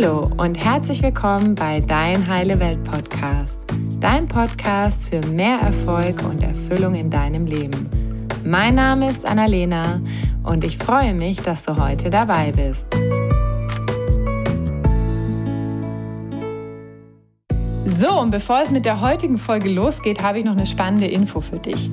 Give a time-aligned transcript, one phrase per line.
[0.00, 3.64] Hallo und herzlich willkommen bei Dein Heile Welt Podcast,
[3.98, 7.90] dein Podcast für mehr Erfolg und Erfüllung in deinem Leben.
[8.44, 10.00] Mein Name ist Annalena
[10.44, 12.86] und ich freue mich, dass du heute dabei bist.
[17.86, 21.40] So, und bevor es mit der heutigen Folge losgeht, habe ich noch eine spannende Info
[21.40, 21.90] für dich.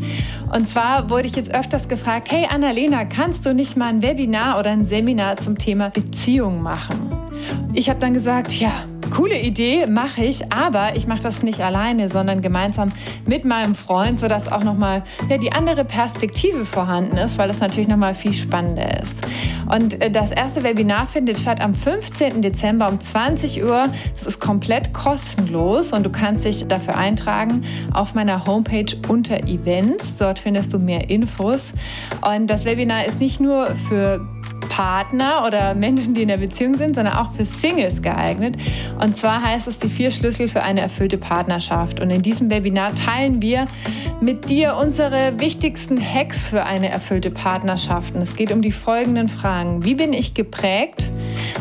[0.53, 4.59] Und zwar wurde ich jetzt öfters gefragt, hey Annalena, kannst du nicht mal ein Webinar
[4.59, 7.24] oder ein Seminar zum Thema Beziehung machen?
[7.73, 8.85] Ich habe dann gesagt, ja,
[9.15, 12.91] coole Idee, mache ich, aber ich mache das nicht alleine, sondern gemeinsam
[13.25, 17.87] mit meinem Freund, sodass auch nochmal ja, die andere Perspektive vorhanden ist, weil das natürlich
[17.87, 19.21] nochmal viel spannender ist.
[19.71, 22.41] Und äh, das erste Webinar findet statt am 15.
[22.41, 23.85] Dezember um 20 Uhr.
[24.15, 30.17] Es ist komplett kostenlos und du kannst dich dafür eintragen auf meiner Homepage unter Events.
[30.17, 31.61] Dort findest du mehr Infos.
[32.21, 34.25] Und das Webinar ist nicht nur für
[34.75, 38.57] Partner oder Menschen, die in der Beziehung sind, sondern auch für Singles geeignet.
[38.99, 42.01] Und zwar heißt es die vier Schlüssel für eine erfüllte Partnerschaft.
[42.01, 43.67] Und in diesem Webinar teilen wir
[44.19, 48.15] mit dir unsere wichtigsten Hacks für eine erfüllte Partnerschaft.
[48.15, 49.85] Und es geht um die folgenden Fragen.
[49.85, 51.09] Wie bin ich geprägt?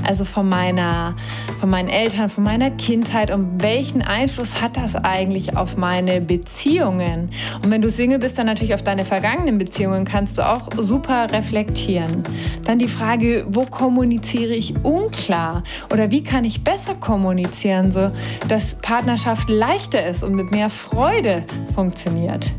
[0.07, 1.15] Also von meiner,
[1.61, 7.31] von meinen Eltern, von meiner Kindheit und welchen Einfluss hat das eigentlich auf meine Beziehungen?
[7.63, 11.29] Und wenn du Single bist, dann natürlich auf deine vergangenen Beziehungen kannst du auch super
[11.33, 12.23] reflektieren.
[12.65, 15.63] Dann die Frage, wo kommuniziere ich unklar
[15.93, 18.11] oder wie kann ich besser kommunizieren, so
[18.49, 21.43] dass Partnerschaft leichter ist und mit mehr Freude
[21.75, 22.53] funktioniert.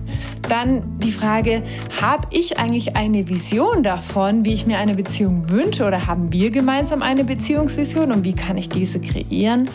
[0.49, 1.63] Dann die Frage,
[2.01, 6.51] habe ich eigentlich eine Vision davon, wie ich mir eine Beziehung wünsche oder haben wir
[6.51, 9.69] gemeinsam eine Beziehungsvision und wie kann ich diese kreieren?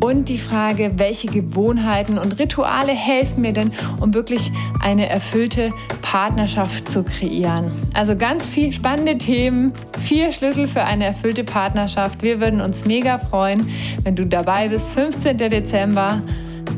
[0.00, 4.50] Und die Frage, welche Gewohnheiten und Rituale helfen mir denn, um wirklich
[4.82, 7.72] eine erfüllte Partnerschaft zu kreieren.
[7.94, 12.22] Also ganz viele spannende Themen, vier Schlüssel für eine erfüllte Partnerschaft.
[12.22, 13.70] Wir würden uns mega freuen,
[14.02, 14.92] wenn du dabei bist.
[14.92, 15.38] 15.
[15.38, 16.20] Dezember,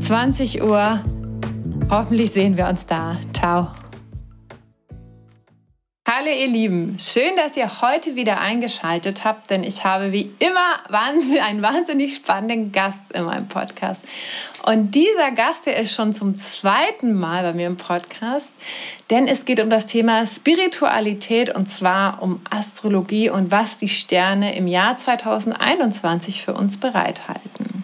[0.00, 1.00] 20 Uhr.
[1.91, 3.16] Hoffentlich sehen wir uns da.
[3.32, 3.69] Ciao.
[6.09, 10.78] Hallo ihr Lieben, schön, dass ihr heute wieder eingeschaltet habt, denn ich habe wie immer
[11.44, 14.05] einen wahnsinnig spannenden Gast in meinem Podcast.
[14.65, 18.49] Und dieser Gast, der ist schon zum zweiten Mal bei mir im Podcast,
[19.11, 24.55] denn es geht um das Thema Spiritualität und zwar um Astrologie und was die Sterne
[24.55, 27.83] im Jahr 2021 für uns bereithalten.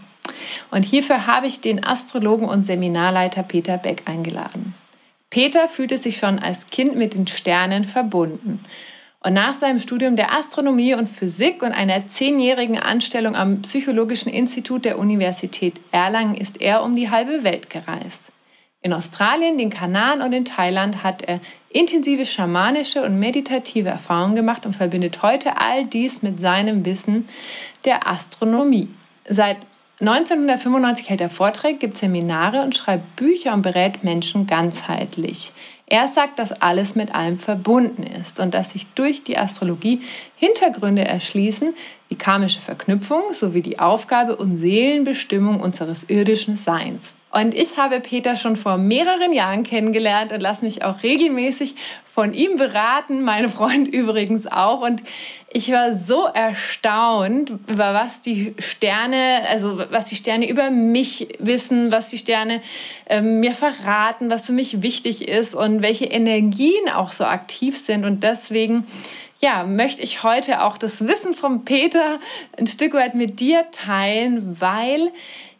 [0.70, 4.76] Und hierfür habe ich den Astrologen und Seminarleiter Peter Beck eingeladen.
[5.32, 8.62] Peter fühlte sich schon als Kind mit den Sternen verbunden.
[9.20, 14.84] Und nach seinem Studium der Astronomie und Physik und einer zehnjährigen Anstellung am Psychologischen Institut
[14.84, 18.24] der Universität Erlangen ist er um die halbe Welt gereist.
[18.82, 21.40] In Australien, den Kanaren und in Thailand hat er
[21.70, 27.26] intensive schamanische und meditative Erfahrungen gemacht und verbindet heute all dies mit seinem Wissen
[27.86, 28.88] der Astronomie.
[29.26, 29.56] Seit
[30.02, 35.52] 1995 hält er Vorträge, gibt Seminare und schreibt Bücher und berät Menschen ganzheitlich.
[35.86, 40.02] Er sagt, dass alles mit allem verbunden ist und dass sich durch die Astrologie
[40.34, 41.74] Hintergründe erschließen,
[42.08, 47.14] wie karmische Verknüpfung sowie die Aufgabe und Seelenbestimmung unseres irdischen Seins.
[47.32, 51.74] Und ich habe Peter schon vor mehreren Jahren kennengelernt und lasse mich auch regelmäßig
[52.14, 54.82] von ihm beraten, meine Freund übrigens auch.
[54.82, 55.02] Und
[55.50, 61.90] ich war so erstaunt, über was die Sterne, also was die Sterne über mich wissen,
[61.90, 62.60] was die Sterne
[63.06, 68.04] äh, mir verraten, was für mich wichtig ist und welche Energien auch so aktiv sind.
[68.04, 68.86] Und deswegen
[69.40, 72.20] ja, möchte ich heute auch das Wissen von Peter
[72.58, 75.10] ein Stück weit mit dir teilen, weil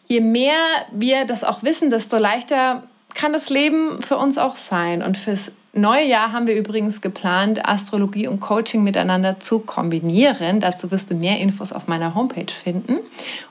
[0.06, 0.56] je mehr
[0.90, 2.82] wir das auch wissen, desto leichter
[3.14, 5.02] kann das Leben für uns auch sein.
[5.02, 10.60] Und fürs neue Jahr haben wir übrigens geplant, Astrologie und Coaching miteinander zu kombinieren.
[10.60, 12.98] Dazu wirst du mehr Infos auf meiner Homepage finden.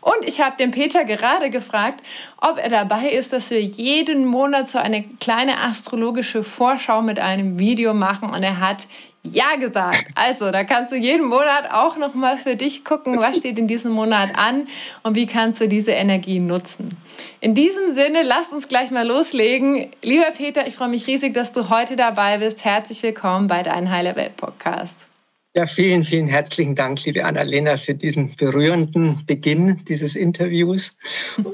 [0.01, 2.01] Und ich habe den Peter gerade gefragt,
[2.38, 7.59] ob er dabei ist, dass wir jeden Monat so eine kleine astrologische Vorschau mit einem
[7.59, 8.29] Video machen.
[8.29, 8.88] Und er hat
[9.23, 10.07] ja gesagt.
[10.15, 13.67] Also, da kannst du jeden Monat auch noch mal für dich gucken, was steht in
[13.67, 14.67] diesem Monat an
[15.03, 16.97] und wie kannst du diese Energie nutzen.
[17.40, 19.87] In diesem Sinne, lasst uns gleich mal loslegen.
[20.01, 22.66] Lieber Peter, ich freue mich riesig, dass du heute dabei bist.
[22.66, 24.96] Herzlich willkommen bei Dein Heile Welt Podcast.
[25.53, 30.96] Ja, vielen, vielen herzlichen Dank, liebe Annalena, für diesen berührenden Beginn dieses Interviews.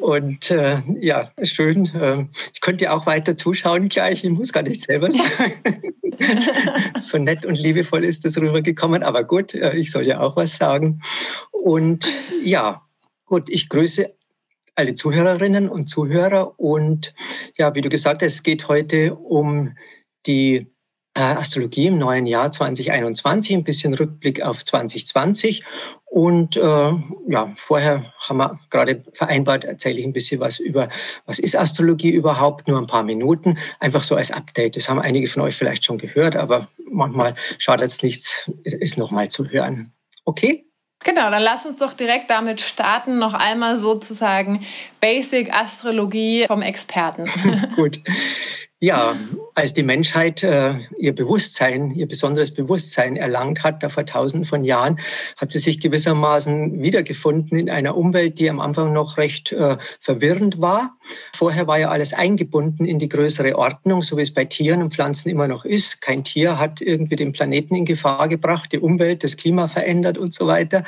[0.01, 1.89] Und äh, ja, schön.
[1.95, 4.23] Äh, ich könnte ja auch weiter zuschauen gleich.
[4.23, 5.81] Ich muss gar nicht selber sagen.
[6.99, 9.03] so nett und liebevoll ist das rübergekommen.
[9.03, 11.01] Aber gut, äh, ich soll ja auch was sagen.
[11.51, 12.07] Und
[12.43, 12.81] ja,
[13.25, 14.13] gut, ich grüße
[14.75, 16.59] alle Zuhörerinnen und Zuhörer.
[16.59, 17.13] Und
[17.57, 19.75] ja, wie du gesagt hast, es geht heute um
[20.25, 20.67] die
[21.23, 25.63] Astrologie im neuen Jahr 2021, ein bisschen Rückblick auf 2020.
[26.05, 26.91] Und äh,
[27.27, 30.89] ja, vorher haben wir gerade vereinbart, erzähle ich ein bisschen was über,
[31.25, 34.75] was ist Astrologie überhaupt, nur ein paar Minuten, einfach so als Update.
[34.75, 39.29] Das haben einige von euch vielleicht schon gehört, aber manchmal schadet es nichts, es nochmal
[39.29, 39.91] zu hören.
[40.25, 40.67] Okay?
[41.03, 44.65] Genau, dann lass uns doch direkt damit starten, noch einmal sozusagen
[44.99, 47.25] Basic Astrologie vom Experten.
[47.75, 47.99] Gut.
[48.79, 49.15] Ja,
[49.55, 54.63] als die Menschheit äh, ihr Bewusstsein, ihr besonderes Bewusstsein erlangt hat, da vor tausenden von
[54.63, 54.99] Jahren,
[55.35, 60.61] hat sie sich gewissermaßen wiedergefunden in einer Umwelt, die am Anfang noch recht äh, verwirrend
[60.61, 60.95] war.
[61.33, 64.93] Vorher war ja alles eingebunden in die größere Ordnung, so wie es bei Tieren und
[64.93, 66.01] Pflanzen immer noch ist.
[66.01, 70.35] Kein Tier hat irgendwie den Planeten in Gefahr gebracht, die Umwelt, das Klima verändert und
[70.35, 70.83] so weiter.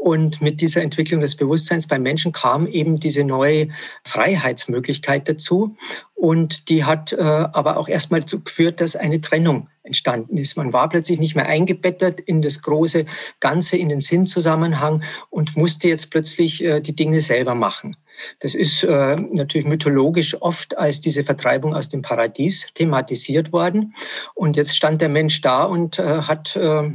[0.00, 3.68] Und mit dieser Entwicklung des Bewusstseins beim Menschen kam eben diese neue
[4.04, 5.76] Freiheitsmöglichkeit dazu.
[6.14, 10.56] Und die hat äh, aber auch erstmal dazu geführt, dass eine Trennung entstanden ist.
[10.56, 13.06] Man war plötzlich nicht mehr eingebettet in das große
[13.40, 17.96] Ganze, in den Sinnzusammenhang und musste jetzt plötzlich äh, die Dinge selber machen.
[18.40, 23.94] Das ist äh, natürlich mythologisch oft als diese Vertreibung aus dem Paradies thematisiert worden.
[24.34, 26.90] Und jetzt stand der Mensch da und äh, hat äh,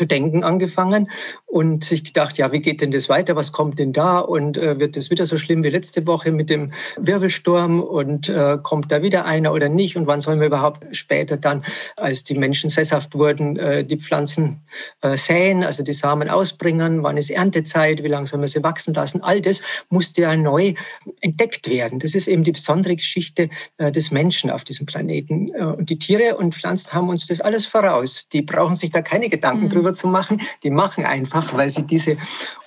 [0.00, 1.10] zu denken angefangen
[1.44, 3.36] und sich gedacht, ja, wie geht denn das weiter?
[3.36, 4.20] Was kommt denn da?
[4.20, 7.82] Und äh, wird das wieder so schlimm wie letzte Woche mit dem Wirbelsturm?
[7.82, 9.98] Und äh, kommt da wieder einer oder nicht?
[9.98, 11.62] Und wann sollen wir überhaupt später dann,
[11.98, 14.62] als die Menschen sesshaft wurden, äh, die Pflanzen
[15.02, 17.02] äh, säen, also die Samen ausbringen?
[17.02, 18.02] Wann ist Erntezeit?
[18.02, 19.22] Wie lange sollen wir sie wachsen lassen?
[19.22, 19.60] All das
[19.90, 20.72] musste ja neu
[21.20, 21.98] entdeckt werden.
[21.98, 25.52] Das ist eben die besondere Geschichte äh, des Menschen auf diesem Planeten.
[25.54, 28.28] Äh, und die Tiere und Pflanzen haben uns das alles voraus.
[28.32, 29.68] Die brauchen sich da keine Gedanken mhm.
[29.68, 30.40] drüber zu machen.
[30.62, 32.16] Die machen einfach, weil sie diese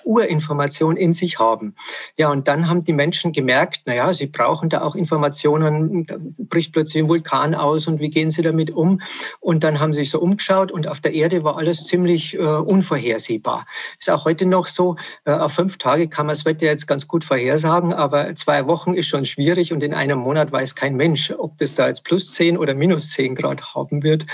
[0.04, 1.74] Urinformation in sich haben.
[2.16, 6.72] Ja, und dann haben die Menschen gemerkt, naja, sie brauchen da auch Informationen, da bricht
[6.72, 9.00] plötzlich ein Vulkan aus und wie gehen sie damit um?
[9.40, 12.38] Und dann haben sie sich so umgeschaut und auf der Erde war alles ziemlich äh,
[12.38, 13.66] unvorhersehbar.
[13.98, 17.08] Ist auch heute noch so, äh, auf fünf Tage kann man das Wetter jetzt ganz
[17.08, 21.32] gut vorhersagen, aber zwei Wochen ist schon schwierig und in einem Monat weiß kein Mensch,
[21.36, 24.26] ob das da jetzt plus zehn oder minus zehn Grad haben wird.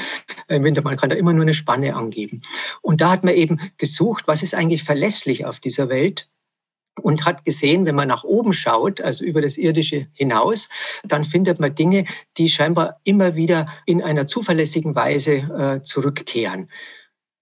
[0.48, 2.42] Im Winter, man kann da immer nur eine Spanne angeben.
[2.82, 6.28] Und da hat man eben gesucht, was ist eigentlich verlässlich auf dieser Welt
[7.02, 10.68] und hat gesehen, wenn man nach oben schaut, also über das Irdische hinaus,
[11.04, 12.04] dann findet man Dinge,
[12.36, 16.68] die scheinbar immer wieder in einer zuverlässigen Weise äh, zurückkehren.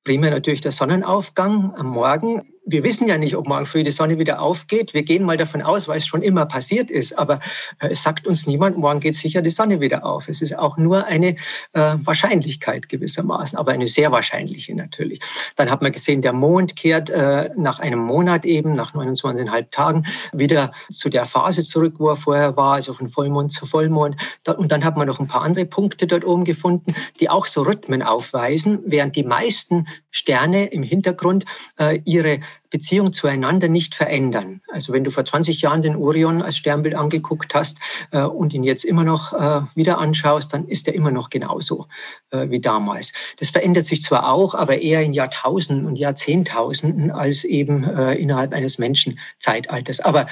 [0.04, 4.18] Primär natürlich der Sonnenaufgang am Morgen wir wissen ja nicht, ob morgen früh die Sonne
[4.18, 4.92] wieder aufgeht.
[4.92, 7.18] Wir gehen mal davon aus, weil es schon immer passiert ist.
[7.18, 7.40] Aber
[7.80, 10.28] äh, es sagt uns niemand, morgen geht sicher die Sonne wieder auf.
[10.28, 11.28] Es ist auch nur eine
[11.72, 15.20] äh, Wahrscheinlichkeit gewissermaßen, aber eine sehr wahrscheinliche natürlich.
[15.56, 20.06] Dann hat man gesehen, der Mond kehrt äh, nach einem Monat eben, nach 29,5 Tagen,
[20.32, 24.16] wieder zu der Phase zurück, wo er vorher war, also von Vollmond zu Vollmond.
[24.46, 27.62] Und dann hat man noch ein paar andere Punkte dort oben gefunden, die auch so
[27.62, 31.44] Rhythmen aufweisen, während die meisten Sterne im Hintergrund
[31.78, 32.40] äh, ihre
[32.70, 34.60] Beziehung zueinander nicht verändern.
[34.70, 37.78] Also wenn du vor 20 Jahren den Orion als Sternbild angeguckt hast
[38.10, 41.86] äh, und ihn jetzt immer noch äh, wieder anschaust, dann ist er immer noch genauso
[42.30, 43.12] äh, wie damals.
[43.38, 48.52] Das verändert sich zwar auch, aber eher in Jahrtausenden und Jahrzehntausenden als eben äh, innerhalb
[48.52, 50.00] eines Menschenzeitalters.
[50.00, 50.26] Aber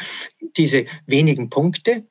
[0.57, 2.05] diese wenigen Punkte,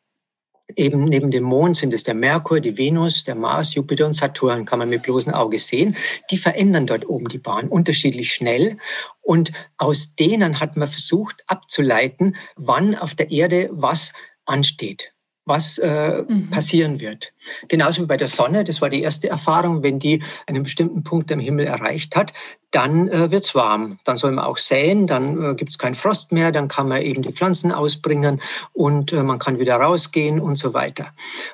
[0.75, 4.65] Eben neben dem Mond sind es der Merkur, die Venus, der Mars, Jupiter und Saturn,
[4.65, 5.95] kann man mit bloßem Auge sehen.
[6.31, 8.77] Die verändern dort oben die Bahn unterschiedlich schnell.
[9.21, 14.13] Und aus denen hat man versucht abzuleiten, wann auf der Erde was
[14.45, 15.14] ansteht
[15.45, 16.49] was äh, mhm.
[16.49, 17.33] passieren wird.
[17.67, 21.31] Genauso wie bei der Sonne, das war die erste Erfahrung, wenn die einen bestimmten Punkt
[21.31, 22.33] am Himmel erreicht hat,
[22.71, 23.99] dann äh, wird es warm.
[24.03, 27.01] Dann soll man auch säen, dann äh, gibt es keinen Frost mehr, dann kann man
[27.01, 28.41] eben die Pflanzen ausbringen
[28.73, 31.07] und äh, man kann wieder rausgehen und so weiter.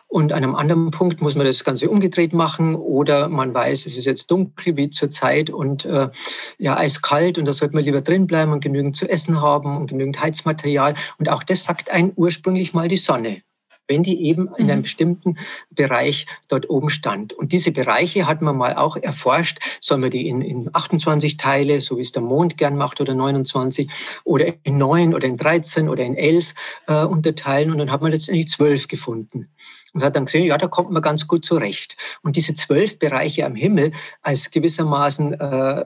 [0.07, 3.98] Und an einem anderen Punkt muss man das Ganze umgedreht machen oder man weiß, es
[3.98, 6.10] ist jetzt dunkel wie zur Zeit und äh,
[6.57, 9.88] ja, eiskalt und da sollte man lieber drin bleiben und genügend zu essen haben und
[9.88, 10.95] genügend Heizmaterial.
[11.19, 13.43] Und auch das sagt ein ursprünglich mal die Sonne
[13.88, 14.83] wenn die eben in einem mhm.
[14.83, 15.38] bestimmten
[15.69, 17.33] Bereich dort oben stand.
[17.33, 19.59] Und diese Bereiche hat man mal auch erforscht.
[19.81, 23.13] Soll man die in, in 28 Teile, so wie es der Mond gern macht, oder
[23.13, 23.89] 29,
[24.23, 26.53] oder in 9 oder in 13 oder in 11
[26.88, 27.71] äh, unterteilen.
[27.71, 29.50] Und dann hat man letztendlich 12 gefunden.
[29.93, 31.97] Und hat dann gesehen, ja, da kommt man ganz gut zurecht.
[32.21, 35.85] Und diese zwölf Bereiche am Himmel als gewissermaßen äh,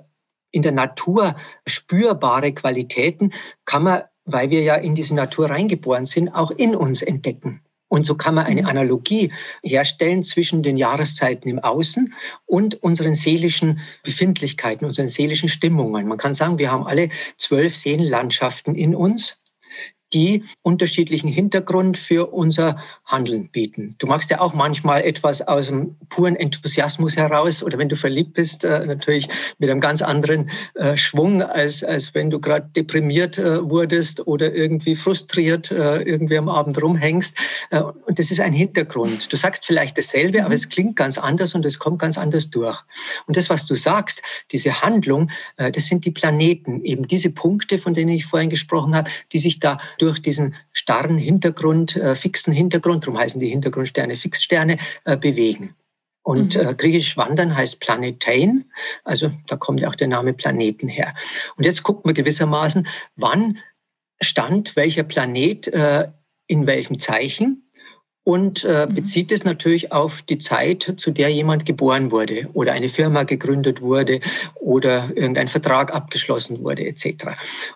[0.51, 1.35] in der Natur
[1.67, 3.33] spürbare Qualitäten
[3.65, 7.61] kann man, weil wir ja in diese Natur reingeboren sind, auch in uns entdecken.
[7.95, 8.67] Und so kann man eine mhm.
[8.67, 9.31] Analogie
[9.63, 12.13] herstellen zwischen den Jahreszeiten im Außen
[12.45, 16.05] und unseren seelischen Befindlichkeiten, unseren seelischen Stimmungen.
[16.05, 19.41] Man kann sagen, wir haben alle zwölf Seenlandschaften in uns
[20.15, 23.95] die unterschiedlichen Hintergrund für unser Handeln bieten.
[23.97, 28.33] Du machst ja auch manchmal etwas aus dem puren Enthusiasmus heraus oder wenn du verliebt
[28.33, 29.27] bist, äh, natürlich
[29.59, 34.55] mit einem ganz anderen äh, Schwung, als, als wenn du gerade deprimiert äh, wurdest oder
[34.55, 37.35] irgendwie frustriert irgendwie am Abend rumhängst.
[38.05, 39.31] Und das ist ein Hintergrund.
[39.33, 40.55] Du sagst vielleicht dasselbe, aber mhm.
[40.55, 42.77] es klingt ganz anders und es kommt ganz anders durch.
[43.27, 47.93] Und das, was du sagst, diese Handlung, das sind die Planeten, eben diese Punkte, von
[47.93, 53.05] denen ich vorhin gesprochen habe, die sich da durch diesen starren Hintergrund, äh, fixen Hintergrund,
[53.05, 55.75] darum heißen die Hintergrundsterne Fixsterne, äh, bewegen.
[56.23, 56.67] Und mhm.
[56.67, 58.65] äh, griechisch wandern heißt Planetein,
[59.03, 61.13] also da kommt ja auch der Name Planeten her.
[61.55, 63.59] Und jetzt guckt man gewissermaßen, wann
[64.21, 66.07] stand welcher Planet äh,
[66.47, 67.64] in welchem Zeichen
[68.25, 68.95] und äh, mhm.
[68.95, 73.81] bezieht es natürlich auf die Zeit, zu der jemand geboren wurde oder eine Firma gegründet
[73.81, 74.19] wurde
[74.55, 77.27] oder irgendein Vertrag abgeschlossen wurde etc.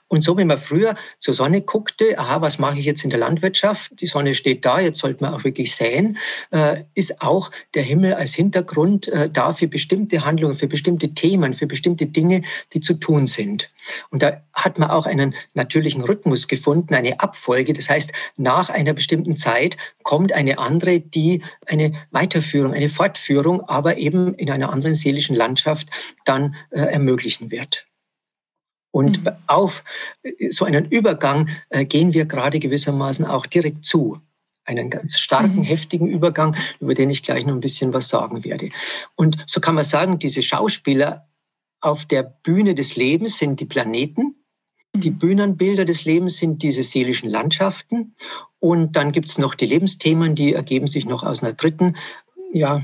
[0.08, 3.20] Und so, wenn man früher zur Sonne guckte, aha, was mache ich jetzt in der
[3.20, 3.92] Landwirtschaft?
[4.02, 6.18] Die Sonne steht da, jetzt sollte man auch wirklich säen,
[6.50, 11.54] äh, ist auch der Himmel als Hintergrund äh, da für bestimmte Handlungen, für bestimmte Themen,
[11.54, 12.42] für bestimmte Dinge,
[12.74, 13.70] die zu tun sind.
[14.10, 17.74] Und da hat man auch einen natürlichen Rhythmus gefunden, eine Abfolge.
[17.74, 23.98] Das heißt, nach einer bestimmten Zeit kommt eine andere, die eine Weiterführung, eine Fortführung, aber
[23.98, 25.90] eben in einer anderen seelischen Landschaft
[26.26, 27.86] dann äh, ermöglichen wird.
[28.92, 29.32] Und mhm.
[29.48, 29.84] auf
[30.24, 34.18] äh, so einen Übergang äh, gehen wir gerade gewissermaßen auch direkt zu.
[34.64, 35.64] Einen ganz starken, mhm.
[35.64, 38.70] heftigen Übergang, über den ich gleich noch ein bisschen was sagen werde.
[39.16, 41.28] Und so kann man sagen, diese Schauspieler
[41.82, 44.36] auf der Bühne des Lebens sind die Planeten
[45.00, 45.12] die.
[45.12, 48.16] Bühnenbilder des Lebens sind diese seelischen Landschaften.
[48.60, 51.96] Und dann gibt es noch die Lebensthemen, die ergeben sich noch aus einer dritten,
[52.52, 52.84] ja,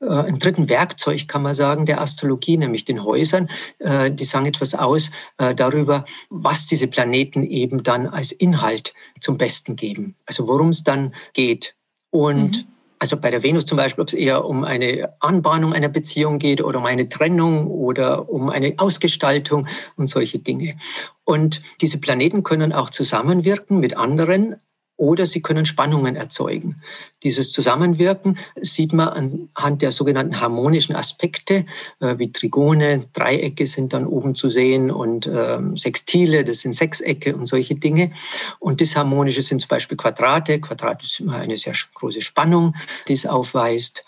[0.00, 3.48] äh, einem dritten Werkzeug, kann man sagen, der Astrologie, nämlich den Häusern.
[3.78, 9.38] Äh, die sagen etwas aus äh, darüber, was diese Planeten eben dann als Inhalt zum
[9.38, 10.16] Besten geben.
[10.26, 11.74] Also worum es dann geht.
[12.10, 12.72] Und mhm.
[13.02, 16.62] Also bei der Venus zum Beispiel, ob es eher um eine Anbahnung einer Beziehung geht
[16.62, 19.66] oder um eine Trennung oder um eine Ausgestaltung
[19.96, 20.76] und solche Dinge.
[21.24, 24.54] Und diese Planeten können auch zusammenwirken mit anderen
[25.02, 26.80] oder sie können Spannungen erzeugen.
[27.24, 29.08] Dieses Zusammenwirken sieht man
[29.56, 31.66] anhand der sogenannten harmonischen Aspekte,
[31.98, 37.34] äh, wie Trigone, Dreiecke sind dann oben zu sehen und ähm, Sextile, das sind Sechsecke
[37.34, 38.12] und solche Dinge.
[38.60, 40.60] Und Disharmonische sind zum Beispiel Quadrate.
[40.60, 42.76] Quadrat ist immer eine sehr große Spannung,
[43.08, 44.04] die es aufweist.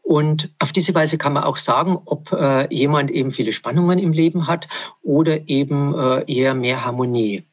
[0.00, 4.12] Und auf diese Weise kann man auch sagen, ob äh, jemand eben viele Spannungen im
[4.12, 4.66] Leben hat
[5.02, 7.44] oder eben äh, eher mehr Harmonie.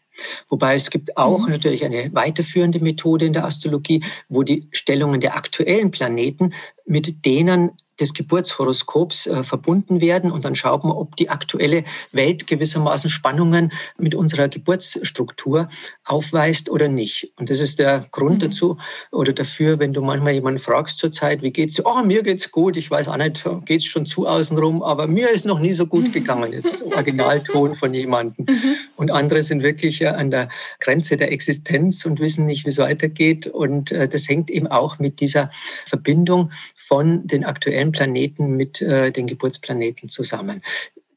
[0.49, 1.51] Wobei es gibt auch mhm.
[1.51, 6.53] natürlich eine weiterführende Methode in der Astrologie, wo die Stellungen der aktuellen Planeten
[6.85, 12.47] mit denen des Geburtshoroskops äh, verbunden werden und dann schaut man, ob die aktuelle Welt
[12.47, 15.69] gewissermaßen Spannungen mit unserer Geburtsstruktur
[16.05, 17.31] aufweist oder nicht.
[17.37, 18.47] Und das ist der Grund mhm.
[18.47, 18.77] dazu
[19.11, 21.81] oder dafür, wenn du manchmal jemanden fragst zur Zeit, wie geht's?
[21.85, 22.75] Oh, mir geht's gut.
[22.75, 26.11] Ich weiß auch nicht, geht's schon zu außenrum, aber mir ist noch nie so gut
[26.11, 26.51] gegangen.
[26.53, 28.45] Jetzt Originalton von jemandem.
[28.47, 28.75] Mhm.
[28.97, 30.49] Und andere sind wirklich äh, an der
[30.81, 33.47] Grenze der Existenz und wissen nicht, wie es weitergeht.
[33.47, 35.49] Und äh, das hängt eben auch mit dieser
[35.85, 40.61] Verbindung von den aktuellen Planeten mit äh, den Geburtsplaneten zusammen.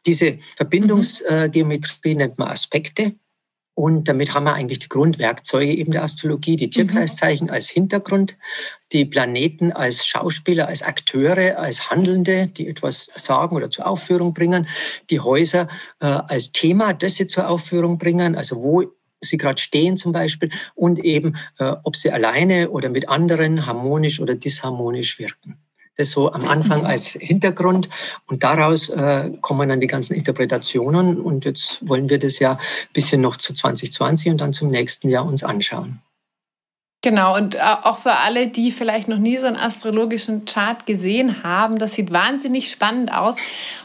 [0.06, 3.14] Diese Verbindungsgeometrie nennt man Aspekte.
[3.74, 7.52] Und damit haben wir eigentlich die Grundwerkzeuge eben der Astrologie, die Tierkreiszeichen mhm.
[7.52, 8.36] als Hintergrund,
[8.90, 14.66] die Planeten als Schauspieler, als Akteure, als Handelnde, die etwas sagen oder zur Aufführung bringen,
[15.10, 15.68] die Häuser
[16.00, 18.82] äh, als Thema, das sie zur Aufführung bringen, also wo
[19.20, 24.18] sie gerade stehen zum Beispiel und eben, äh, ob sie alleine oder mit anderen harmonisch
[24.18, 25.56] oder disharmonisch wirken.
[25.98, 27.88] Das so am Anfang als Hintergrund
[28.26, 32.92] und daraus äh, kommen dann die ganzen Interpretationen und jetzt wollen wir das ja ein
[32.92, 36.00] bisschen noch zu 2020 und dann zum nächsten Jahr uns anschauen.
[37.02, 41.42] Genau, und äh, auch für alle, die vielleicht noch nie so einen astrologischen Chart gesehen
[41.42, 43.34] haben, das sieht wahnsinnig spannend aus,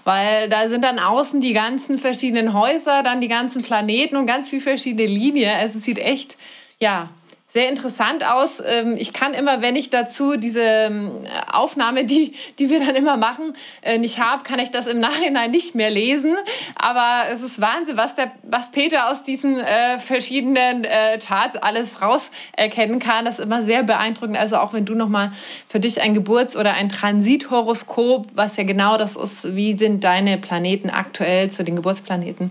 [0.03, 4.49] weil da sind dann außen die ganzen verschiedenen Häuser, dann die ganzen Planeten und ganz
[4.49, 5.55] viele verschiedene Linien.
[5.55, 6.37] Also es sieht echt,
[6.79, 7.09] ja,
[7.53, 8.63] sehr interessant aus.
[8.65, 11.11] Ähm, ich kann immer, wenn ich dazu diese ähm,
[11.51, 15.51] Aufnahme, die, die wir dann immer machen, äh, nicht habe, kann ich das im Nachhinein
[15.51, 16.35] nicht mehr lesen.
[16.75, 22.01] Aber es ist Wahnsinn, was, der, was Peter aus diesen äh, verschiedenen äh, Charts alles
[22.01, 23.25] rauserkennen kann.
[23.25, 24.35] Das ist immer sehr beeindruckend.
[24.35, 25.31] Also auch wenn du nochmal
[25.69, 30.39] für dich ein Geburts- oder ein Transithoroskop, was ja genau das ist, wie sind deine
[30.39, 32.49] Planeten aktuell zu den Geburtsplaneten,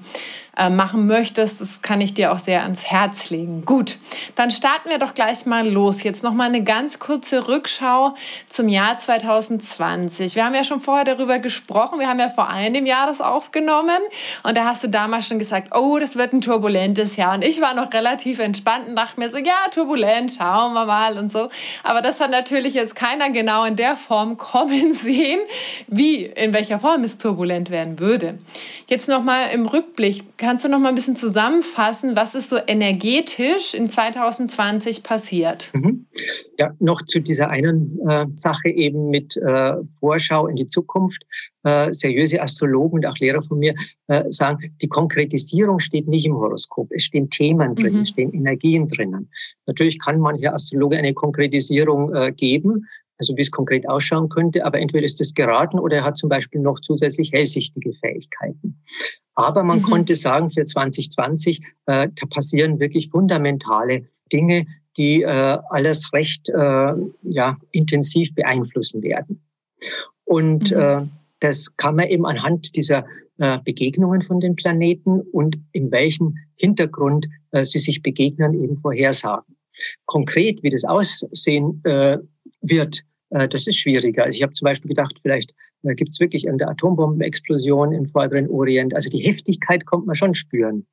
[0.56, 1.60] äh, machen möchtest.
[1.62, 3.64] Das kann ich dir auch sehr ans Herz legen.
[3.64, 3.96] Gut,
[4.34, 6.02] dann starten wir doch gleich mal los.
[6.02, 8.14] Jetzt noch mal eine ganz kurze Rückschau
[8.46, 10.34] zum Jahr 2020.
[10.34, 11.98] Wir haben ja schon vorher darüber gesprochen.
[12.00, 13.98] Wir haben ja vor einem Jahr das aufgenommen
[14.42, 17.34] und da hast du damals schon gesagt, oh, das wird ein turbulentes Jahr.
[17.34, 21.16] Und ich war noch relativ entspannt und dachte mir so, ja, turbulent, schauen wir mal
[21.16, 21.48] und so.
[21.82, 25.40] Aber das hat natürlich jetzt keiner genau in der Form kommen sehen,
[25.86, 28.38] wie, in welcher Form es turbulent werden würde.
[28.86, 32.56] Jetzt noch mal im Rückblick, kannst du noch mal ein bisschen zusammenfassen, was ist so
[32.66, 35.70] energetisch in 2020 passiert?
[35.72, 36.06] Mhm.
[36.58, 41.24] Ja, noch zu dieser einen äh, Sache eben mit äh, Vorschau in die Zukunft.
[41.62, 43.74] Äh, seriöse Astrologen und auch Lehrer von mir
[44.08, 46.88] äh, sagen, die Konkretisierung steht nicht im Horoskop.
[46.90, 48.00] Es stehen Themen drin, mhm.
[48.00, 49.30] es stehen Energien drinnen.
[49.66, 52.86] Natürlich kann mancher Astrologe eine Konkretisierung äh, geben,
[53.18, 56.28] also wie es konkret ausschauen könnte, aber entweder ist es geraten oder er hat zum
[56.28, 58.82] Beispiel noch zusätzlich hellsichtige Fähigkeiten.
[59.34, 59.84] Aber man mhm.
[59.84, 66.92] konnte sagen, für 2020, äh, da passieren wirklich fundamentale Dinge, die äh, alles recht äh,
[67.22, 69.40] ja, intensiv beeinflussen werden.
[70.24, 70.80] Und mhm.
[70.80, 71.02] äh,
[71.40, 73.04] das kann man eben anhand dieser
[73.38, 79.56] äh, Begegnungen von den Planeten und in welchem Hintergrund äh, sie sich begegnen, eben vorhersagen.
[80.04, 82.18] Konkret, wie das aussehen äh,
[82.60, 84.24] wird, äh, das ist schwieriger.
[84.24, 88.48] Also ich habe zum Beispiel gedacht, vielleicht äh, gibt es wirklich eine Atombombenexplosion im vorderen
[88.48, 88.94] Orient.
[88.94, 90.86] Also die Heftigkeit kommt man schon spüren.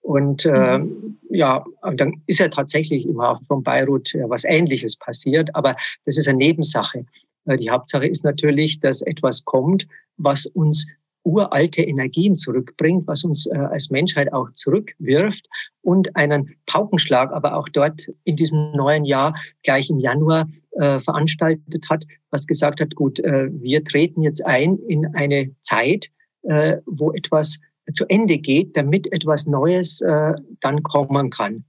[0.00, 1.18] Und äh, mhm.
[1.30, 6.16] ja, dann ist ja tatsächlich im Hafen von Beirut ja, was Ähnliches passiert, aber das
[6.16, 7.04] ist eine Nebensache.
[7.46, 9.86] Äh, die Hauptsache ist natürlich, dass etwas kommt,
[10.16, 10.86] was uns
[11.26, 15.46] uralte Energien zurückbringt, was uns äh, als Menschheit auch zurückwirft
[15.82, 21.90] und einen Paukenschlag aber auch dort in diesem neuen Jahr gleich im Januar äh, veranstaltet
[21.90, 26.10] hat, was gesagt hat, gut, äh, wir treten jetzt ein in eine Zeit,
[26.42, 27.58] äh, wo etwas
[27.92, 31.64] zu Ende geht, damit etwas Neues äh, dann kommen kann.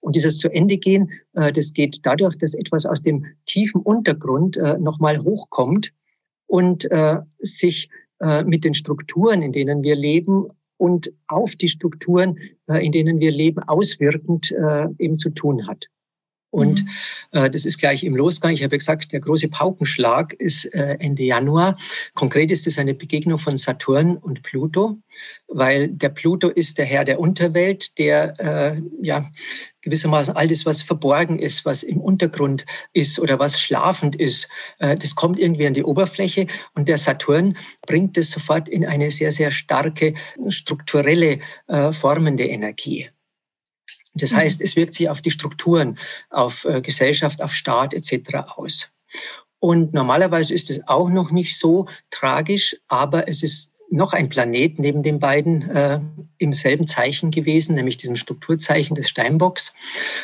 [0.00, 4.58] Und dieses zu Ende gehen, äh, das geht dadurch, dass etwas aus dem tiefen Untergrund
[4.78, 5.92] nochmal hochkommt
[6.46, 6.88] und
[7.40, 7.88] sich
[8.20, 13.20] äh, mit den Strukturen, in denen wir leben und auf die Strukturen, äh, in denen
[13.20, 15.86] wir leben, auswirkend äh, eben zu tun hat.
[16.50, 16.88] Und mhm.
[17.32, 18.52] äh, das ist gleich im Losgang.
[18.52, 21.76] Ich habe gesagt, der große Paukenschlag ist äh, Ende Januar.
[22.14, 24.98] Konkret ist es eine Begegnung von Saturn und Pluto,
[25.48, 29.30] weil der Pluto ist der Herr der Unterwelt, der äh, ja
[29.82, 34.96] gewissermaßen all das, was verborgen ist, was im Untergrund ist oder was schlafend ist, äh,
[34.96, 37.56] das kommt irgendwie an die Oberfläche und der Saturn
[37.86, 40.14] bringt es sofort in eine sehr, sehr starke
[40.48, 43.08] strukturelle äh, formende Energie.
[44.14, 44.36] Das mhm.
[44.36, 45.98] heißt, es wirkt sich auf die Strukturen,
[46.30, 48.34] auf äh, Gesellschaft, auf Staat etc.
[48.56, 48.92] aus.
[49.60, 54.78] Und normalerweise ist es auch noch nicht so tragisch, aber es ist noch ein Planet
[54.78, 56.00] neben den beiden äh,
[56.38, 59.74] im selben Zeichen gewesen, nämlich diesem Strukturzeichen des Steinbocks,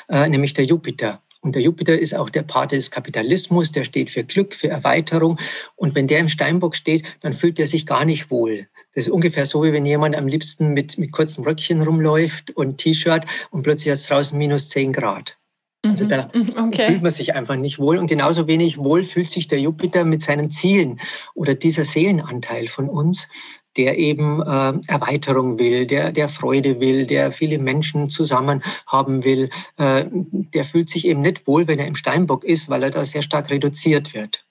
[0.09, 1.23] äh, nämlich der Jupiter.
[1.40, 5.38] Und der Jupiter ist auch der Pate des Kapitalismus, der steht für Glück, für Erweiterung.
[5.77, 8.66] Und wenn der im Steinbock steht, dann fühlt er sich gar nicht wohl.
[8.95, 12.79] Das ist ungefähr so, wie wenn jemand am liebsten mit, mit kurzem Röckchen rumläuft und
[12.79, 15.37] T-Shirt und plötzlich hat es draußen minus 10 Grad.
[15.85, 16.09] Also mhm.
[16.09, 16.53] da mhm.
[16.57, 16.87] okay.
[16.87, 17.99] fühlt man sich einfach nicht wohl.
[17.99, 20.99] Und genauso wenig wohl fühlt sich der Jupiter mit seinen Zielen
[21.35, 23.29] oder dieser Seelenanteil von uns,
[23.77, 29.51] der eben äh, Erweiterung will, der, der Freude will, der viele Menschen zusammen haben will,
[29.77, 33.05] äh, der fühlt sich eben nicht wohl, wenn er im Steinbock ist, weil er da
[33.05, 34.45] sehr stark reduziert wird.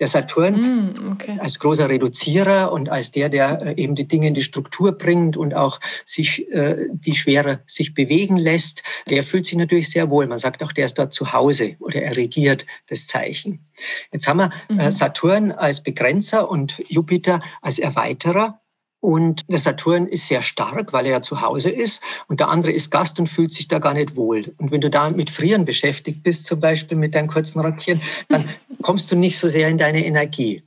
[0.00, 1.38] Der Saturn mm, okay.
[1.40, 5.36] als großer Reduzierer und als der, der äh, eben die Dinge in die Struktur bringt
[5.36, 10.26] und auch sich, äh, die schwerer sich bewegen lässt, der fühlt sich natürlich sehr wohl.
[10.26, 13.66] Man sagt auch, der ist dort zu Hause oder er regiert das Zeichen.
[14.12, 14.90] Jetzt haben wir äh, mhm.
[14.90, 18.60] Saturn als Begrenzer und Jupiter als Erweiterer.
[19.00, 22.02] Und der Saturn ist sehr stark, weil er ja zu Hause ist.
[22.26, 24.52] Und der andere ist Gast und fühlt sich da gar nicht wohl.
[24.58, 28.48] Und wenn du da mit Frieren beschäftigt bist, zum Beispiel mit deinem kurzen Röckchen, dann
[28.82, 30.64] kommst du nicht so sehr in deine Energie.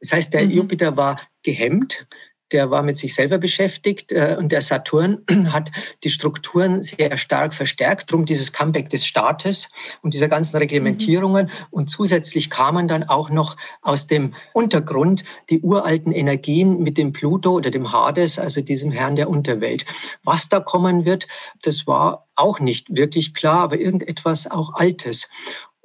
[0.00, 0.50] Das heißt, der mhm.
[0.50, 2.06] Jupiter war gehemmt
[2.52, 5.18] der war mit sich selber beschäftigt äh, und der Saturn
[5.52, 5.70] hat
[6.04, 9.70] die Strukturen sehr stark verstärkt, drum dieses Comeback des Staates
[10.02, 11.46] und dieser ganzen Reglementierungen.
[11.46, 11.66] Mhm.
[11.70, 17.52] Und zusätzlich kamen dann auch noch aus dem Untergrund die uralten Energien mit dem Pluto
[17.52, 19.84] oder dem Hades, also diesem Herrn der Unterwelt.
[20.24, 21.26] Was da kommen wird,
[21.62, 25.28] das war auch nicht wirklich klar, aber irgendetwas auch Altes.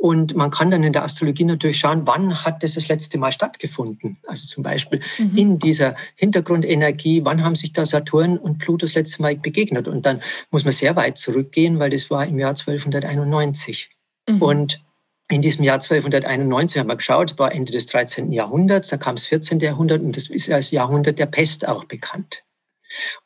[0.03, 3.31] Und man kann dann in der Astrologie natürlich schauen, wann hat das das letzte Mal
[3.31, 4.17] stattgefunden?
[4.27, 5.37] Also zum Beispiel mhm.
[5.37, 9.87] in dieser Hintergrundenergie, wann haben sich da Saturn und Pluto das letzte Mal begegnet?
[9.87, 13.91] Und dann muss man sehr weit zurückgehen, weil das war im Jahr 1291.
[14.27, 14.41] Mhm.
[14.41, 14.83] Und
[15.29, 18.33] in diesem Jahr 1291 haben wir geschaut, war Ende des 13.
[18.33, 19.61] Jahrhunderts, da kam das 14.
[19.61, 22.43] Jahrhundert und das ist als Jahrhundert der Pest auch bekannt.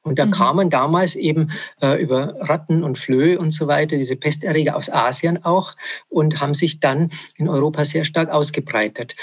[0.01, 0.32] Und da mhm.
[0.32, 1.51] kamen damals eben
[1.82, 5.75] äh, über Ratten und Flöhe und so weiter diese Pesterreger aus Asien auch
[6.10, 9.15] und haben sich dann in Europa sehr stark ausgebreitet.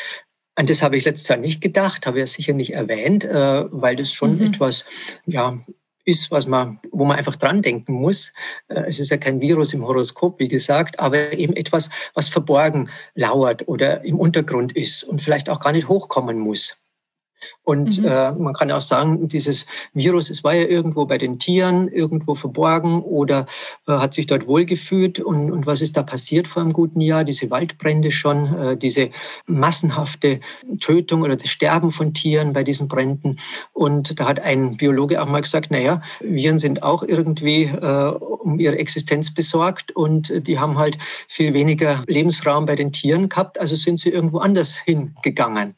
[0.57, 3.97] An das habe ich letztes Jahr nicht gedacht, habe ich sicher nicht erwähnt, äh, weil
[3.97, 4.47] das schon mhm.
[4.47, 4.85] etwas,
[5.27, 5.59] ja,
[6.05, 8.33] ist, was man, wo man einfach dran denken muss.
[8.69, 12.89] Äh, es ist ja kein Virus im Horoskop, wie gesagt, aber eben etwas, was verborgen
[13.15, 16.77] lauert oder im Untergrund ist und vielleicht auch gar nicht hochkommen muss.
[17.65, 18.05] Und mhm.
[18.07, 22.35] äh, man kann auch sagen, dieses Virus, es war ja irgendwo bei den Tieren, irgendwo
[22.35, 23.47] verborgen oder
[23.89, 25.19] äh, hat sich dort wohlgefühlt.
[25.19, 27.25] Und, und was ist da passiert vor einem guten Jahr?
[27.25, 29.11] Diese Waldbrände schon, äh, diese
[29.47, 30.41] massenhafte
[30.81, 33.39] Tötung oder das Sterben von Tieren bei diesen Bränden.
[33.73, 38.13] Und da hat ein Biologe auch mal gesagt, naja, Viren sind auch irgendwie äh,
[38.45, 43.59] um ihre Existenz besorgt und die haben halt viel weniger Lebensraum bei den Tieren gehabt,
[43.59, 45.75] also sind sie irgendwo anders hingegangen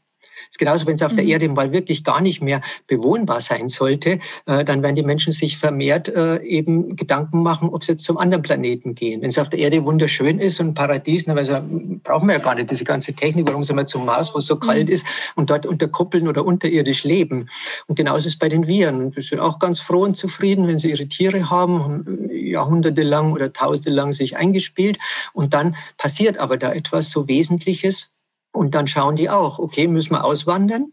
[0.57, 1.17] ist genauso, wenn es auf mhm.
[1.17, 5.33] der Erde mal wirklich gar nicht mehr bewohnbar sein sollte, äh, dann werden die Menschen
[5.33, 9.23] sich vermehrt äh, eben Gedanken machen, ob sie jetzt zum anderen Planeten gehen.
[9.23, 11.59] Wenn es auf der Erde wunderschön ist und ein Paradies, dann also,
[12.03, 13.47] brauchen wir ja gar nicht diese ganze Technik.
[13.47, 14.95] Warum sind wir zum Mars, wo es so kalt mhm.
[14.95, 17.49] ist und dort unter Kuppeln oder unterirdisch leben?
[17.87, 19.11] Und genauso ist es bei den Viren.
[19.13, 23.53] Die sind auch ganz froh und zufrieden, wenn sie ihre Tiere haben, haben jahrhundertelang oder
[23.53, 24.99] tausendelang sich eingespielt.
[25.33, 28.16] Und dann passiert aber da etwas so Wesentliches,
[28.53, 30.93] und dann schauen die auch, okay, müssen wir auswandern?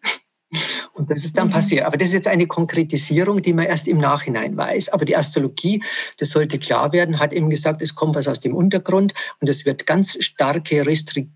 [0.93, 1.53] Und das ist dann mhm.
[1.53, 1.85] passiert.
[1.85, 4.89] Aber das ist jetzt eine Konkretisierung, die man erst im Nachhinein weiß.
[4.89, 5.83] Aber die Astrologie,
[6.17, 9.65] das sollte klar werden, hat eben gesagt, es kommt was aus dem Untergrund und es
[9.65, 11.29] wird ganz starke Restri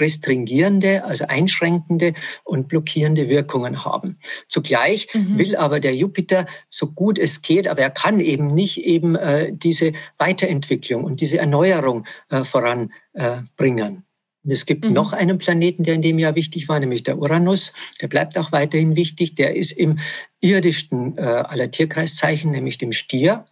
[0.00, 4.18] restringierende, also einschränkende und blockierende Wirkungen haben.
[4.48, 5.38] Zugleich mhm.
[5.38, 9.52] will aber der Jupiter so gut es geht, aber er kann eben nicht eben äh,
[9.52, 14.04] diese Weiterentwicklung und diese Erneuerung äh, voranbringen.
[14.44, 14.92] Es gibt mhm.
[14.92, 17.72] noch einen Planeten, der in dem Jahr wichtig war, nämlich der Uranus.
[18.00, 19.36] Der bleibt auch weiterhin wichtig.
[19.36, 19.98] Der ist im
[20.40, 23.44] irdischsten äh, aller Tierkreiszeichen, nämlich dem Stier.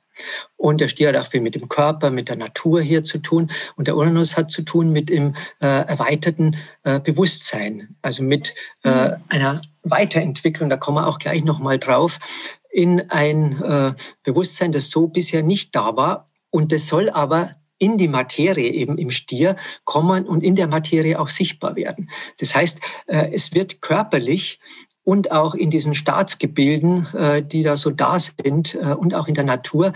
[0.57, 3.51] Und der Stier hat auch viel mit dem Körper, mit der Natur hier zu tun.
[3.77, 9.11] Und der Uranus hat zu tun mit dem äh, erweiterten äh, Bewusstsein, also mit äh,
[9.11, 9.15] mhm.
[9.29, 12.19] einer Weiterentwicklung, da kommen wir auch gleich nochmal drauf,
[12.71, 16.29] in ein äh, Bewusstsein, das so bisher nicht da war.
[16.51, 21.19] Und das soll aber in die Materie eben im Stier kommen und in der Materie
[21.19, 22.11] auch sichtbar werden.
[22.39, 24.61] Das heißt, äh, es wird körperlich
[25.03, 29.35] und auch in diesen Staatsgebilden, äh, die da so da sind äh, und auch in
[29.35, 29.95] der Natur,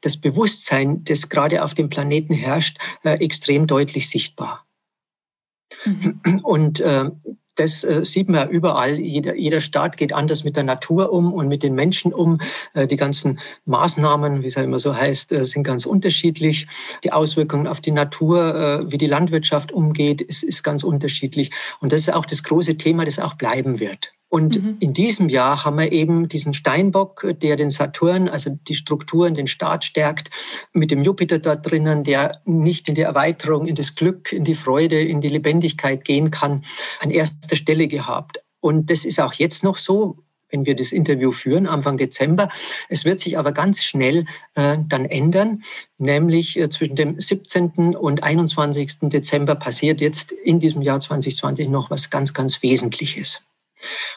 [0.00, 4.64] das Bewusstsein, das gerade auf dem Planeten herrscht, extrem deutlich sichtbar.
[5.84, 6.40] Mhm.
[6.42, 6.82] Und
[7.56, 8.98] das äh, sieht man überall.
[8.98, 12.40] Jeder, jeder Staat geht anders mit der Natur um und mit den Menschen um.
[12.74, 16.66] Äh, die ganzen Maßnahmen, wie es ja immer so heißt, äh, sind ganz unterschiedlich.
[17.04, 21.50] Die Auswirkungen auf die Natur, äh, wie die Landwirtschaft umgeht, ist, ist ganz unterschiedlich.
[21.80, 24.12] Und das ist auch das große Thema, das auch bleiben wird.
[24.34, 24.78] Und mhm.
[24.80, 29.46] in diesem Jahr haben wir eben diesen Steinbock, der den Saturn, also die Strukturen, den
[29.46, 30.28] Staat stärkt,
[30.72, 34.56] mit dem Jupiter dort drinnen, der nicht in die Erweiterung, in das Glück, in die
[34.56, 36.64] Freude, in die Lebendigkeit gehen kann,
[36.98, 38.42] an erster Stelle gehabt.
[38.58, 40.18] Und das ist auch jetzt noch so,
[40.50, 42.48] wenn wir das Interview führen, Anfang Dezember.
[42.88, 45.62] Es wird sich aber ganz schnell äh, dann ändern,
[45.98, 47.94] nämlich äh, zwischen dem 17.
[47.94, 48.94] und 21.
[49.02, 53.40] Dezember passiert jetzt in diesem Jahr 2020 noch was ganz, ganz Wesentliches.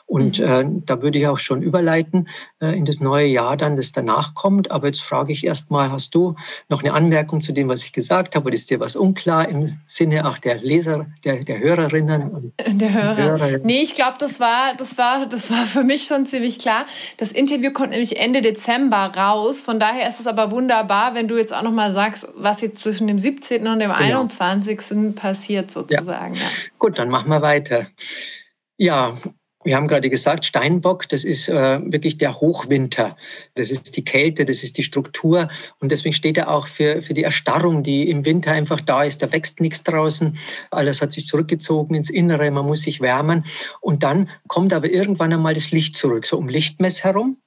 [0.05, 0.45] Und mhm.
[0.45, 2.27] äh, da würde ich auch schon überleiten
[2.61, 4.71] äh, in das neue Jahr dann, das danach kommt.
[4.71, 6.35] Aber jetzt frage ich erst mal, hast du
[6.69, 8.45] noch eine Anmerkung zu dem, was ich gesagt habe?
[8.47, 12.31] Oder ist dir was unklar im Sinne auch der Leser, der, der Hörerinnen?
[12.31, 13.17] Und der Hörer.
[13.17, 13.59] Hörer?
[13.63, 16.85] Nee, ich glaube, das war, das, war, das war für mich schon ziemlich klar.
[17.17, 19.61] Das Interview kommt nämlich Ende Dezember raus.
[19.61, 22.81] Von daher ist es aber wunderbar, wenn du jetzt auch noch mal sagst, was jetzt
[22.81, 23.67] zwischen dem 17.
[23.67, 24.21] und dem genau.
[24.21, 25.15] 21.
[25.15, 26.35] passiert sozusagen.
[26.35, 26.41] Ja.
[26.41, 26.47] Ja.
[26.79, 27.87] Gut, dann machen wir weiter.
[28.77, 29.15] Ja,
[29.63, 33.17] wir haben gerade gesagt, Steinbock, das ist äh, wirklich der Hochwinter.
[33.55, 35.49] Das ist die Kälte, das ist die Struktur.
[35.79, 39.21] Und deswegen steht er auch für, für die Erstarrung, die im Winter einfach da ist.
[39.23, 40.37] Da wächst nichts draußen.
[40.71, 42.49] Alles hat sich zurückgezogen ins Innere.
[42.51, 43.43] Man muss sich wärmen.
[43.81, 47.37] Und dann kommt aber irgendwann einmal das Licht zurück, so um Lichtmess herum.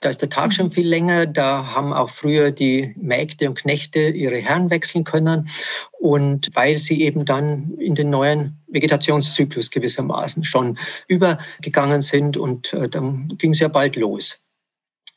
[0.00, 0.72] Da ist der Tag schon mhm.
[0.72, 1.26] viel länger.
[1.26, 5.48] Da haben auch früher die Mägde und Knechte ihre Herren wechseln können.
[5.92, 12.88] Und weil sie eben dann in den neuen Vegetationszyklus gewissermaßen schon übergegangen sind und äh,
[12.88, 14.40] dann ging es ja bald los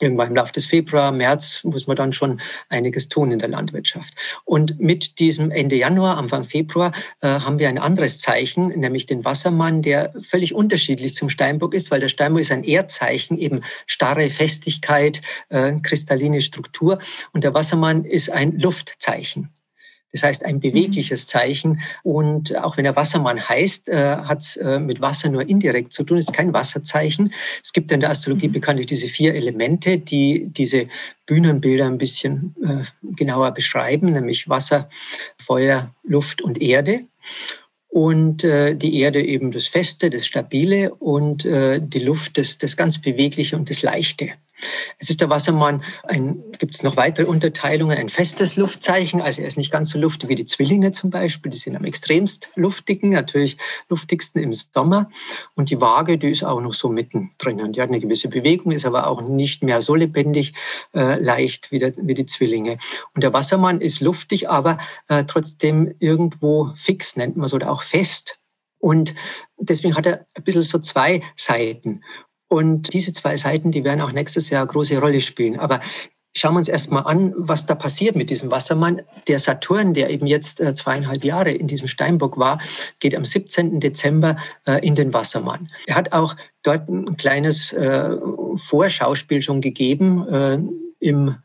[0.01, 4.13] irgendwann im Laufe des Februar, März muss man dann schon einiges tun in der Landwirtschaft.
[4.45, 9.23] Und mit diesem Ende Januar, Anfang Februar äh, haben wir ein anderes Zeichen, nämlich den
[9.23, 14.29] Wassermann, der völlig unterschiedlich zum Steinbock ist, weil der Steinbock ist ein Erdzeichen, eben starre
[14.29, 16.99] Festigkeit, äh, kristalline Struktur
[17.33, 19.49] und der Wassermann ist ein Luftzeichen.
[20.11, 21.81] Das heißt, ein bewegliches Zeichen.
[22.03, 26.03] Und auch wenn er Wassermann heißt, äh, hat es äh, mit Wasser nur indirekt zu
[26.03, 26.17] tun.
[26.17, 27.33] Es ist kein Wasserzeichen.
[27.63, 28.53] Es gibt in der Astrologie mhm.
[28.53, 30.87] bekanntlich diese vier Elemente, die diese
[31.25, 32.83] Bühnenbilder ein bisschen äh,
[33.15, 34.89] genauer beschreiben, nämlich Wasser,
[35.37, 37.05] Feuer, Luft und Erde
[37.91, 42.77] und äh, die Erde eben das Feste, das Stabile und äh, die Luft das, das
[42.77, 44.29] ganz Bewegliche und das Leichte.
[44.99, 45.83] Es ist der Wassermann,
[46.59, 50.29] gibt es noch weitere Unterteilungen, ein festes Luftzeichen, also er ist nicht ganz so luftig
[50.29, 53.57] wie die Zwillinge zum Beispiel, die sind am extremst luftigen, natürlich
[53.89, 55.09] luftigsten im Sommer.
[55.55, 58.71] Und die Waage, die ist auch noch so mittendrin und die hat eine gewisse Bewegung,
[58.71, 60.53] ist aber auch nicht mehr so lebendig,
[60.93, 62.77] äh, leicht wie, der, wie die Zwillinge.
[63.13, 67.83] Und der Wassermann ist luftig, aber äh, trotzdem irgendwo fix, nennt man es, oder auch
[67.83, 68.39] fest.
[68.79, 69.13] Und
[69.59, 72.01] deswegen hat er ein bisschen so zwei Seiten.
[72.51, 75.57] Und diese zwei Seiten, die werden auch nächstes Jahr eine große Rolle spielen.
[75.57, 75.79] Aber
[76.35, 79.01] schauen wir uns erstmal an, was da passiert mit diesem Wassermann.
[79.29, 82.59] Der Saturn, der eben jetzt äh, zweieinhalb Jahre in diesem Steinbock war,
[82.99, 83.79] geht am 17.
[83.79, 84.35] Dezember
[84.65, 85.71] äh, in den Wassermann.
[85.87, 88.17] Er hat auch dort ein kleines äh,
[88.57, 91.35] Vorschauspiel schon gegeben im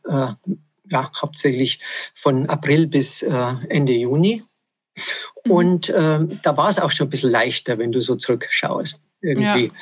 [0.89, 1.81] ja, hauptsächlich
[2.15, 4.43] von April bis Ende Juni.
[5.45, 5.51] Mhm.
[5.51, 9.07] Und äh, da war es auch schon ein bisschen leichter, wenn du so zurückschaust.
[9.21, 9.67] Irgendwie.
[9.67, 9.73] Ja.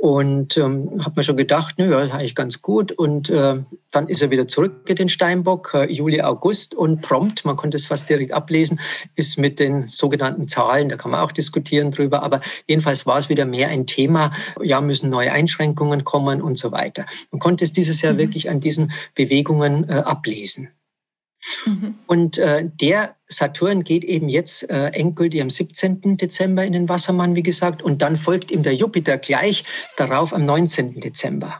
[0.00, 2.90] Und ähm, habe mir schon gedacht, naja, ist eigentlich ganz gut.
[2.90, 3.58] Und äh,
[3.90, 6.74] dann ist er wieder zurück in den Steinbock, äh, Juli, August.
[6.74, 8.80] Und prompt, man konnte es fast direkt ablesen,
[9.16, 12.22] ist mit den sogenannten Zahlen, da kann man auch diskutieren drüber.
[12.22, 14.32] Aber jedenfalls war es wieder mehr ein Thema,
[14.62, 17.04] ja, müssen neue Einschränkungen kommen und so weiter.
[17.30, 18.18] Man konnte es dieses Jahr mhm.
[18.18, 20.70] wirklich an diesen Bewegungen äh, ablesen.
[21.66, 21.94] Mhm.
[22.06, 26.16] Und äh, der Saturn geht eben jetzt äh, endgültig am 17.
[26.16, 29.64] Dezember in den Wassermann, wie gesagt, und dann folgt ihm der Jupiter gleich
[29.96, 31.00] darauf am 19.
[31.00, 31.58] Dezember.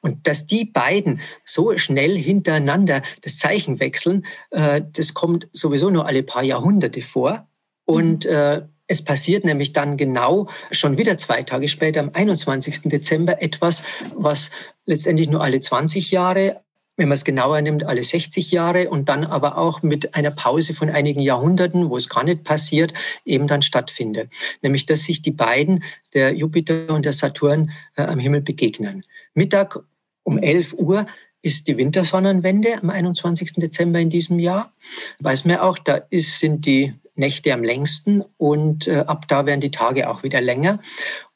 [0.00, 6.06] Und dass die beiden so schnell hintereinander das Zeichen wechseln, äh, das kommt sowieso nur
[6.06, 7.48] alle paar Jahrhunderte vor.
[7.84, 8.30] Und mhm.
[8.30, 12.82] äh, es passiert nämlich dann genau schon wieder zwei Tage später, am 21.
[12.82, 13.82] Dezember, etwas,
[14.14, 14.50] was
[14.84, 16.62] letztendlich nur alle 20 Jahre
[16.96, 20.74] wenn man es genauer nimmt, alle 60 Jahre und dann aber auch mit einer Pause
[20.74, 22.92] von einigen Jahrhunderten, wo es gar nicht passiert,
[23.24, 24.30] eben dann stattfindet.
[24.62, 29.04] Nämlich, dass sich die beiden, der Jupiter und der Saturn, äh, am Himmel begegnen.
[29.34, 29.78] Mittag
[30.22, 31.06] um 11 Uhr
[31.42, 33.52] ist die Wintersonnenwende am 21.
[33.56, 34.72] Dezember in diesem Jahr.
[35.20, 39.60] Weiß man auch, da ist, sind die Nächte am längsten und äh, ab da werden
[39.60, 40.80] die Tage auch wieder länger.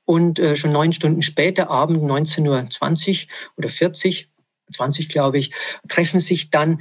[0.05, 4.29] Und äh, schon neun Stunden später, Abend 19.20 Uhr oder 40
[4.71, 5.53] 20, glaube ich,
[5.89, 6.81] treffen sich dann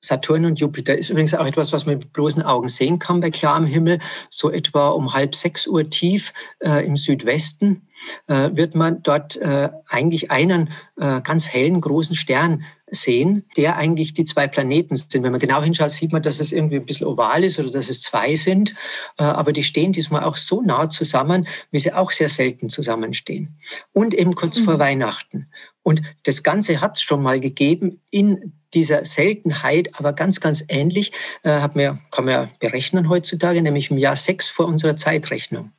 [0.00, 3.30] Saturn und Jupiter ist übrigens auch etwas, was man mit bloßen Augen sehen kann bei
[3.30, 3.98] klarem Himmel.
[4.30, 7.88] So etwa um halb sechs Uhr tief äh, im Südwesten
[8.28, 14.14] äh, wird man dort äh, eigentlich einen äh, ganz hellen großen Stern sehen, der eigentlich
[14.14, 15.22] die zwei Planeten sind.
[15.24, 17.88] Wenn man genau hinschaut, sieht man, dass es irgendwie ein bisschen oval ist oder dass
[17.88, 18.74] es zwei sind.
[19.18, 23.56] Äh, aber die stehen diesmal auch so nah zusammen, wie sie auch sehr selten zusammenstehen.
[23.92, 24.64] Und eben kurz mhm.
[24.64, 25.48] vor Weihnachten.
[25.88, 31.12] Und das Ganze hat es schon mal gegeben in dieser Seltenheit, aber ganz, ganz ähnlich,
[31.44, 35.72] äh, hat man, kann man ja berechnen heutzutage, nämlich im Jahr sechs vor unserer Zeitrechnung.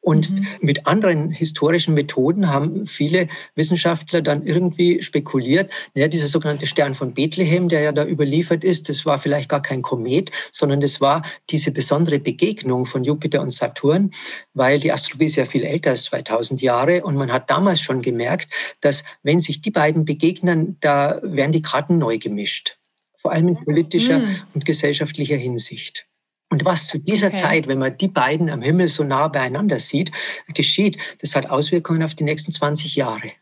[0.00, 0.46] Und mhm.
[0.60, 7.14] mit anderen historischen Methoden haben viele Wissenschaftler dann irgendwie spekuliert, naja, dieser sogenannte Stern von
[7.14, 11.22] Bethlehem, der ja da überliefert ist, das war vielleicht gar kein Komet, sondern das war
[11.50, 14.12] diese besondere Begegnung von Jupiter und Saturn,
[14.54, 18.02] weil die Astrologie ist ja viel älter als 2000 Jahre und man hat damals schon
[18.02, 18.48] gemerkt,
[18.80, 22.78] dass wenn sich die beiden begegnen, da werden die Karten neu gemischt,
[23.16, 24.42] vor allem in politischer mhm.
[24.54, 26.05] und gesellschaftlicher Hinsicht.
[26.50, 27.36] Und was zu dieser okay.
[27.36, 30.12] Zeit, wenn man die beiden am Himmel so nah beieinander sieht,
[30.54, 33.32] geschieht, das hat Auswirkungen auf die nächsten 20 Jahre.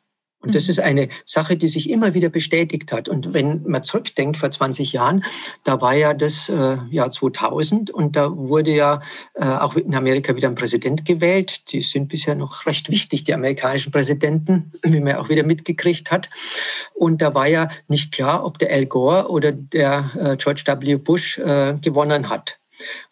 [0.44, 0.70] Und das mhm.
[0.70, 3.08] ist eine Sache, die sich immer wieder bestätigt hat.
[3.08, 5.24] Und wenn man zurückdenkt, vor 20 Jahren,
[5.64, 9.00] da war ja das äh, Jahr 2000 und da wurde ja
[9.34, 11.72] äh, auch in Amerika wieder ein Präsident gewählt.
[11.72, 16.28] Die sind bisher noch recht wichtig, die amerikanischen Präsidenten, wie man auch wieder mitgekriegt hat.
[16.92, 20.96] Und da war ja nicht klar, ob der Al Gore oder der äh, George W.
[20.96, 22.58] Bush äh, gewonnen hat.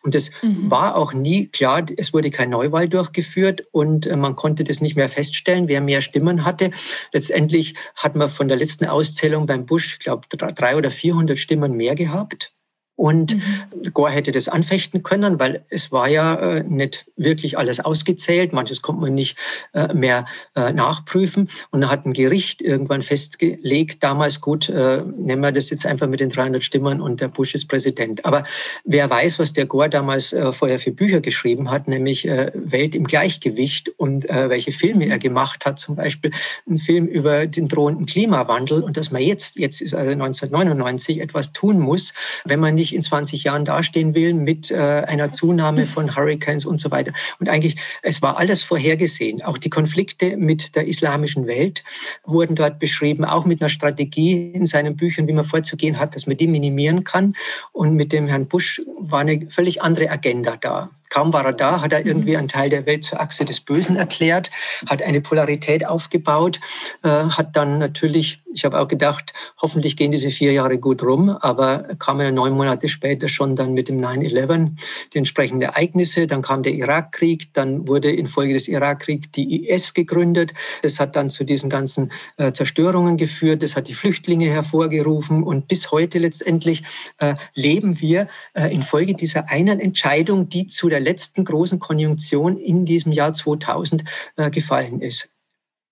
[0.03, 0.71] Und es mhm.
[0.71, 4.97] war auch nie klar, es wurde kein Neuwahl durchgeführt und äh, man konnte das nicht
[4.97, 6.71] mehr feststellen, wer mehr Stimmen hatte.
[7.13, 11.77] Letztendlich hat man von der letzten Auszählung beim Bush, glaube ich, drei oder 400 Stimmen
[11.77, 12.53] mehr gehabt.
[12.95, 13.93] Und mhm.
[13.95, 18.53] Gore hätte das anfechten können, weil es war ja äh, nicht wirklich alles ausgezählt.
[18.53, 19.37] Manches konnte man nicht
[19.73, 21.49] äh, mehr äh, nachprüfen.
[21.71, 26.07] Und dann hat ein Gericht irgendwann festgelegt, damals gut, äh, nehmen wir das jetzt einfach
[26.07, 28.25] mit den 300 Stimmen und der Bush ist Präsident.
[28.27, 28.45] Aber
[28.85, 32.95] wer weiß, was der Gore damals äh, vorher für Bücher geschrieben hat, nämlich äh, Welt
[32.95, 35.21] im Gleichgewicht und welche Filme er mhm.
[35.21, 36.31] gemacht hat, zum Beispiel
[36.69, 41.53] ein Film über den drohenden Klimawandel und dass man jetzt, jetzt ist also 1999, etwas
[41.53, 42.13] tun muss,
[42.45, 46.67] wenn man nicht nicht in 20 Jahren dastehen will mit äh, einer Zunahme von Hurricanes
[46.67, 47.13] und so weiter.
[47.39, 49.41] Und eigentlich, es war alles vorhergesehen.
[49.43, 51.85] Auch die Konflikte mit der islamischen Welt
[52.25, 56.27] wurden dort beschrieben, auch mit einer Strategie in seinen Büchern, wie man vorzugehen hat, dass
[56.27, 57.35] man die minimieren kann.
[57.73, 60.91] Und mit dem Herrn Bush war eine völlig andere Agenda da.
[61.13, 62.39] Kaum war er da, hat er irgendwie mhm.
[62.39, 64.51] einen Teil der Welt zur Achse des Bösen erklärt,
[64.87, 66.59] hat eine Polarität aufgebaut,
[67.05, 71.29] äh, hat dann natürlich, ich habe auch gedacht, hoffentlich gehen diese vier Jahre gut rum,
[71.29, 74.71] aber kamen ja neun Monate später schon dann mit dem 9-11
[75.13, 80.55] die entsprechenden Ereignisse, dann kam der Irakkrieg, dann wurde infolge des Irakkriegs die IS gegründet,
[80.81, 85.69] das hat dann zu diesen ganzen äh, Zerstörungen geführt, das hat die Flüchtlinge hervorgerufen und
[85.69, 86.85] bis heute letztendlich
[87.19, 92.85] äh, leben wir äh, infolge dieser einen Entscheidung, die zu der letzten großen Konjunktion in
[92.85, 94.05] diesem Jahr 2000
[94.37, 95.29] äh, gefallen ist.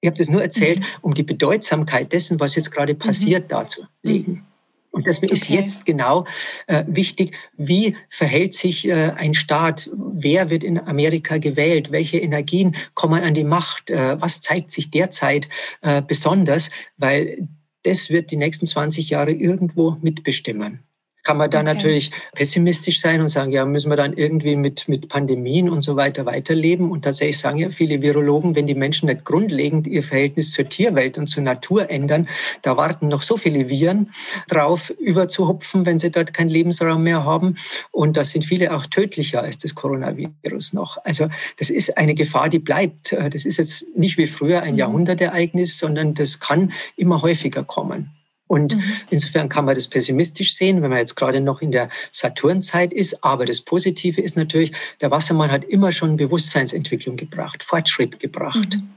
[0.01, 0.85] Ich habe das nur erzählt, mhm.
[1.03, 2.99] um die Bedeutsamkeit dessen, was jetzt gerade mhm.
[2.99, 3.49] passiert, mhm.
[3.49, 4.47] darzulegen.
[4.93, 5.55] Und das ist okay.
[5.55, 6.25] jetzt genau
[6.67, 7.37] äh, wichtig.
[7.57, 9.89] Wie verhält sich äh, ein Staat?
[9.95, 11.93] Wer wird in Amerika gewählt?
[11.93, 13.91] Welche Energien kommen an die Macht?
[13.91, 15.49] Äh, was zeigt sich derzeit
[15.83, 16.71] äh, besonders?
[16.97, 17.47] Weil
[17.85, 20.83] das wird die nächsten 20 Jahre irgendwo mitbestimmen
[21.23, 21.75] kann man da okay.
[21.75, 25.97] natürlich pessimistisch sein und sagen, ja, müssen wir dann irgendwie mit, mit Pandemien und so
[25.97, 26.91] weiter weiterleben.
[26.91, 31.19] Und tatsächlich sagen ja viele Virologen, wenn die Menschen nicht grundlegend ihr Verhältnis zur Tierwelt
[31.19, 32.29] und zur Natur ändern,
[32.63, 34.11] da warten noch so viele Viren
[34.49, 37.57] drauf, überzuhupfen, wenn sie dort keinen Lebensraum mehr haben.
[37.91, 40.99] Und da sind viele auch tödlicher als das Coronavirus noch.
[41.05, 41.29] Also
[41.59, 43.13] das ist eine Gefahr, die bleibt.
[43.13, 44.79] Das ist jetzt nicht wie früher ein mhm.
[44.79, 48.11] Jahrhundertereignis, sondern das kann immer häufiger kommen.
[48.51, 48.83] Und mhm.
[49.11, 53.23] insofern kann man das pessimistisch sehen, wenn man jetzt gerade noch in der Saturnzeit ist.
[53.23, 58.75] Aber das Positive ist natürlich, der Wassermann hat immer schon Bewusstseinsentwicklung gebracht, Fortschritt gebracht.
[58.75, 58.89] Mhm.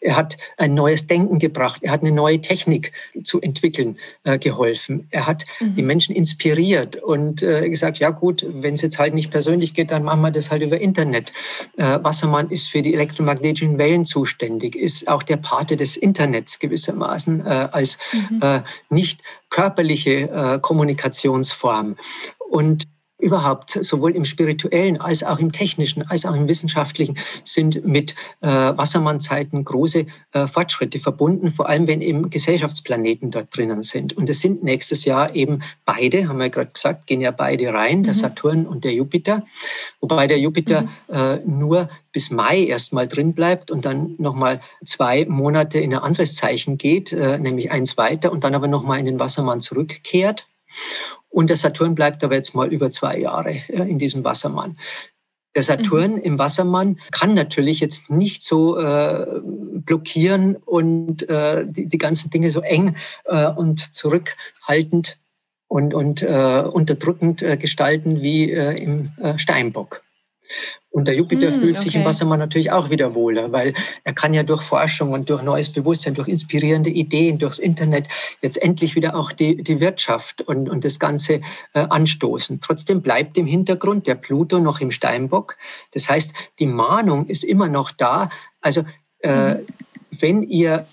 [0.00, 1.80] Er hat ein neues Denken gebracht.
[1.82, 2.92] Er hat eine neue Technik
[3.24, 5.06] zu entwickeln äh, geholfen.
[5.10, 5.74] Er hat mhm.
[5.74, 9.90] die Menschen inspiriert und äh, gesagt, ja gut, wenn es jetzt halt nicht persönlich geht,
[9.90, 11.32] dann machen wir das halt über Internet.
[11.76, 17.46] Äh, Wassermann ist für die elektromagnetischen Wellen zuständig, ist auch der Pate des Internets gewissermaßen
[17.46, 18.40] äh, als mhm.
[18.42, 21.96] Äh, nicht körperliche äh, Kommunikationsform.
[22.50, 22.86] Und
[23.20, 28.48] überhaupt sowohl im spirituellen als auch im technischen als auch im wissenschaftlichen sind mit äh,
[28.48, 34.16] Wassermannzeiten große äh, Fortschritte verbunden, vor allem wenn eben Gesellschaftsplaneten dort drinnen sind.
[34.16, 38.00] Und es sind nächstes Jahr eben beide, haben wir gerade gesagt, gehen ja beide rein,
[38.00, 38.02] mhm.
[38.04, 39.44] der Saturn und der Jupiter,
[40.00, 40.88] wobei der Jupiter mhm.
[41.14, 46.34] äh, nur bis Mai erstmal drin bleibt und dann nochmal zwei Monate in ein anderes
[46.34, 50.46] Zeichen geht, äh, nämlich eins weiter und dann aber nochmal in den Wassermann zurückkehrt.
[51.28, 54.76] Und der Saturn bleibt aber jetzt mal über zwei Jahre in diesem Wassermann.
[55.54, 56.22] Der Saturn mhm.
[56.22, 62.52] im Wassermann kann natürlich jetzt nicht so äh, blockieren und äh, die, die ganzen Dinge
[62.52, 65.18] so eng äh, und zurückhaltend
[65.66, 70.02] und, und äh, unterdrückend äh, gestalten wie äh, im Steinbock.
[70.92, 71.98] Und der Jupiter mm, fühlt sich okay.
[71.98, 75.72] im Wassermann natürlich auch wieder wohler, weil er kann ja durch Forschung und durch neues
[75.72, 78.08] Bewusstsein, durch inspirierende Ideen, durchs Internet
[78.42, 81.34] jetzt endlich wieder auch die, die Wirtschaft und, und das Ganze
[81.74, 82.60] äh, anstoßen.
[82.60, 85.56] Trotzdem bleibt im Hintergrund der Pluto noch im Steinbock.
[85.92, 88.28] Das heißt, die Mahnung ist immer noch da.
[88.60, 88.84] Also
[89.20, 89.66] äh, mm.
[90.10, 90.86] wenn ihr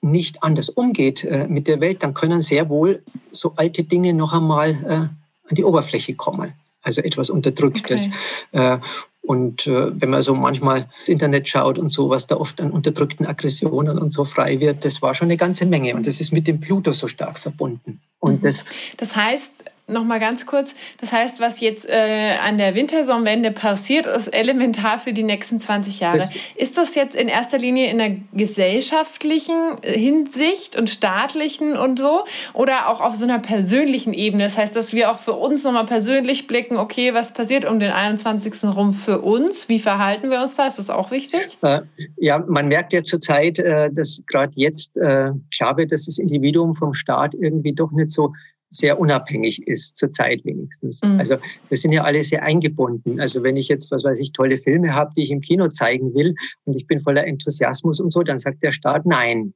[0.00, 4.32] nicht anders umgeht äh, mit der Welt, dann können sehr wohl so alte Dinge noch
[4.32, 6.52] einmal äh, an die Oberfläche kommen
[6.86, 8.08] also etwas Unterdrücktes.
[8.52, 8.78] Okay.
[9.26, 12.70] Und äh, wenn man so manchmal ins Internet schaut und so, was da oft an
[12.70, 15.96] unterdrückten Aggressionen und so frei wird, das war schon eine ganze Menge.
[15.96, 18.00] Und das ist mit dem Pluto so stark verbunden.
[18.20, 18.44] Und mhm.
[18.44, 18.64] das,
[18.96, 19.52] das heißt,
[19.88, 20.74] noch mal ganz kurz.
[21.00, 26.00] Das heißt, was jetzt äh, an der Wintersonnenwende passiert, ist elementar für die nächsten 20
[26.00, 26.24] Jahre.
[26.56, 32.24] Ist das jetzt in erster Linie in der gesellschaftlichen äh, Hinsicht und staatlichen und so
[32.52, 34.42] oder auch auf so einer persönlichen Ebene?
[34.42, 37.78] Das heißt, dass wir auch für uns noch mal persönlich blicken, okay, was passiert um
[37.78, 38.64] den 21.
[38.64, 39.68] rum für uns?
[39.68, 40.66] Wie verhalten wir uns da?
[40.66, 41.58] Ist das auch wichtig?
[41.62, 41.82] Äh,
[42.16, 46.94] ja, man merkt ja zurzeit, äh, dass gerade jetzt, ich glaube, dass das Individuum vom
[46.94, 48.32] Staat irgendwie doch nicht so
[48.70, 51.00] sehr unabhängig ist, zurzeit wenigstens.
[51.02, 51.18] Mhm.
[51.18, 51.36] Also
[51.68, 53.20] wir sind ja alle sehr eingebunden.
[53.20, 56.14] Also wenn ich jetzt, was weiß ich, tolle Filme habe, die ich im Kino zeigen
[56.14, 59.54] will und ich bin voller Enthusiasmus und so, dann sagt der Staat nein.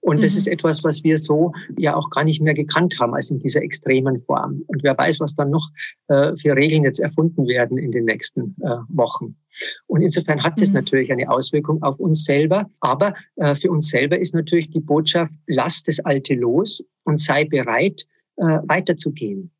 [0.00, 0.20] Und mhm.
[0.22, 3.38] das ist etwas, was wir so ja auch gar nicht mehr gekannt haben als in
[3.38, 4.62] dieser extremen Form.
[4.66, 5.68] Und wer weiß, was dann noch
[6.08, 9.36] äh, für Regeln jetzt erfunden werden in den nächsten äh, Wochen.
[9.86, 10.76] Und insofern hat das mhm.
[10.76, 12.70] natürlich eine Auswirkung auf uns selber.
[12.80, 17.44] Aber äh, für uns selber ist natürlich die Botschaft, lass das Alte los und sei
[17.44, 18.06] bereit,
[18.40, 19.50] äh, weiterzugehen.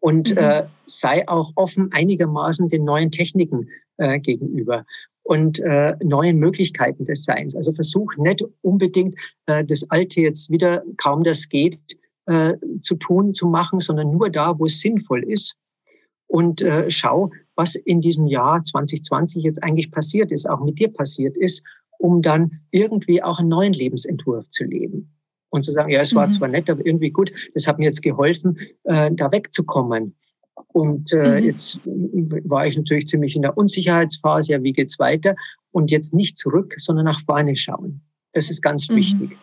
[0.00, 0.38] Und mhm.
[0.38, 4.84] äh, sei auch offen einigermaßen den neuen Techniken äh, gegenüber
[5.22, 7.56] und äh, neuen Möglichkeiten des Seins.
[7.56, 11.78] Also versuch nicht unbedingt äh, das Alte jetzt wieder, kaum das geht,
[12.26, 15.56] äh, zu tun, zu machen, sondern nur da, wo es sinnvoll ist.
[16.26, 20.92] Und äh, schau, was in diesem Jahr 2020 jetzt eigentlich passiert ist, auch mit dir
[20.92, 21.64] passiert ist,
[21.98, 25.13] um dann irgendwie auch einen neuen Lebensentwurf zu leben.
[25.54, 26.32] Und zu sagen, ja, es war mhm.
[26.32, 30.16] zwar nett, aber irgendwie gut, das hat mir jetzt geholfen, äh, da wegzukommen.
[30.72, 31.46] Und äh, mhm.
[31.46, 35.36] jetzt war ich natürlich ziemlich in der Unsicherheitsphase, ja, wie geht's weiter?
[35.70, 38.00] Und jetzt nicht zurück, sondern nach vorne schauen.
[38.32, 38.96] Das ist ganz mhm.
[38.96, 39.38] wichtig.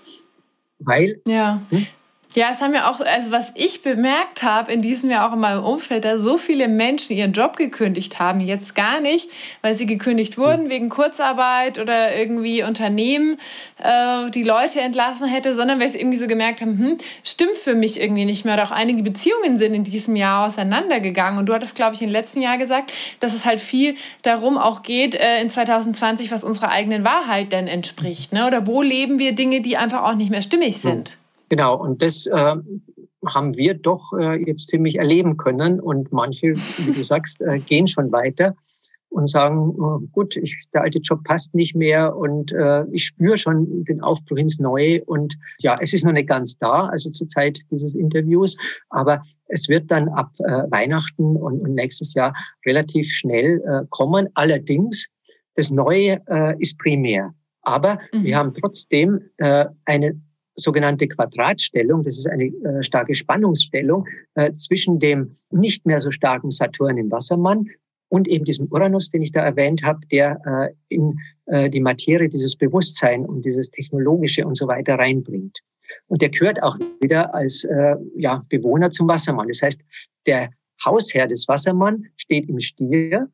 [0.80, 1.62] Weil, ja.
[1.70, 1.88] Hm?
[2.34, 5.40] Ja, es haben ja auch, also was ich bemerkt habe in diesem Jahr auch in
[5.42, 9.30] meinem Umfeld, dass so viele Menschen ihren Job gekündigt haben, jetzt gar nicht,
[9.62, 13.38] weil sie gekündigt wurden wegen Kurzarbeit oder irgendwie Unternehmen
[13.84, 17.76] äh, die Leute entlassen hätte, sondern weil sie irgendwie so gemerkt haben, hm, stimmt für
[17.76, 18.54] mich irgendwie nicht mehr.
[18.54, 21.38] Oder auch einige Beziehungen sind in diesem Jahr auseinandergegangen.
[21.38, 24.84] Und du hattest, glaube ich, im letzten Jahr gesagt, dass es halt viel darum auch
[24.84, 28.32] geht äh, in 2020, was unserer eigenen Wahrheit denn entspricht.
[28.32, 28.48] Ne?
[28.48, 31.18] Oder wo leben wir Dinge, die einfach auch nicht mehr stimmig sind.
[31.52, 32.56] Genau, und das äh,
[33.26, 35.82] haben wir doch äh, jetzt ziemlich erleben können.
[35.82, 38.56] Und manche, wie du sagst, äh, gehen schon weiter
[39.10, 43.38] und sagen, oh, gut, ich, der alte Job passt nicht mehr und äh, ich spüre
[43.38, 45.04] schon den Aufbruch ins Neue.
[45.04, 48.56] Und ja, es ist noch nicht ganz da, also zur Zeit dieses Interviews,
[48.90, 52.34] aber es wird dann ab äh, Weihnachten und, und nächstes Jahr
[52.66, 54.30] relativ schnell äh, kommen.
[54.36, 55.10] Allerdings,
[55.56, 57.34] das Neue äh, ist primär.
[57.64, 58.24] Aber mhm.
[58.24, 60.16] wir haben trotzdem äh, eine
[60.56, 66.52] sogenannte Quadratstellung, das ist eine äh, starke Spannungsstellung äh, zwischen dem nicht mehr so starken
[66.52, 67.68] Saturn im Wassermann
[68.10, 72.28] und eben diesem Uranus, den ich da erwähnt habe, der äh, in äh, die Materie
[72.28, 75.60] dieses Bewusstsein und dieses Technologische und so weiter reinbringt.
[76.08, 79.48] Und der gehört auch wieder als äh, ja, Bewohner zum Wassermann.
[79.48, 79.82] Das heißt,
[80.26, 80.50] der
[80.86, 83.30] Hausherr des Wassermann steht im Stier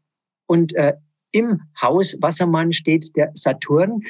[0.45, 0.93] und äh,
[1.32, 4.01] im Haus Wassermann steht der Saturn,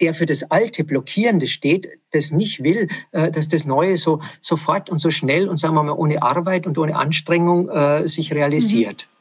[0.00, 4.90] der für das Alte Blockierende steht, das nicht will, äh, dass das Neue so sofort
[4.90, 9.06] und so schnell und sagen wir mal ohne Arbeit und ohne Anstrengung äh, sich realisiert.
[9.08, 9.18] Mhm.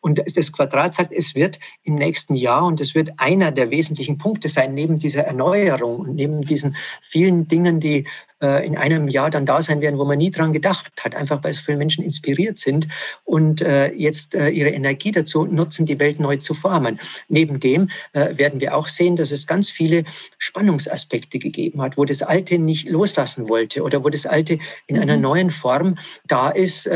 [0.00, 4.18] Und das Quadrat sagt, es wird im nächsten Jahr und es wird einer der wesentlichen
[4.18, 8.06] Punkte sein, neben dieser Erneuerung und neben diesen vielen Dingen, die
[8.42, 11.44] äh, in einem Jahr dann da sein werden, wo man nie dran gedacht hat, einfach
[11.44, 12.88] weil so viele Menschen inspiriert sind
[13.24, 16.98] und äh, jetzt äh, ihre Energie dazu nutzen, die Welt neu zu formen.
[17.28, 20.04] Neben dem werden wir auch sehen, dass es ganz viele
[20.38, 25.16] Spannungsaspekte gegeben hat, wo das Alte nicht loslassen wollte oder wo das Alte in einer
[25.16, 25.22] mhm.
[25.22, 26.88] neuen Form da ist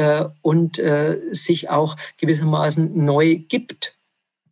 [0.42, 0.80] und
[1.30, 3.96] sich auch gewissermaßen neu gibt.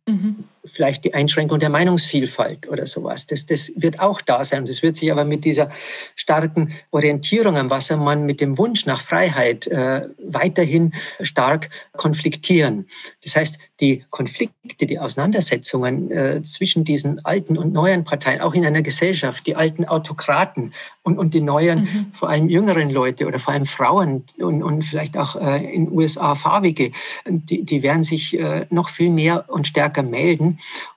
[0.07, 3.27] Mhm vielleicht die Einschränkung der Meinungsvielfalt oder sowas.
[3.27, 4.65] Das, das wird auch da sein.
[4.65, 5.69] Das wird sich aber mit dieser
[6.15, 12.87] starken Orientierung am Wassermann, mit dem Wunsch nach Freiheit äh, weiterhin stark konfliktieren.
[13.23, 18.65] Das heißt, die Konflikte, die Auseinandersetzungen äh, zwischen diesen alten und neuen Parteien, auch in
[18.65, 22.05] einer Gesellschaft, die alten Autokraten und, und die neuen, mhm.
[22.13, 26.35] vor allem jüngeren Leute oder vor allem Frauen und, und vielleicht auch äh, in USA
[26.35, 26.91] Farbige,
[27.25, 30.52] die, die werden sich äh, noch viel mehr und stärker melden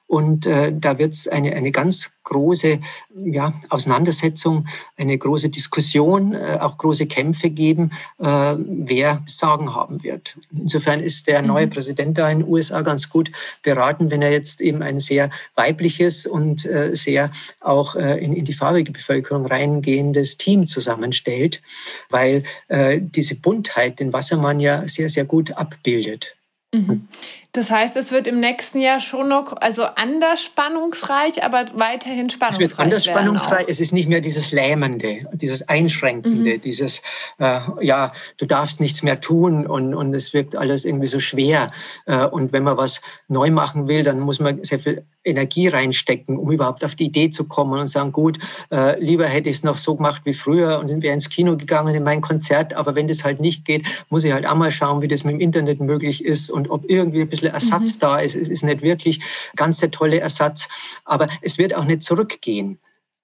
[0.09, 2.79] und äh, da wird es eine, eine ganz große
[3.25, 10.37] ja, Auseinandersetzung, eine große Diskussion, äh, auch große Kämpfe geben, äh, wer Sagen haben wird.
[10.53, 11.71] Insofern ist der neue mhm.
[11.71, 13.33] Präsident da in den USA ganz gut
[13.63, 18.45] beraten, wenn er jetzt eben ein sehr weibliches und äh, sehr auch äh, in, in
[18.45, 21.63] die farbige Bevölkerung reingehendes Team zusammenstellt,
[22.11, 26.37] weil äh, diese Buntheit den Wassermann ja sehr, sehr gut abbildet.
[26.77, 27.09] Mhm.
[27.53, 32.67] Das heißt, es wird im nächsten Jahr schon noch, also anders spannungsreich, aber weiterhin spannungsreich.
[32.67, 33.65] Es wird anders spannungsreich.
[33.69, 36.61] Es ist nicht mehr dieses Lähmende, dieses Einschränkende, mhm.
[36.61, 37.01] dieses,
[37.39, 41.73] äh, ja, du darfst nichts mehr tun und, und es wirkt alles irgendwie so schwer.
[42.05, 46.37] Äh, und wenn man was neu machen will, dann muss man sehr viel Energie reinstecken,
[46.37, 48.39] um überhaupt auf die Idee zu kommen und sagen, gut,
[48.73, 51.95] äh, lieber hätte ich es noch so gemacht wie früher und wäre ins Kino gegangen
[51.95, 52.75] in mein Konzert.
[52.75, 55.35] Aber wenn das halt nicht geht, muss ich halt auch mal schauen, wie das mit
[55.35, 58.01] dem Internet möglich ist und ob irgendwie ein bisschen Ersatz mhm.
[58.01, 58.37] da ist.
[58.37, 59.21] Es ist nicht wirklich
[59.57, 60.69] ganz der tolle Ersatz,
[61.05, 62.79] aber es wird auch nicht zurückgehen.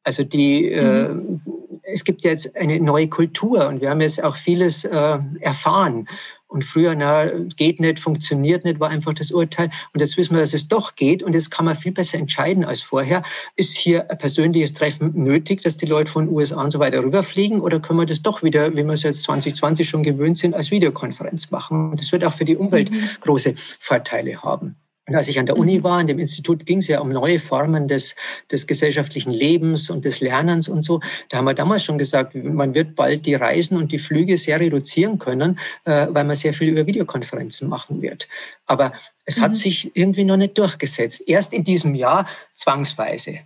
[0.05, 1.41] Also die, mhm.
[1.85, 6.09] äh, es gibt jetzt eine neue Kultur und wir haben jetzt auch vieles äh, erfahren.
[6.53, 7.27] Und früher, na,
[7.57, 9.71] geht nicht, funktioniert nicht, war einfach das Urteil.
[9.95, 11.23] Und jetzt wissen wir, dass es doch geht.
[11.23, 13.23] Und jetzt kann man viel besser entscheiden als vorher.
[13.57, 17.61] Ist hier ein persönliches Treffen nötig, dass die Leute von USA und so weiter rüberfliegen?
[17.61, 20.71] Oder können wir das doch wieder, wie wir es jetzt 2020 schon gewöhnt sind, als
[20.71, 21.93] Videokonferenz machen?
[21.93, 23.09] Und das wird auch für die Umwelt mhm.
[23.21, 24.77] große Vorteile haben.
[25.13, 27.39] Und als ich an der Uni war, in dem Institut, ging es ja um neue
[27.39, 28.17] Formen des,
[28.51, 31.01] des gesellschaftlichen Lebens und des Lernens und so.
[31.29, 34.59] Da haben wir damals schon gesagt, man wird bald die Reisen und die Flüge sehr
[34.59, 38.27] reduzieren können, äh, weil man sehr viel über Videokonferenzen machen wird.
[38.65, 38.91] Aber
[39.27, 39.43] es mhm.
[39.43, 41.23] hat sich irgendwie noch nicht durchgesetzt.
[41.27, 43.41] Erst in diesem Jahr zwangsweise.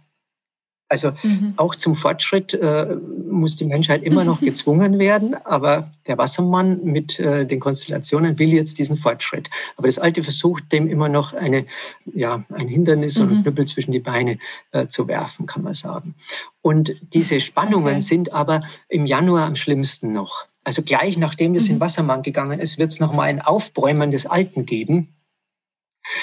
[0.89, 1.55] Also mhm.
[1.57, 2.97] auch zum Fortschritt äh,
[3.29, 8.53] muss die Menschheit immer noch gezwungen werden, aber der Wassermann mit äh, den Konstellationen will
[8.53, 9.51] jetzt diesen Fortschritt.
[9.77, 11.67] Aber das Alte versucht dem immer noch eine,
[12.15, 13.29] ja, ein Hindernis mhm.
[13.29, 14.39] und Knüppel zwischen die Beine
[14.71, 16.15] äh, zu werfen, kann man sagen.
[16.63, 18.01] Und diese Spannungen okay.
[18.01, 20.47] sind aber im Januar am schlimmsten noch.
[20.63, 21.75] Also gleich nachdem das mhm.
[21.75, 25.16] in Wassermann gegangen ist, wird es nochmal ein Aufbäumen des Alten geben.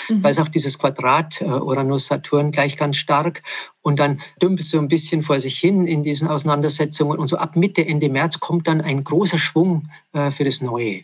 [0.09, 0.21] Mhm.
[0.21, 3.43] Da ist auch dieses Quadrat äh, Uranus-Saturn gleich ganz stark.
[3.81, 7.19] Und dann dümpelt so ein bisschen vor sich hin in diesen Auseinandersetzungen.
[7.19, 11.03] Und so ab Mitte, Ende März kommt dann ein großer Schwung äh, für das Neue.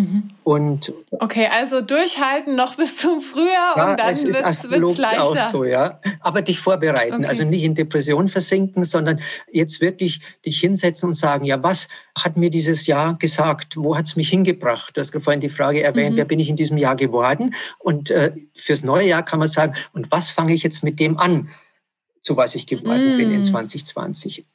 [0.00, 0.30] Mhm.
[0.44, 5.22] Und okay, also durchhalten noch bis zum Frühjahr ja, und dann wird es leichter.
[5.22, 6.00] Auch so, ja.
[6.20, 7.26] Aber dich vorbereiten, okay.
[7.26, 9.20] also nicht in Depression versinken, sondern
[9.52, 11.88] jetzt wirklich dich hinsetzen und sagen, ja, was
[12.18, 13.76] hat mir dieses Jahr gesagt?
[13.76, 14.96] Wo hat es mich hingebracht?
[14.96, 16.16] Du hast vorhin die Frage erwähnt, mhm.
[16.16, 17.54] wer bin ich in diesem Jahr geworden?
[17.78, 21.18] Und äh, fürs neue Jahr kann man sagen, und was fange ich jetzt mit dem
[21.18, 21.50] an,
[22.22, 23.18] zu was ich geworden mhm.
[23.18, 24.46] bin in 2020?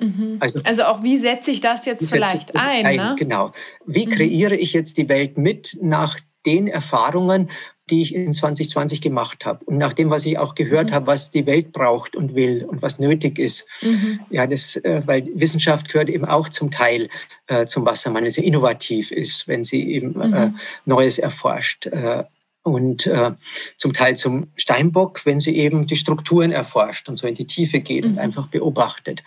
[0.00, 0.36] Mhm.
[0.40, 2.86] Also, also auch, wie setze ich das jetzt vielleicht das ein?
[2.86, 3.16] ein ne?
[3.18, 3.52] Genau.
[3.86, 4.10] Wie mhm.
[4.10, 7.50] kreiere ich jetzt die Welt mit nach den Erfahrungen,
[7.90, 10.94] die ich in 2020 gemacht habe und nach dem, was ich auch gehört mhm.
[10.94, 13.66] habe, was die Welt braucht und will und was nötig ist.
[13.82, 14.20] Mhm.
[14.30, 17.08] Ja, das, äh, weil Wissenschaft gehört eben auch zum Teil
[17.46, 20.58] äh, zum Wassermann, wenn sie innovativ ist, wenn sie eben äh, mhm.
[20.84, 21.86] Neues erforscht.
[21.86, 22.24] Äh,
[22.62, 23.30] und äh,
[23.78, 27.80] zum Teil zum Steinbock, wenn sie eben die Strukturen erforscht und so in die Tiefe
[27.80, 28.18] geht und mhm.
[28.18, 29.22] einfach beobachtet.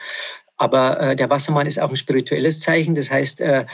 [0.62, 2.94] Aber äh, der Wassermann ist auch ein spirituelles Zeichen.
[2.94, 3.66] Das heißt, äh,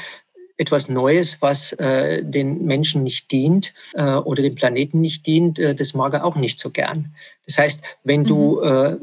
[0.56, 5.76] etwas Neues, was äh, den Menschen nicht dient äh, oder dem Planeten nicht dient, äh,
[5.76, 7.12] das mag er auch nicht so gern.
[7.46, 8.26] Das heißt, wenn mhm.
[8.26, 8.98] du äh,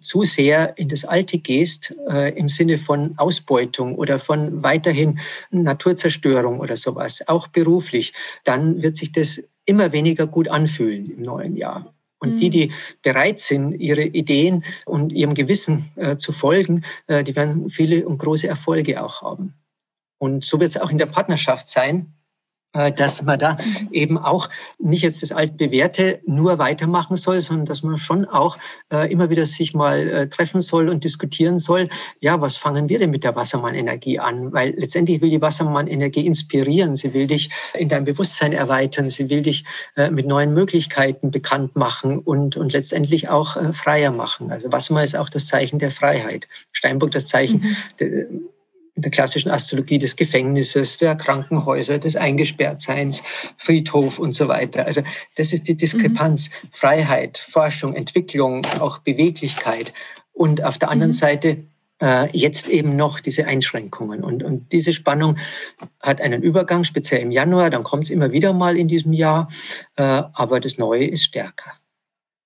[0.00, 5.20] zu sehr in das Alte gehst, äh, im Sinne von Ausbeutung oder von weiterhin
[5.52, 11.56] Naturzerstörung oder sowas, auch beruflich, dann wird sich das immer weniger gut anfühlen im neuen
[11.56, 11.94] Jahr.
[12.20, 12.50] Und die, mhm.
[12.50, 18.06] die bereit sind, ihre Ideen und ihrem Gewissen äh, zu folgen, äh, die werden viele
[18.06, 19.54] und große Erfolge auch haben.
[20.18, 22.12] Und so wird es auch in der Partnerschaft sein.
[22.78, 23.56] Äh, dass man da
[23.90, 24.48] eben auch
[24.78, 28.56] nicht jetzt das altbewährte nur weitermachen soll, sondern dass man schon auch
[28.92, 31.88] äh, immer wieder sich mal äh, treffen soll und diskutieren soll,
[32.20, 34.52] ja, was fangen wir denn mit der Wassermann-Energie an?
[34.52, 39.42] Weil letztendlich will die Wassermann-Energie inspirieren, sie will dich in deinem Bewusstsein erweitern, sie will
[39.42, 39.64] dich
[40.10, 44.50] mit neuen Möglichkeiten bekannt machen und, und letztendlich auch freier machen.
[44.50, 46.46] Also Wassermann ist auch das Zeichen der Freiheit.
[46.72, 48.48] Steinburg das Zeichen mhm
[48.98, 53.22] in der klassischen Astrologie des Gefängnisses, der Krankenhäuser, des Eingesperrtseins,
[53.56, 54.84] Friedhof und so weiter.
[54.86, 55.02] Also
[55.36, 56.48] das ist die Diskrepanz.
[56.48, 56.68] Mhm.
[56.72, 59.92] Freiheit, Forschung, Entwicklung, auch Beweglichkeit.
[60.32, 61.14] Und auf der anderen mhm.
[61.16, 61.58] Seite
[62.02, 64.24] äh, jetzt eben noch diese Einschränkungen.
[64.24, 65.38] Und, und diese Spannung
[66.00, 69.48] hat einen Übergang, speziell im Januar, dann kommt es immer wieder mal in diesem Jahr,
[69.94, 71.70] äh, aber das Neue ist stärker.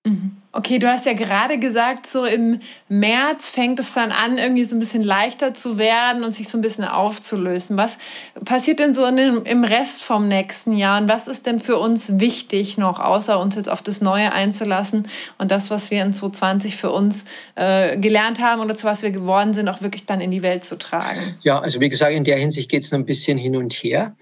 [0.05, 0.37] Mhm.
[0.55, 4.77] Okay, du hast ja gerade gesagt, so im März fängt es dann an, irgendwie so
[4.77, 7.79] ein bisschen leichter zu werden und sich so ein bisschen aufzulösen.
[7.79, 7.97] Was
[8.45, 12.19] passiert denn so dem, im Rest vom nächsten Jahr und was ist denn für uns
[12.19, 16.77] wichtig noch, außer uns jetzt auf das Neue einzulassen und das, was wir in 2020
[16.77, 17.25] für uns
[17.55, 20.65] äh, gelernt haben oder zu was wir geworden sind, auch wirklich dann in die Welt
[20.65, 21.37] zu tragen?
[21.43, 24.17] Ja, also wie gesagt, in der Hinsicht geht es noch ein bisschen hin und her.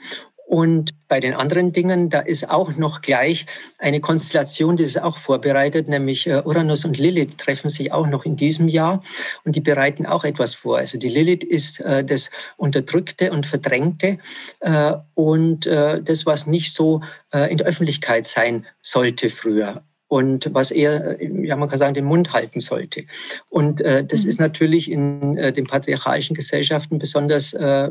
[0.50, 3.46] Und bei den anderen Dingen, da ist auch noch gleich
[3.78, 8.24] eine Konstellation, die ist auch vorbereitet, nämlich äh, Uranus und Lilith treffen sich auch noch
[8.24, 9.00] in diesem Jahr
[9.44, 10.78] und die bereiten auch etwas vor.
[10.78, 14.18] Also die Lilith ist äh, das Unterdrückte und Verdrängte
[14.58, 21.22] äh, und das, was nicht so in der Öffentlichkeit sein sollte früher und was er,
[21.22, 23.04] ja, man kann sagen, den Mund halten sollte.
[23.48, 24.28] Und äh, das mhm.
[24.28, 27.90] ist natürlich in äh, den patriarchalischen Gesellschaften besonders äh,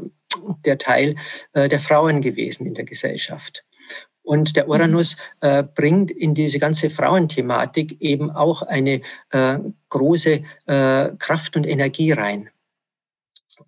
[0.65, 1.15] der Teil
[1.53, 3.63] äh, der Frauen gewesen in der Gesellschaft.
[4.21, 4.71] Und der mhm.
[4.71, 8.99] Uranus äh, bringt in diese ganze Frauenthematik eben auch eine
[9.31, 9.57] äh,
[9.87, 12.49] große äh, Kraft und Energie rein.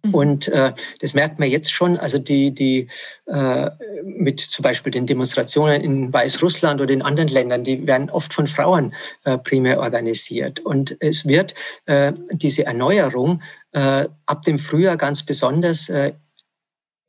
[0.04, 0.14] Mhm.
[0.14, 2.88] Und äh, das merkt man jetzt schon, also die, die
[3.28, 3.70] äh,
[4.04, 8.48] mit zum Beispiel den Demonstrationen in Weißrussland oder in anderen Ländern, die werden oft von
[8.48, 8.94] Frauen
[9.26, 10.60] äh, primär organisiert.
[10.62, 11.54] Und es wird
[11.86, 13.42] äh, diese Erneuerung
[13.74, 16.14] äh, ab dem Frühjahr ganz besonders äh,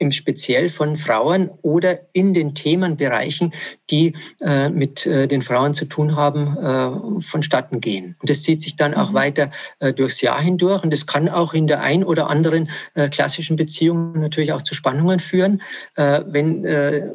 [0.02, 3.54] im Speziell von Frauen oder in den Themenbereichen,
[3.88, 8.16] die äh, mit äh, den Frauen zu tun haben, äh, vonstatten gehen.
[8.20, 9.14] Und das zieht sich dann auch mhm.
[9.14, 10.82] weiter äh, durchs Jahr hindurch.
[10.82, 14.74] Und das kann auch in der ein oder anderen äh, klassischen Beziehung natürlich auch zu
[14.74, 15.62] Spannungen führen,
[15.94, 16.42] äh, wenn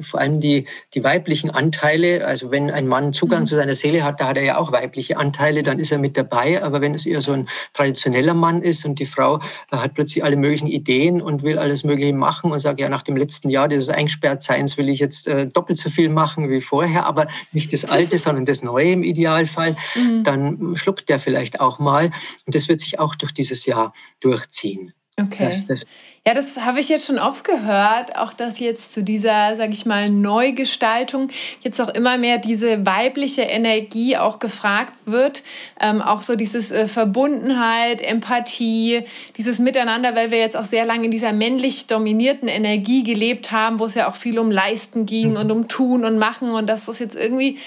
[0.01, 3.45] vor allem die, die weiblichen Anteile, also wenn ein Mann Zugang mhm.
[3.47, 6.15] zu seiner Seele hat, da hat er ja auch weibliche Anteile, dann ist er mit
[6.15, 6.63] dabei.
[6.63, 10.37] Aber wenn es eher so ein traditioneller Mann ist und die Frau hat plötzlich alle
[10.37, 13.67] möglichen Ideen und will alles Mögliche machen und sagt, sage, ja, nach dem letzten Jahr
[13.67, 17.85] dieses Eingesperrtseins will ich jetzt äh, doppelt so viel machen wie vorher, aber nicht das
[17.85, 20.23] Alte, sondern das Neue im Idealfall, mhm.
[20.23, 22.11] dann schluckt der vielleicht auch mal.
[22.45, 24.93] Und das wird sich auch durch dieses Jahr durchziehen.
[25.19, 25.45] Okay.
[25.45, 25.85] Das, das
[26.27, 29.85] ja, das habe ich jetzt schon oft gehört, auch dass jetzt zu dieser, sage ich
[29.85, 31.29] mal, Neugestaltung
[31.61, 35.41] jetzt auch immer mehr diese weibliche Energie auch gefragt wird.
[35.79, 39.03] Ähm, auch so dieses äh, Verbundenheit, Empathie,
[39.37, 43.79] dieses Miteinander, weil wir jetzt auch sehr lange in dieser männlich dominierten Energie gelebt haben,
[43.79, 45.37] wo es ja auch viel um Leisten ging mhm.
[45.37, 47.57] und um Tun und Machen und dass das jetzt irgendwie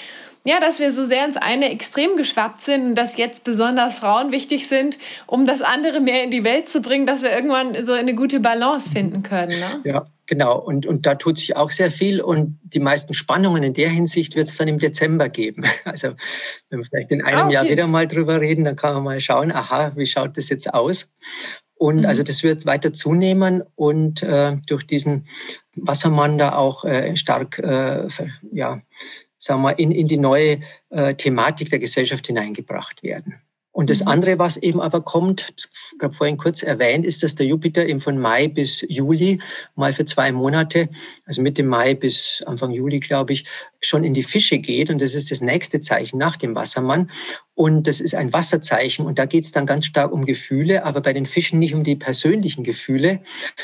[0.44, 4.32] ja, dass wir so sehr ins eine Extrem geschwappt sind und dass jetzt besonders Frauen
[4.32, 7.92] wichtig sind, um das andere mehr in die Welt zu bringen, dass wir irgendwann so
[7.92, 9.60] eine gute Balance finden können.
[9.60, 9.80] Ne?
[9.84, 10.58] Ja, genau.
[10.58, 12.22] Und, und da tut sich auch sehr viel.
[12.22, 15.64] Und die meisten Spannungen in der Hinsicht wird es dann im Dezember geben.
[15.84, 16.10] Also
[16.68, 17.54] wenn wir vielleicht in einem ah, okay.
[17.54, 20.72] Jahr wieder mal drüber reden, dann kann man mal schauen, aha, wie schaut das jetzt
[20.72, 21.12] aus?
[21.74, 22.06] Und mhm.
[22.06, 25.26] also das wird weiter zunehmen und äh, durch diesen
[25.74, 28.06] Wassermann da auch äh, stark äh,
[28.52, 28.82] ja,
[29.40, 30.60] sagen wir, in, in die neue
[30.90, 33.40] äh, Thematik der Gesellschaft hineingebracht werden.
[33.72, 34.08] Und das mhm.
[34.08, 38.00] andere, was eben aber kommt, ich habe vorhin kurz erwähnt, ist, dass der Jupiter eben
[38.00, 39.40] von Mai bis Juli
[39.76, 40.88] mal für zwei Monate,
[41.24, 43.44] also Mitte Mai bis Anfang Juli, glaube ich,
[43.82, 44.90] schon in die Fische geht.
[44.90, 47.10] Und das ist das nächste Zeichen nach dem Wassermann.
[47.54, 49.04] Und das ist ein Wasserzeichen.
[49.04, 51.84] Und da geht es dann ganz stark um Gefühle, aber bei den Fischen nicht um
[51.84, 53.20] die persönlichen Gefühle,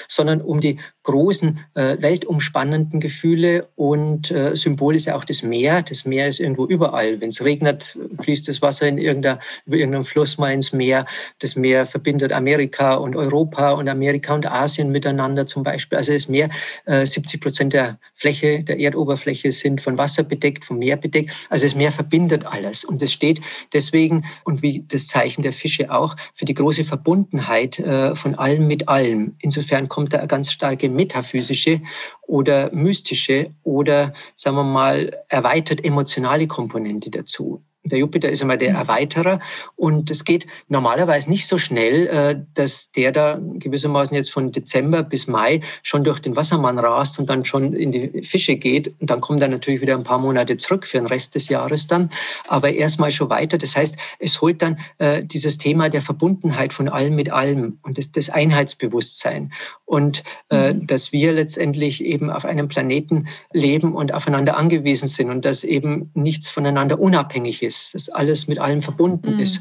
[0.09, 3.69] sondern um die großen, äh, weltumspannenden Gefühle.
[3.75, 5.83] Und äh, Symbol ist ja auch das Meer.
[5.83, 7.21] Das Meer ist irgendwo überall.
[7.21, 11.07] Wenn es regnet, fließt das Wasser in irgendeiner, über irgendeinen Fluss mal ins Meer.
[11.39, 15.97] Das Meer verbindet Amerika und Europa und Amerika und Asien miteinander zum Beispiel.
[15.97, 16.51] Also das Meer,
[16.85, 21.47] äh, 70 Prozent der Fläche, der Erdoberfläche sind von Wasser bedeckt, vom Meer bedeckt.
[21.51, 22.85] Also das Meer verbindet alles.
[22.85, 23.41] Und es steht
[23.73, 28.67] deswegen und wie das Zeichen der Fische auch für die große Verbundenheit äh, von allem
[28.67, 29.37] mit allem.
[29.41, 31.81] Insofern kommt da eine ganz starke metaphysische
[32.23, 37.63] oder mystische oder sagen wir mal erweitert emotionale Komponente dazu.
[37.89, 38.77] Der Jupiter ist einmal der mhm.
[38.77, 39.41] Erweiterer
[39.77, 45.03] und es geht normalerweise nicht so schnell, äh, dass der da gewissermaßen jetzt von Dezember
[45.03, 49.11] bis Mai schon durch den Wassermann rast und dann schon in die Fische geht und
[49.11, 52.11] dann kommt er natürlich wieder ein paar Monate zurück für den Rest des Jahres dann,
[52.49, 53.59] aber erstmal schon weiter.
[53.59, 57.99] Das heißt, es holt dann äh, dieses Thema der Verbundenheit von allem mit allem und
[57.99, 59.53] das, das Einheitsbewusstsein
[59.85, 60.87] und äh, mhm.
[60.87, 66.11] dass wir letztendlich eben auf einem Planeten leben und aufeinander angewiesen sind und dass eben
[66.15, 69.41] nichts voneinander unabhängig ist dass alles mit allem verbunden mhm.
[69.41, 69.61] ist.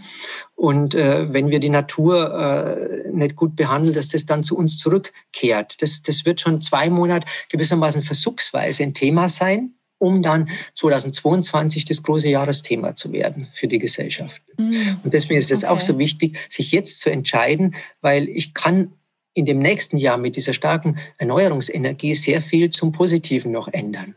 [0.55, 4.77] Und äh, wenn wir die Natur äh, nicht gut behandeln, dass das dann zu uns
[4.79, 5.81] zurückkehrt.
[5.81, 12.03] Das, das wird schon zwei Monate gewissermaßen versuchsweise ein Thema sein um dann 2022 das
[12.03, 14.41] große Jahresthema zu werden für die Gesellschaft.
[14.57, 14.99] Mhm.
[15.03, 15.71] Und deswegen ist es okay.
[15.71, 18.91] auch so wichtig, sich jetzt zu entscheiden, weil ich kann
[19.33, 24.15] in dem nächsten Jahr mit dieser starken Erneuerungsenergie sehr viel zum Positiven noch ändern.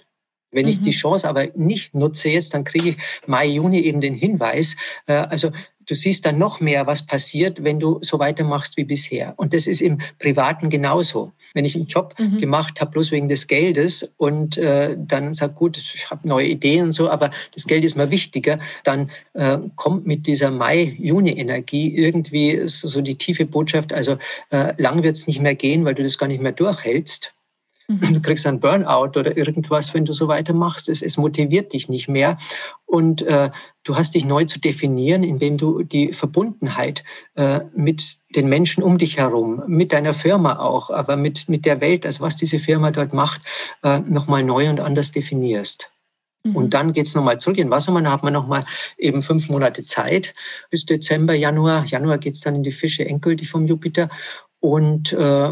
[0.50, 0.70] Wenn mhm.
[0.70, 0.94] ich die mhm.
[0.94, 2.96] Chance aber nicht nutze jetzt, dann kriege ich
[3.26, 4.76] Mai, Juni eben den Hinweis.
[5.06, 5.50] Äh, also
[5.88, 9.34] du siehst dann noch mehr, was passiert, wenn du so weitermachst wie bisher.
[9.36, 11.32] Und das ist im Privaten genauso.
[11.54, 12.38] Wenn ich einen Job mhm.
[12.38, 16.86] gemacht habe, bloß wegen des Geldes und äh, dann sag gut, ich habe neue Ideen
[16.86, 22.60] und so, aber das Geld ist mir wichtiger, dann äh, kommt mit dieser Mai-Juni-Energie irgendwie
[22.68, 24.18] so, so, die tiefe Botschaft, also
[24.50, 27.32] äh, lang wird es nicht mehr gehen, weil du das gar nicht mehr durchhältst.
[27.88, 28.14] Mhm.
[28.14, 30.88] Du kriegst einen Burnout oder irgendwas, wenn du so weitermachst.
[30.90, 32.36] Es, es motiviert dich nicht mehr.
[32.84, 33.50] Und äh,
[33.84, 37.02] du hast dich neu zu definieren, indem du die Verbundenheit
[37.34, 41.80] äh, mit den Menschen um dich herum, mit deiner Firma auch, aber mit, mit der
[41.80, 43.40] Welt, also was diese Firma dort macht,
[43.82, 45.90] äh, nochmal neu und anders definierst.
[46.44, 46.56] Mhm.
[46.56, 48.66] Und dann geht's nochmal zurück in Wassermann, da hat man nochmal
[48.98, 50.34] eben fünf Monate Zeit
[50.70, 51.86] bis Dezember, Januar.
[51.86, 54.10] Januar geht's dann in die Fische endgültig vom Jupiter
[54.60, 55.50] und äh,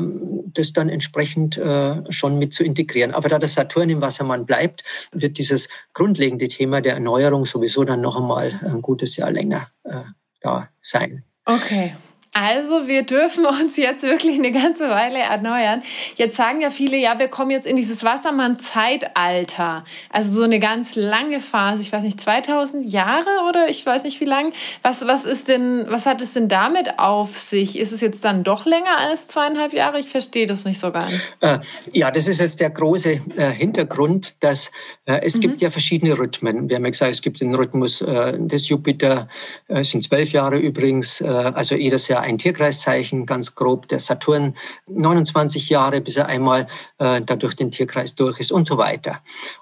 [0.52, 3.12] das dann entsprechend äh, schon mit zu integrieren.
[3.12, 4.82] Aber da der Saturn im Wassermann bleibt,
[5.12, 10.00] wird dieses grundlegende Thema der Erneuerung sowieso dann noch einmal ein gutes Jahr länger äh,
[10.40, 11.24] da sein.
[11.44, 11.94] Okay.
[12.38, 15.82] Also wir dürfen uns jetzt wirklich eine ganze Weile erneuern.
[16.16, 19.84] Jetzt sagen ja viele, ja, wir kommen jetzt in dieses Wassermann-Zeitalter.
[20.10, 21.80] Also so eine ganz lange Phase.
[21.80, 24.52] Ich weiß nicht, 2000 Jahre oder ich weiß nicht wie lang.
[24.82, 27.78] Was, was ist denn, was hat es denn damit auf sich?
[27.78, 29.98] Ist es jetzt dann doch länger als zweieinhalb Jahre?
[29.98, 31.14] Ich verstehe das nicht so ganz.
[31.40, 31.60] Äh,
[31.94, 34.70] ja, das ist jetzt der große äh, Hintergrund, dass
[35.06, 35.40] äh, es mhm.
[35.40, 36.68] gibt ja verschiedene Rhythmen.
[36.68, 39.28] Wir haben ja gesagt, es gibt den Rhythmus des Jupiter,
[39.68, 43.88] es sind zwölf Jahre übrigens, also jedes Jahr ein Tierkreiszeichen, ganz grob.
[43.88, 44.54] Der Saturn
[44.88, 46.66] 29 Jahre, bis er einmal
[46.98, 49.20] äh, dadurch den Tierkreis durch ist und so weiter.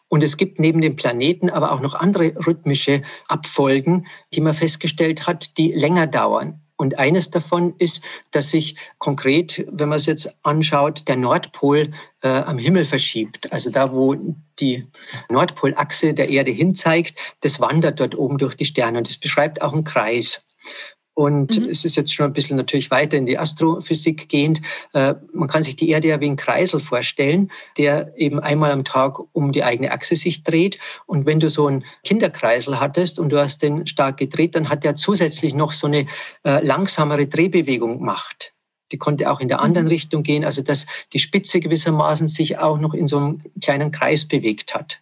[0.08, 5.26] Und es gibt neben den Planeten aber auch noch andere rhythmische Abfolgen, die man festgestellt
[5.26, 6.60] hat, die länger dauern.
[6.76, 8.02] Und eines davon ist,
[8.32, 11.92] dass sich konkret, wenn man es jetzt anschaut, der Nordpol
[12.22, 13.52] äh, am Himmel verschiebt.
[13.52, 14.16] Also da, wo
[14.58, 14.84] die
[15.30, 19.72] Nordpolachse der Erde hinzeigt, das wandert dort oben durch die Sterne und das beschreibt auch
[19.72, 20.44] einen Kreis.
[21.14, 21.70] Und mhm.
[21.70, 24.60] es ist jetzt schon ein bisschen natürlich weiter in die Astrophysik gehend.
[24.92, 28.84] Äh, man kann sich die Erde ja wie ein Kreisel vorstellen, der eben einmal am
[28.84, 30.78] Tag um die eigene Achse sich dreht.
[31.06, 34.82] Und wenn du so einen Kinderkreisel hattest und du hast den stark gedreht, dann hat
[34.82, 36.06] der zusätzlich noch so eine
[36.44, 38.52] äh, langsamere Drehbewegung gemacht.
[38.90, 39.92] Die konnte auch in der anderen mhm.
[39.92, 44.26] Richtung gehen, also dass die Spitze gewissermaßen sich auch noch in so einem kleinen Kreis
[44.26, 44.98] bewegt hat.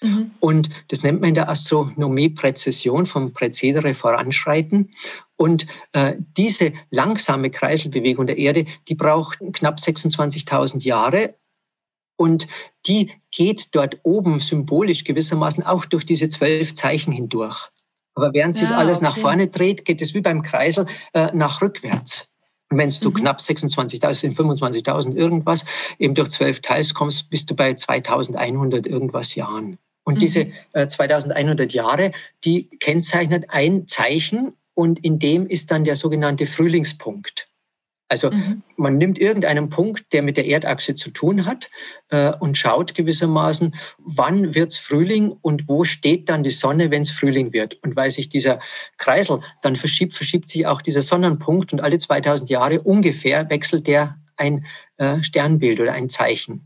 [0.00, 0.30] Mhm.
[0.40, 4.90] Und das nennt man in der Astronomie Präzision vom Präzedere voranschreiten.
[5.36, 11.34] Und äh, diese langsame Kreiselbewegung der Erde, die braucht knapp 26.000 Jahre.
[12.16, 12.48] Und
[12.86, 17.68] die geht dort oben symbolisch gewissermaßen auch durch diese zwölf Zeichen hindurch.
[18.14, 19.06] Aber während sich ja, alles okay.
[19.06, 22.32] nach vorne dreht, geht es wie beim Kreisel äh, nach rückwärts.
[22.70, 23.14] Und wenn du mhm.
[23.14, 25.64] knapp 26.000, 25.000 irgendwas
[25.98, 29.78] eben durch zwölf teilst, kommst, bist du bei 2.100 irgendwas Jahren.
[30.08, 30.20] Und mhm.
[30.20, 36.46] diese äh, 2100 Jahre, die kennzeichnet ein Zeichen und in dem ist dann der sogenannte
[36.46, 37.46] Frühlingspunkt.
[38.08, 38.62] Also mhm.
[38.78, 41.68] man nimmt irgendeinen Punkt, der mit der Erdachse zu tun hat
[42.08, 47.10] äh, und schaut gewissermaßen, wann wird's Frühling und wo steht dann die Sonne, wenn es
[47.10, 47.76] Frühling wird.
[47.82, 48.60] Und weil sich dieser
[48.96, 54.16] Kreisel dann verschiebt, verschiebt sich auch dieser Sonnenpunkt und alle 2000 Jahre ungefähr wechselt der
[54.38, 54.64] ein
[54.96, 56.64] äh, Sternbild oder ein Zeichen.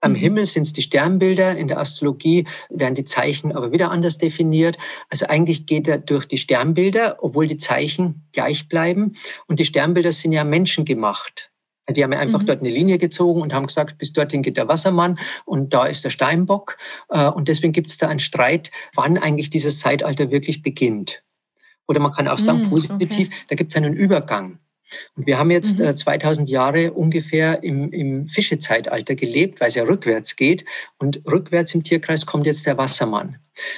[0.00, 0.16] Am mhm.
[0.16, 4.78] Himmel sind es die Sternbilder, in der Astrologie werden die Zeichen aber wieder anders definiert.
[5.10, 9.12] Also eigentlich geht er durch die Sternbilder, obwohl die Zeichen gleich bleiben.
[9.46, 11.50] Und die Sternbilder sind ja menschengemacht.
[11.86, 12.46] Also die haben ja einfach mhm.
[12.46, 16.04] dort eine Linie gezogen und haben gesagt, bis dorthin geht der Wassermann und da ist
[16.04, 16.76] der Steinbock.
[17.08, 21.22] Äh, und deswegen gibt es da einen Streit, wann eigentlich dieses Zeitalter wirklich beginnt.
[21.88, 23.30] Oder man kann auch sagen, mhm, positiv, okay.
[23.48, 24.58] da gibt es einen Übergang.
[25.16, 25.86] Und wir haben jetzt mhm.
[25.86, 30.64] äh, 2000 Jahre ungefähr im, im Fischezeitalter gelebt, weil es ja rückwärts geht.
[30.98, 33.36] Und rückwärts im Tierkreis kommt jetzt der Wassermann.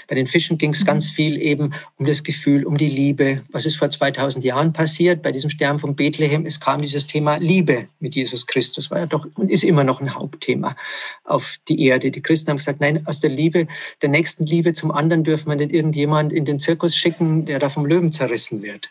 [0.09, 0.87] Bei den Fischen ging es mhm.
[0.87, 3.43] ganz viel eben um das Gefühl, um die Liebe.
[3.51, 6.47] Was ist vor 2000 Jahren passiert bei diesem Stern von Bethlehem?
[6.47, 10.01] Es kam dieses Thema Liebe mit Jesus Christus, war ja doch und ist immer noch
[10.01, 10.77] ein Hauptthema
[11.25, 12.11] auf die Erde.
[12.11, 13.67] Die Christen haben gesagt, nein, aus der Liebe,
[14.03, 17.69] der nächsten Liebe zum anderen dürfen wir nicht irgendjemand in den Zirkus schicken, der da
[17.69, 18.91] vom Löwen zerrissen wird.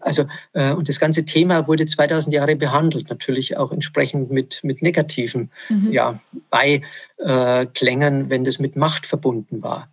[0.00, 4.82] Also, äh, und das ganze Thema wurde 2000 Jahre behandelt, natürlich auch entsprechend mit, mit
[4.82, 5.92] negativen mhm.
[5.92, 6.20] ja,
[6.50, 9.88] Beiklängen, wenn das mit Macht verbunden war.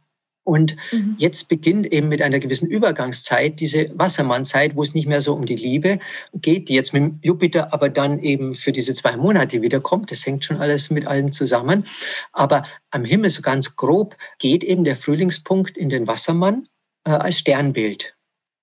[0.47, 1.15] Und mhm.
[1.17, 5.45] jetzt beginnt eben mit einer gewissen Übergangszeit diese Wassermannzeit, wo es nicht mehr so um
[5.45, 5.99] die Liebe
[6.35, 10.09] geht, die jetzt mit Jupiter aber dann eben für diese zwei Monate wiederkommt.
[10.09, 11.83] Das hängt schon alles mit allem zusammen.
[12.31, 16.69] Aber am Himmel so ganz grob geht eben der Frühlingspunkt in den Wassermann
[17.03, 18.15] äh, als Sternbild.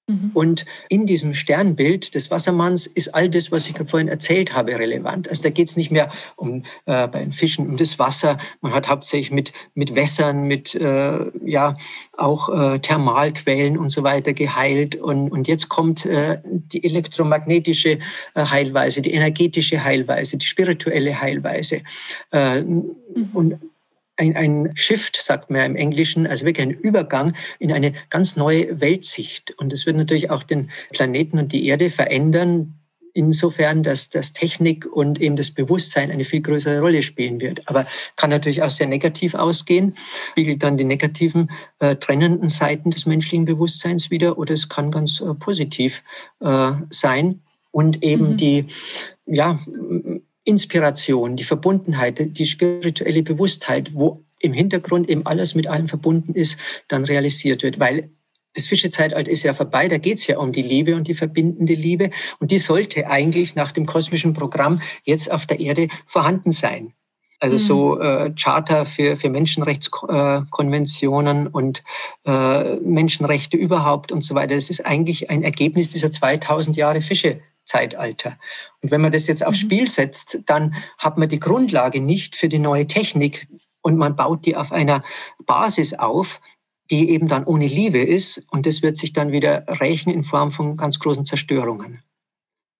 [0.07, 0.33] Mhm.
[0.35, 5.29] Und in diesem Sternbild des Wassermanns ist all das, was ich vorhin erzählt habe, relevant.
[5.31, 8.37] Also da geht es nicht mehr um äh, bei den Fischen um das Wasser.
[8.61, 11.77] Man hat hauptsächlich mit mit Wässern, mit äh, ja
[12.19, 14.97] auch äh, Thermalquellen und so weiter geheilt.
[14.97, 17.99] Und und jetzt kommt äh, die elektromagnetische
[18.35, 21.81] äh, Heilweise, die energetische Heilweise, die spirituelle Heilweise.
[22.31, 22.97] Äh, mhm.
[23.33, 23.59] Und
[24.17, 28.81] ein, ein Shift, sagt man im Englischen, also wirklich ein Übergang in eine ganz neue
[28.81, 29.53] Weltsicht.
[29.59, 32.75] Und es wird natürlich auch den Planeten und die Erde verändern,
[33.15, 37.67] insofern, dass das Technik und eben das Bewusstsein eine viel größere Rolle spielen wird.
[37.69, 37.87] Aber
[38.17, 39.97] kann natürlich auch sehr negativ ausgehen,
[40.33, 45.21] spiegelt dann die negativen äh, trennenden Seiten des menschlichen Bewusstseins wieder, oder es kann ganz
[45.21, 46.03] äh, positiv
[46.41, 47.41] äh, sein
[47.71, 48.37] und eben mhm.
[48.37, 48.67] die
[49.27, 49.59] ja
[50.45, 56.59] Inspiration, die Verbundenheit, die spirituelle Bewusstheit, wo im Hintergrund eben alles mit allem verbunden ist,
[56.89, 57.81] dann realisiert wird.
[57.81, 58.11] Weil
[58.55, 61.75] das Fischezeitalter ist ja vorbei, da geht es ja um die Liebe und die verbindende
[61.75, 62.11] Liebe.
[62.39, 66.93] Und die sollte eigentlich nach dem kosmischen Programm jetzt auf der Erde vorhanden sein.
[67.41, 68.01] Also so mhm.
[68.01, 71.83] äh, Charter für, für Menschenrechtskonventionen und
[72.25, 74.55] äh, Menschenrechte überhaupt und so weiter.
[74.55, 78.39] Das ist eigentlich ein Ergebnis dieser 2000 Jahre Fische Zeitalter.
[78.83, 79.67] Und wenn man das jetzt aufs mhm.
[79.67, 83.47] Spiel setzt, dann hat man die Grundlage nicht für die neue Technik
[83.83, 85.03] und man baut die auf einer
[85.47, 86.41] Basis auf,
[86.91, 90.53] die eben dann ohne Liebe ist und das wird sich dann wieder rächen in Form
[90.53, 92.03] von ganz großen Zerstörungen.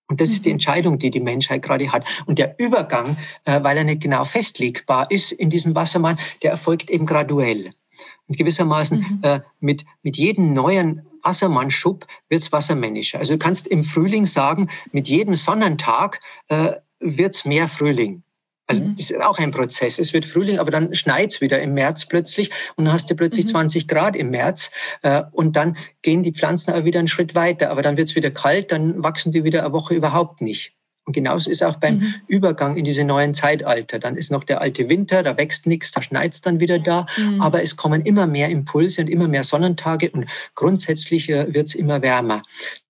[0.07, 0.55] Und das ist die mhm.
[0.55, 2.05] Entscheidung, die die Menschheit gerade hat.
[2.27, 6.89] Und der Übergang, äh, weil er nicht genau festlegbar ist in diesem Wassermann, der erfolgt
[6.91, 7.71] eben graduell.
[8.27, 9.19] Und gewissermaßen mhm.
[9.21, 13.19] äh, mit, mit jedem neuen Wassermannschub wird's wassermännischer.
[13.19, 18.23] Also du kannst im Frühling sagen, mit jedem Sonnentag äh, wird's mehr Frühling.
[18.67, 18.95] Also mhm.
[18.95, 19.99] das ist auch ein Prozess.
[19.99, 23.15] Es wird Frühling, aber dann schneit es wieder im März plötzlich und dann hast du
[23.15, 23.49] plötzlich mhm.
[23.49, 24.71] 20 Grad im März
[25.03, 27.69] äh, und dann gehen die Pflanzen aber wieder einen Schritt weiter.
[27.69, 30.74] Aber dann wird es wieder kalt, dann wachsen die wieder eine Woche überhaupt nicht.
[31.05, 32.15] Und genauso ist auch beim mhm.
[32.27, 33.99] Übergang in diese neuen Zeitalter.
[33.99, 37.05] Dann ist noch der alte Winter, da wächst nichts, da schneit es dann wieder da.
[37.17, 37.41] Mhm.
[37.41, 40.25] Aber es kommen immer mehr Impulse und immer mehr Sonnentage und
[40.55, 42.41] grundsätzlich äh, wird es immer wärmer.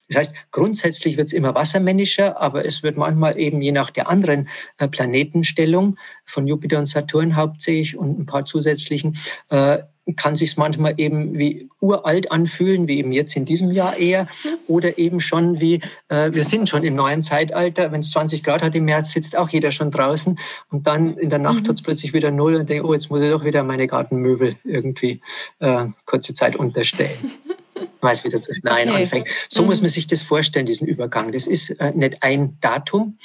[0.07, 4.07] Das heißt, grundsätzlich wird es immer wassermännischer, aber es wird manchmal eben je nach der
[4.07, 4.47] anderen
[4.77, 9.17] äh, Planetenstellung von Jupiter und Saturn hauptsächlich und ein paar zusätzlichen,
[9.49, 9.79] äh,
[10.13, 14.27] kann sich manchmal eben wie uralt anfühlen, wie eben jetzt in diesem Jahr eher,
[14.67, 18.61] oder eben schon wie, äh, wir sind schon im neuen Zeitalter, wenn es 20 Grad
[18.61, 20.37] hat im März, sitzt auch jeder schon draußen
[20.69, 21.69] und dann in der Nacht mhm.
[21.69, 24.55] hat es plötzlich wieder null und denkt, oh, jetzt muss ich doch wieder meine Gartenmöbel
[24.63, 25.21] irgendwie
[25.59, 27.31] äh, kurze Zeit unterstellen.
[28.01, 29.03] weil es wieder zu schneien okay.
[29.03, 29.27] anfängt.
[29.49, 29.69] So mhm.
[29.69, 31.31] muss man sich das vorstellen, diesen Übergang.
[31.31, 33.17] Das ist äh, nicht ein Datum,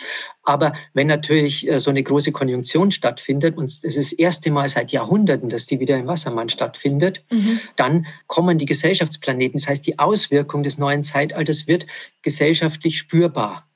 [0.43, 4.69] aber wenn natürlich äh, so eine große Konjunktion stattfindet und es ist das erste Mal
[4.69, 7.61] seit Jahrhunderten, dass die wieder im Wassermann stattfindet, mhm.
[7.77, 9.61] dann kommen die Gesellschaftsplaneten.
[9.61, 11.87] Das heißt, die Auswirkung des neuen Zeitalters wird
[12.23, 13.67] gesellschaftlich spürbar.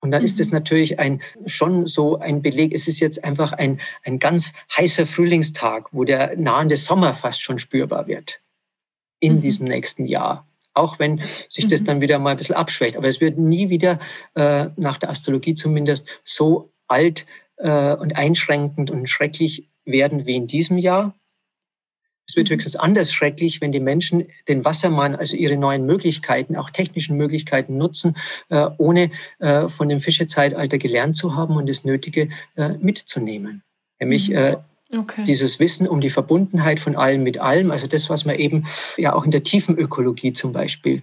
[0.00, 0.54] Und dann ist es mhm.
[0.54, 2.72] natürlich ein, schon so ein Beleg.
[2.72, 7.58] Es ist jetzt einfach ein, ein ganz heißer Frühlingstag, wo der nahende Sommer fast schon
[7.58, 8.40] spürbar wird
[9.20, 9.40] in mhm.
[9.40, 10.46] diesem nächsten Jahr.
[10.74, 11.86] Auch wenn sich das mhm.
[11.86, 12.96] dann wieder mal ein bisschen abschwächt.
[12.96, 13.98] Aber es wird nie wieder,
[14.34, 20.46] äh, nach der Astrologie zumindest, so alt äh, und einschränkend und schrecklich werden wie in
[20.46, 21.14] diesem Jahr.
[22.28, 22.54] Es wird mhm.
[22.54, 27.78] höchstens anders schrecklich, wenn die Menschen den Wassermann, also ihre neuen Möglichkeiten, auch technischen Möglichkeiten
[27.78, 28.16] nutzen,
[28.50, 33.62] äh, ohne äh, von dem Fischezeitalter gelernt zu haben und das Nötige äh, mitzunehmen.
[33.98, 34.56] Nämlich mhm.
[34.96, 35.22] Okay.
[35.24, 38.66] Dieses Wissen um die Verbundenheit von allem mit allem, also das, was man eben
[38.96, 41.02] ja auch in der tiefen Ökologie zum Beispiel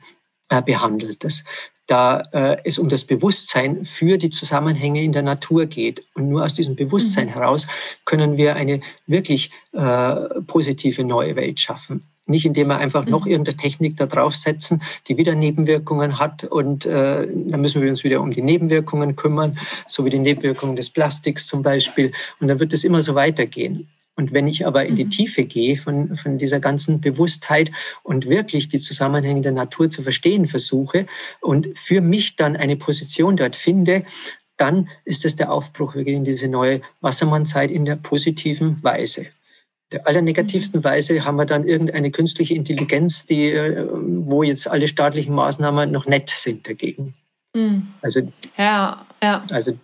[0.50, 1.44] äh, behandelt, dass
[1.88, 6.04] da äh, es um das Bewusstsein für die Zusammenhänge in der Natur geht.
[6.16, 7.34] Und nur aus diesem Bewusstsein mhm.
[7.34, 7.68] heraus
[8.06, 10.16] können wir eine wirklich äh,
[10.48, 12.04] positive neue Welt schaffen.
[12.28, 13.12] Nicht indem wir einfach mhm.
[13.12, 18.04] noch irgendeine Technik da draufsetzen, die wieder Nebenwirkungen hat und äh, dann müssen wir uns
[18.04, 19.58] wieder um die Nebenwirkungen kümmern,
[19.88, 22.12] so wie die Nebenwirkungen des Plastiks zum Beispiel.
[22.40, 23.88] Und dann wird es immer so weitergehen.
[24.16, 25.10] Und wenn ich aber in die mhm.
[25.10, 27.72] Tiefe gehe von, von dieser ganzen Bewusstheit
[28.04, 31.06] und wirklich die Zusammenhänge der Natur zu verstehen versuche
[31.42, 34.06] und für mich dann eine Position dort finde,
[34.58, 35.96] dann ist es der Aufbruch.
[35.96, 39.28] Wir gehen in diese neue Wassermannzeit in der positiven Weise
[39.92, 40.84] der allernegativsten mhm.
[40.84, 46.06] Weise haben wir dann irgendeine künstliche Intelligenz, die, äh, wo jetzt alle staatlichen Maßnahmen noch
[46.06, 47.14] nett sind dagegen.
[47.56, 47.88] Mhm.
[48.02, 48.22] Also,
[48.58, 49.46] ja, ja.
[49.52, 49.78] Also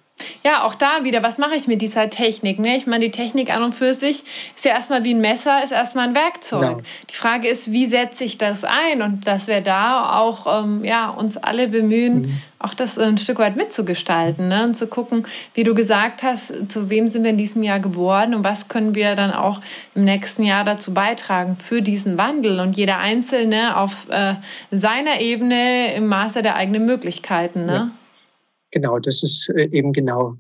[0.43, 2.59] ja, auch da wieder, was mache ich mit dieser Technik?
[2.59, 2.75] Ne?
[2.77, 4.23] Ich meine, die Technik an und für sich
[4.55, 6.61] ist ja erstmal wie ein Messer, ist erstmal ein Werkzeug.
[6.61, 6.81] Genau.
[7.09, 9.01] Die Frage ist, wie setze ich das ein?
[9.01, 12.41] Und dass wir da auch ähm, ja, uns alle bemühen, mhm.
[12.59, 14.65] auch das ein Stück weit mitzugestalten ne?
[14.65, 18.33] und zu gucken, wie du gesagt hast, zu wem sind wir in diesem Jahr geworden
[18.33, 19.61] und was können wir dann auch
[19.95, 24.35] im nächsten Jahr dazu beitragen für diesen Wandel und jeder Einzelne auf äh,
[24.71, 27.65] seiner Ebene im Maße der eigenen Möglichkeiten.
[27.65, 27.73] Ne?
[27.73, 27.91] Ja.
[28.71, 30.37] Genau, das ist äh, eben genau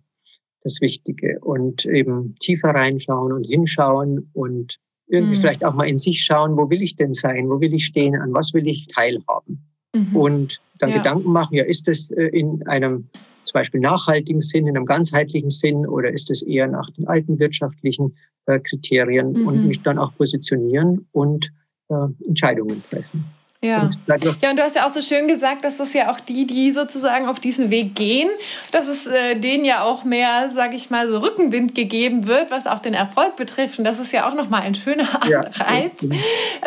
[0.63, 1.39] das Wichtige.
[1.41, 5.41] Und eben tiefer reinschauen und hinschauen und irgendwie mhm.
[5.41, 8.15] vielleicht auch mal in sich schauen, wo will ich denn sein, wo will ich stehen,
[8.15, 9.61] an was will ich teilhaben.
[9.93, 10.15] Mhm.
[10.15, 10.97] Und dann ja.
[10.97, 13.09] Gedanken machen, ja, ist das äh, in einem
[13.43, 17.39] zum Beispiel nachhaltigen Sinn, in einem ganzheitlichen Sinn oder ist es eher nach den alten
[17.39, 18.15] wirtschaftlichen
[18.45, 19.47] äh, Kriterien mhm.
[19.47, 21.51] und mich dann auch positionieren und
[21.89, 23.25] äh, Entscheidungen treffen.
[23.63, 23.91] Ja.
[24.07, 26.71] ja, und du hast ja auch so schön gesagt, dass das ja auch die, die
[26.71, 28.27] sozusagen auf diesen Weg gehen,
[28.71, 32.65] dass es äh, denen ja auch mehr, sag ich mal, so Rückenwind gegeben wird, was
[32.65, 33.77] auch den Erfolg betrifft.
[33.77, 35.41] Und das ist ja auch nochmal ein schöner ja.
[35.41, 35.91] Reiz,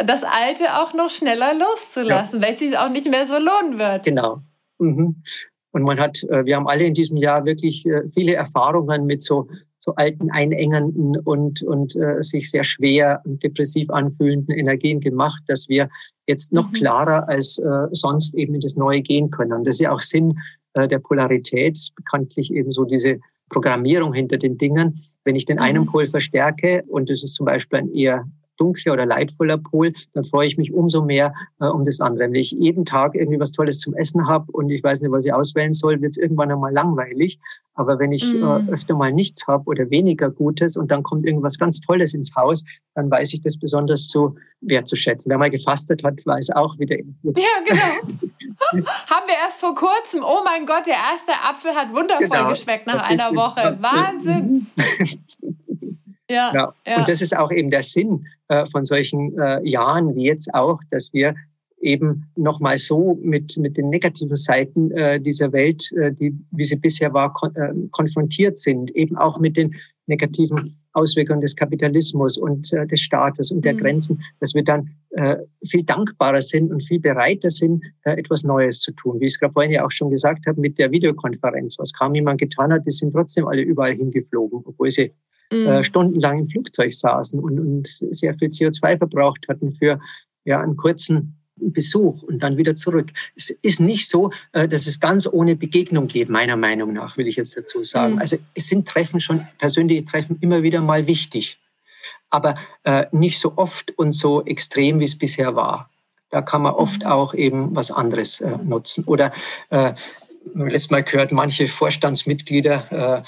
[0.07, 2.47] das Alte auch noch schneller loszulassen, ja.
[2.47, 4.05] weil es sich auch nicht mehr so lohnen wird.
[4.05, 4.43] Genau.
[4.79, 5.17] Mhm.
[5.73, 9.25] Und man hat, äh, wir haben alle in diesem Jahr wirklich äh, viele Erfahrungen mit
[9.25, 9.49] so
[9.85, 15.69] so alten, einengenden und, und äh, sich sehr schwer und depressiv anfühlenden Energien gemacht, dass
[15.69, 15.91] wir
[16.27, 16.73] jetzt noch mhm.
[16.73, 19.53] klarer als äh, sonst eben in das Neue gehen können.
[19.53, 20.39] Und das ist ja auch Sinn
[20.73, 23.19] äh, der Polarität, ist bekanntlich eben so diese
[23.51, 24.99] Programmierung hinter den Dingen.
[25.25, 25.89] Wenn ich den einen mhm.
[25.89, 28.25] Pol verstärke und das ist zum Beispiel ein eher
[28.57, 32.25] dunkler oder leidvoller Pol, dann freue ich mich umso mehr äh, um das andere.
[32.25, 35.25] Wenn ich jeden Tag irgendwie was Tolles zum Essen habe und ich weiß nicht, was
[35.25, 37.39] ich auswählen soll, wird es irgendwann einmal langweilig.
[37.75, 38.43] Aber wenn ich mm.
[38.43, 42.35] äh, öfter mal nichts habe oder weniger Gutes und dann kommt irgendwas ganz Tolles ins
[42.37, 45.29] Haus, dann weiß ich das besonders zu wertzuschätzen.
[45.31, 46.97] Wer mal gefastet hat, weiß auch wieder.
[47.25, 48.15] Ja, genau.
[49.11, 52.49] Haben wir erst vor kurzem, oh mein Gott, der erste Apfel hat wundervoll genau.
[52.49, 53.77] geschmeckt nach einer Woche.
[53.81, 54.67] Wahnsinn.
[56.35, 60.15] Ja, ja, ja, Und das ist auch eben der Sinn äh, von solchen äh, Jahren
[60.15, 61.35] wie jetzt auch, dass wir
[61.81, 66.77] eben nochmal so mit, mit den negativen Seiten äh, dieser Welt, äh, die, wie sie
[66.77, 69.75] bisher war, kon äh, konfrontiert sind, eben auch mit den
[70.07, 73.79] negativen Auswirkungen des Kapitalismus und äh, des Staates und der mhm.
[73.79, 75.37] Grenzen, dass wir dann äh,
[75.69, 79.21] viel dankbarer sind und viel bereiter sind, äh, etwas Neues zu tun.
[79.21, 81.77] Wie ich es gerade vorhin ja auch schon gesagt habe mit der Videokonferenz.
[81.79, 85.13] Was kaum jemand getan hat, die sind trotzdem alle überall hingeflogen, obwohl sie
[85.53, 85.67] mhm.
[85.67, 89.99] äh, stundenlang im Flugzeug saßen und, und sehr viel CO2 verbraucht hatten für
[90.45, 93.11] ja, einen kurzen Besuch und dann wieder zurück.
[93.37, 97.29] Es ist nicht so, äh, dass es ganz ohne Begegnung geht, meiner Meinung nach, will
[97.29, 98.15] ich jetzt dazu sagen.
[98.15, 98.19] Mhm.
[98.19, 101.59] Also es sind Treffen schon, persönliche Treffen immer wieder mal wichtig,
[102.31, 105.91] aber äh, nicht so oft und so extrem, wie es bisher war.
[106.31, 107.09] Da kann man oft mhm.
[107.09, 109.05] auch eben was anderes äh, nutzen.
[109.05, 109.33] Oder
[110.55, 113.25] letztes Mal gehört, manche Vorstandsmitglieder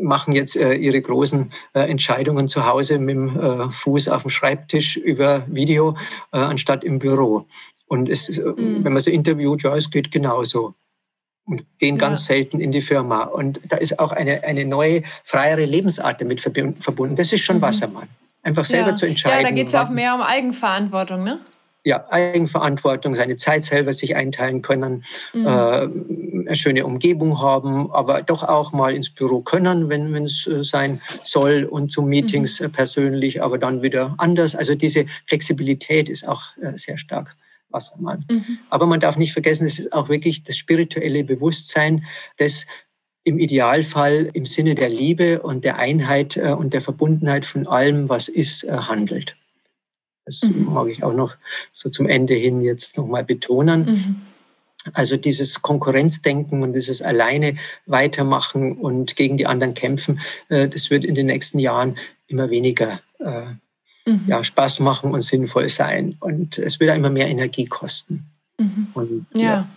[0.00, 4.30] machen jetzt äh, ihre großen äh, Entscheidungen zu Hause mit dem äh, Fuß auf dem
[4.30, 5.96] Schreibtisch über Video
[6.32, 7.46] äh, anstatt im Büro.
[7.86, 8.84] Und es, mhm.
[8.84, 10.74] wenn man sie interviewt, ja, es geht genauso.
[11.44, 12.08] Und gehen ja.
[12.08, 13.24] ganz selten in die Firma.
[13.24, 17.16] Und da ist auch eine, eine neue, freiere Lebensart damit verbunden.
[17.16, 17.62] Das ist schon mhm.
[17.62, 18.08] Wassermann.
[18.44, 18.96] Einfach selber ja.
[18.96, 19.40] zu entscheiden.
[19.40, 21.40] Ja, da geht es ja auch mehr um Eigenverantwortung, ne?
[21.84, 25.46] ja, Eigenverantwortung, seine Zeit selber sich einteilen können, mhm.
[25.46, 25.88] äh,
[26.46, 31.00] eine schöne Umgebung haben, aber doch auch mal ins Büro können, wenn es äh, sein
[31.24, 32.66] soll und zu Meetings mhm.
[32.66, 34.54] Äh, persönlich, aber dann wieder anders.
[34.54, 37.34] Also diese Flexibilität ist auch äh, sehr stark.
[37.70, 38.22] Wassermann.
[38.30, 38.58] Mhm.
[38.68, 42.04] Aber man darf nicht vergessen, es ist auch wirklich das spirituelle Bewusstsein,
[42.36, 42.66] das
[43.24, 48.28] im Idealfall im Sinne der Liebe und der Einheit und der Verbundenheit von allem, was
[48.28, 49.36] ist, handelt.
[50.26, 50.72] Das mhm.
[50.72, 51.34] mag ich auch noch
[51.72, 53.86] so zum Ende hin jetzt nochmal betonen.
[53.86, 54.16] Mhm.
[54.94, 57.56] Also dieses Konkurrenzdenken und dieses alleine
[57.86, 63.00] weitermachen und gegen die anderen kämpfen, äh, das wird in den nächsten Jahren immer weniger
[63.20, 64.24] äh, mhm.
[64.26, 66.16] ja, Spaß machen und sinnvoll sein.
[66.20, 68.26] Und es wird immer mehr Energie kosten.
[68.58, 68.88] Mhm.
[68.94, 69.42] Und, ja.
[69.42, 69.68] ja.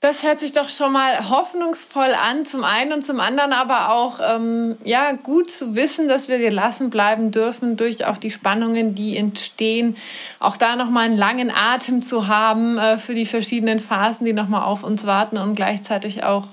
[0.00, 4.20] Das hört sich doch schon mal hoffnungsvoll an, zum einen und zum anderen aber auch
[4.22, 9.16] ähm, ja, gut zu wissen, dass wir gelassen bleiben dürfen durch auch die Spannungen, die
[9.16, 9.96] entstehen.
[10.38, 14.64] Auch da nochmal einen langen Atem zu haben äh, für die verschiedenen Phasen, die nochmal
[14.64, 16.46] auf uns warten und gleichzeitig auch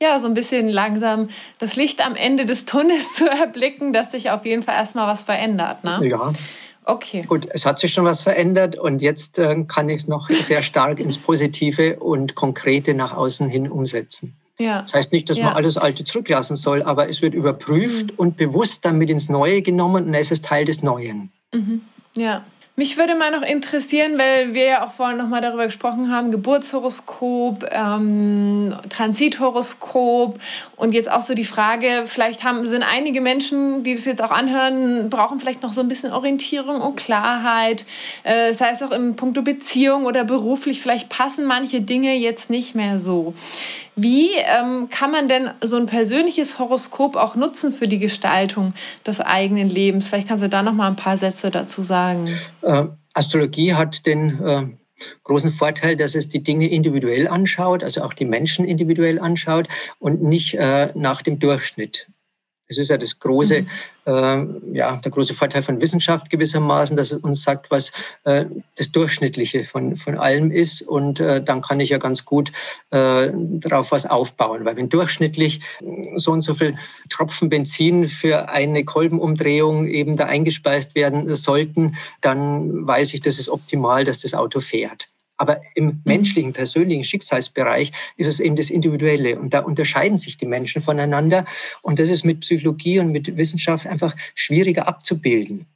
[0.00, 1.28] ja, so ein bisschen langsam
[1.58, 5.24] das Licht am Ende des Tunnels zu erblicken, dass sich auf jeden Fall erstmal was
[5.24, 5.82] verändert.
[5.82, 6.00] Ne?
[6.02, 6.32] Ja,
[6.86, 7.22] Okay.
[7.22, 10.62] Gut, es hat sich schon was verändert und jetzt äh, kann ich es noch sehr
[10.62, 14.36] stark ins Positive und Konkrete nach außen hin umsetzen.
[14.58, 14.82] Ja.
[14.82, 15.46] Das heißt nicht, dass ja.
[15.46, 18.16] man alles Alte zurücklassen soll, aber es wird überprüft mhm.
[18.16, 21.30] und bewusst dann mit ins Neue genommen und es ist Teil des Neuen.
[21.52, 21.82] Mhm.
[22.14, 22.44] Ja.
[22.78, 26.30] Mich würde mal noch interessieren, weil wir ja auch vorhin noch mal darüber gesprochen haben,
[26.30, 30.38] Geburtshoroskop, ähm, Transithoroskop
[30.76, 34.30] und jetzt auch so die Frage, vielleicht haben, sind einige Menschen, die das jetzt auch
[34.30, 37.86] anhören, brauchen vielleicht noch so ein bisschen Orientierung und Klarheit,
[38.24, 42.74] äh, sei es auch im Punkto Beziehung oder beruflich, vielleicht passen manche Dinge jetzt nicht
[42.74, 43.32] mehr so.
[43.98, 48.74] Wie ähm, kann man denn so ein persönliches Horoskop auch nutzen für die Gestaltung
[49.06, 50.06] des eigenen Lebens?
[50.06, 52.28] Vielleicht kannst du da noch mal ein paar Sätze dazu sagen.
[52.60, 52.84] Äh,
[53.14, 54.66] Astrologie hat den äh,
[55.24, 59.66] großen Vorteil, dass es die Dinge individuell anschaut, also auch die Menschen individuell anschaut
[59.98, 62.06] und nicht äh, nach dem Durchschnitt.
[62.68, 63.64] Das ist ja das große,
[64.06, 67.92] äh, ja, der große Vorteil von Wissenschaft gewissermaßen, dass es uns sagt, was
[68.24, 68.46] äh,
[68.76, 70.82] das Durchschnittliche von, von allem ist.
[70.82, 72.50] Und äh, dann kann ich ja ganz gut
[72.90, 74.64] äh, darauf was aufbauen.
[74.64, 75.60] Weil wenn durchschnittlich
[76.16, 76.76] so und so viel
[77.08, 83.48] Tropfen Benzin für eine Kolbenumdrehung eben da eingespeist werden sollten, dann weiß ich, das ist
[83.48, 85.08] optimal, dass das Auto fährt.
[85.36, 86.00] Aber im mhm.
[86.04, 89.38] menschlichen, persönlichen Schicksalsbereich ist es eben das Individuelle.
[89.38, 91.44] Und da unterscheiden sich die Menschen voneinander.
[91.82, 95.66] Und das ist mit Psychologie und mit Wissenschaft einfach schwieriger abzubilden.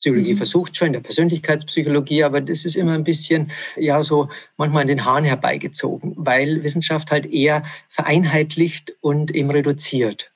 [0.00, 0.36] Psychologie mhm.
[0.36, 4.88] versucht schon in der Persönlichkeitspsychologie, aber das ist immer ein bisschen, ja, so manchmal an
[4.88, 10.32] den Haaren herbeigezogen, weil Wissenschaft halt eher vereinheitlicht und eben reduziert.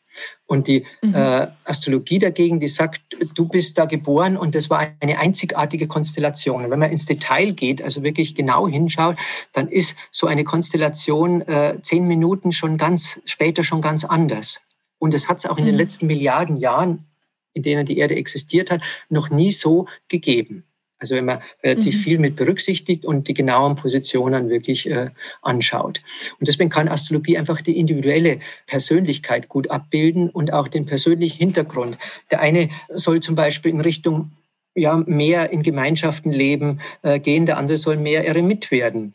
[0.50, 1.14] Und die mhm.
[1.14, 3.02] äh, Astrologie dagegen, die sagt,
[3.36, 6.64] du bist da geboren und das war eine einzigartige Konstellation.
[6.64, 9.16] Und wenn man ins Detail geht, also wirklich genau hinschaut,
[9.52, 14.60] dann ist so eine Konstellation äh, zehn Minuten schon ganz, später schon ganz anders.
[14.98, 15.82] Und es hat es auch in den mhm.
[15.82, 17.04] letzten Milliarden Jahren,
[17.52, 20.64] in denen die Erde existiert hat, noch nie so gegeben.
[21.00, 21.98] Also wenn man relativ mhm.
[22.00, 25.10] viel mit berücksichtigt und die genauen Positionen wirklich äh,
[25.42, 26.02] anschaut.
[26.38, 31.96] Und deswegen kann Astrologie einfach die individuelle Persönlichkeit gut abbilden und auch den persönlichen Hintergrund.
[32.30, 34.32] Der eine soll zum Beispiel in Richtung
[34.74, 39.14] ja, mehr in Gemeinschaften leben äh, gehen, der andere soll mehr Eremit werden.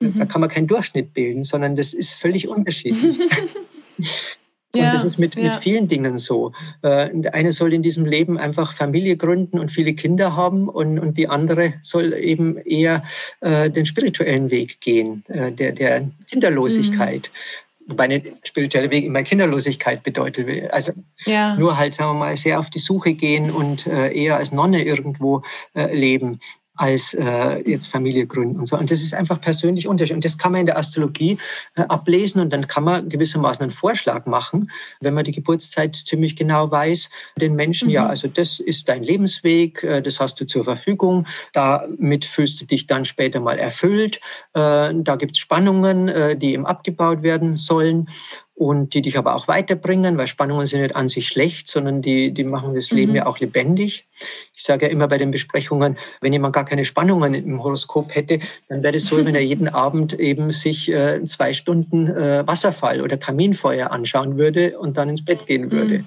[0.00, 0.18] Mhm.
[0.18, 3.18] Da kann man keinen Durchschnitt bilden, sondern das ist völlig unterschiedlich.
[4.76, 5.44] Und ja, das ist mit, ja.
[5.44, 6.52] mit vielen Dingen so.
[6.82, 11.16] Äh, eine soll in diesem Leben einfach Familie gründen und viele Kinder haben und, und
[11.18, 13.02] die andere soll eben eher
[13.40, 17.30] äh, den spirituellen Weg gehen, äh, der, der Kinderlosigkeit.
[17.32, 17.90] Mhm.
[17.90, 20.70] Wobei eine spirituelle Weg immer Kinderlosigkeit bedeutet.
[20.72, 20.92] Also
[21.24, 21.54] ja.
[21.56, 24.84] nur halt, sagen wir mal, sehr auf die Suche gehen und äh, eher als Nonne
[24.84, 25.42] irgendwo
[25.74, 26.40] äh, leben
[26.76, 28.76] als äh, jetzt Familie gründen und so.
[28.76, 30.16] Und das ist einfach persönlich unterschiedlich.
[30.16, 31.38] Und das kann man in der Astrologie
[31.76, 34.70] äh, ablesen und dann kann man gewissermaßen einen Vorschlag machen,
[35.00, 37.94] wenn man die Geburtszeit ziemlich genau weiß, den Menschen, mhm.
[37.94, 42.66] ja, also das ist dein Lebensweg, äh, das hast du zur Verfügung, damit fühlst du
[42.66, 44.16] dich dann später mal erfüllt,
[44.54, 48.08] äh, da gibt es Spannungen, äh, die eben abgebaut werden sollen
[48.56, 52.32] und die dich aber auch weiterbringen, weil Spannungen sind nicht an sich schlecht, sondern die,
[52.32, 53.16] die machen das Leben mhm.
[53.16, 54.06] ja auch lebendig.
[54.54, 58.40] Ich sage ja immer bei den Besprechungen, wenn jemand gar keine Spannungen im Horoskop hätte,
[58.70, 63.02] dann wäre es so, wenn er jeden Abend eben sich äh, zwei Stunden äh, Wasserfall
[63.02, 65.98] oder Kaminfeuer anschauen würde und dann ins Bett gehen würde.
[65.98, 66.04] Mhm.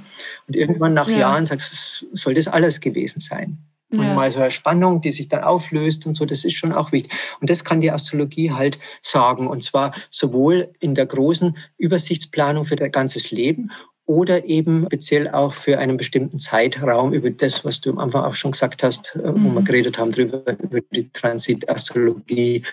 [0.47, 1.19] Und irgendwann nach ja.
[1.19, 3.59] Jahren sagst du, soll das alles gewesen sein?
[3.91, 4.13] Und ja.
[4.13, 7.11] mal so eine Spannung, die sich dann auflöst und so, das ist schon auch wichtig.
[7.41, 9.47] Und das kann die Astrologie halt sagen.
[9.47, 13.71] Und zwar sowohl in der großen Übersichtsplanung für dein ganzes Leben
[14.09, 18.33] oder eben speziell auch für einen bestimmten Zeitraum über das, was du am Anfang auch
[18.33, 19.21] schon gesagt hast, mhm.
[19.21, 19.65] wo wir mhm.
[19.65, 22.63] geredet haben, drüber, über die Transitastrologie.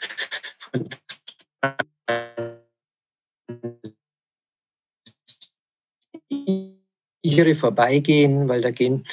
[7.21, 9.05] Ihre vorbeigehen, weil da gehen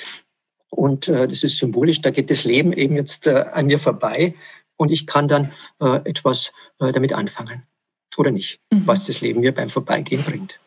[0.73, 4.33] und äh, das ist symbolisch, da geht das Leben eben jetzt äh, an mir vorbei
[4.77, 5.51] und ich kann dann
[5.81, 7.63] äh, etwas äh, damit anfangen
[8.17, 8.85] oder nicht, mhm.
[8.85, 10.59] was das Leben mir beim Vorbeigehen bringt.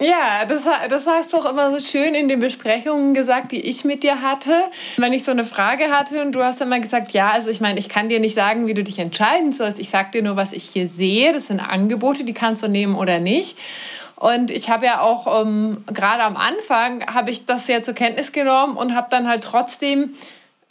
[0.00, 3.84] Ja, das, das hast du auch immer so schön in den Besprechungen gesagt, die ich
[3.84, 4.52] mit dir hatte.
[4.96, 7.60] Wenn ich so eine Frage hatte und du hast dann mal gesagt, ja, also ich
[7.60, 9.78] meine, ich kann dir nicht sagen, wie du dich entscheiden sollst.
[9.78, 11.32] Ich sage dir nur, was ich hier sehe.
[11.32, 13.56] Das sind Angebote, die kannst du nehmen oder nicht.
[14.24, 18.32] Und ich habe ja auch ähm, gerade am Anfang habe ich das ja zur Kenntnis
[18.32, 20.14] genommen und habe dann halt trotzdem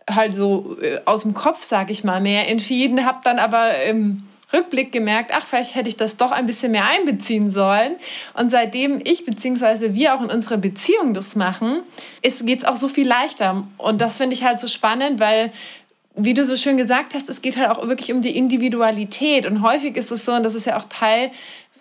[0.09, 4.23] halt so äh, aus dem Kopf, sage ich mal, mehr entschieden, habe dann aber im
[4.51, 7.97] Rückblick gemerkt, ach, vielleicht hätte ich das doch ein bisschen mehr einbeziehen sollen.
[8.33, 9.93] Und seitdem ich bzw.
[9.93, 11.83] wir auch in unserer Beziehung das machen,
[12.23, 13.67] geht es auch so viel leichter.
[13.77, 15.51] Und das finde ich halt so spannend, weil
[16.15, 19.45] wie du so schön gesagt hast, es geht halt auch wirklich um die Individualität.
[19.45, 21.31] Und häufig ist es so, und das ist ja auch Teil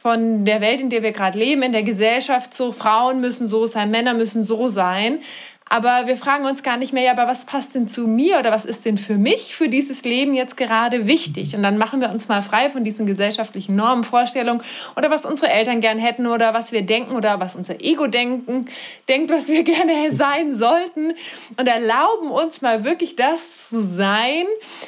[0.03, 3.67] von der Welt, in der wir gerade leben, in der Gesellschaft so, Frauen müssen so
[3.67, 5.21] sein, Männer müssen so sein.
[5.69, 8.51] Aber wir fragen uns gar nicht mehr, ja, aber was passt denn zu mir oder
[8.51, 11.57] was ist denn für mich für dieses Leben jetzt gerade wichtig?
[11.57, 14.61] Und dann machen wir uns mal frei von diesen gesellschaftlichen Normen, Vorstellungen
[14.97, 18.67] oder was unsere Eltern gern hätten oder was wir denken oder was unser Ego denken,
[19.09, 21.15] denkt, was wir gerne sein sollten
[21.57, 24.47] und erlauben uns mal wirklich das zu sein,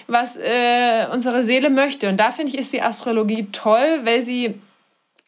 [0.09, 2.09] was äh, unsere Seele möchte.
[2.09, 4.57] Und da finde ich, ist die Astrologie toll, weil sie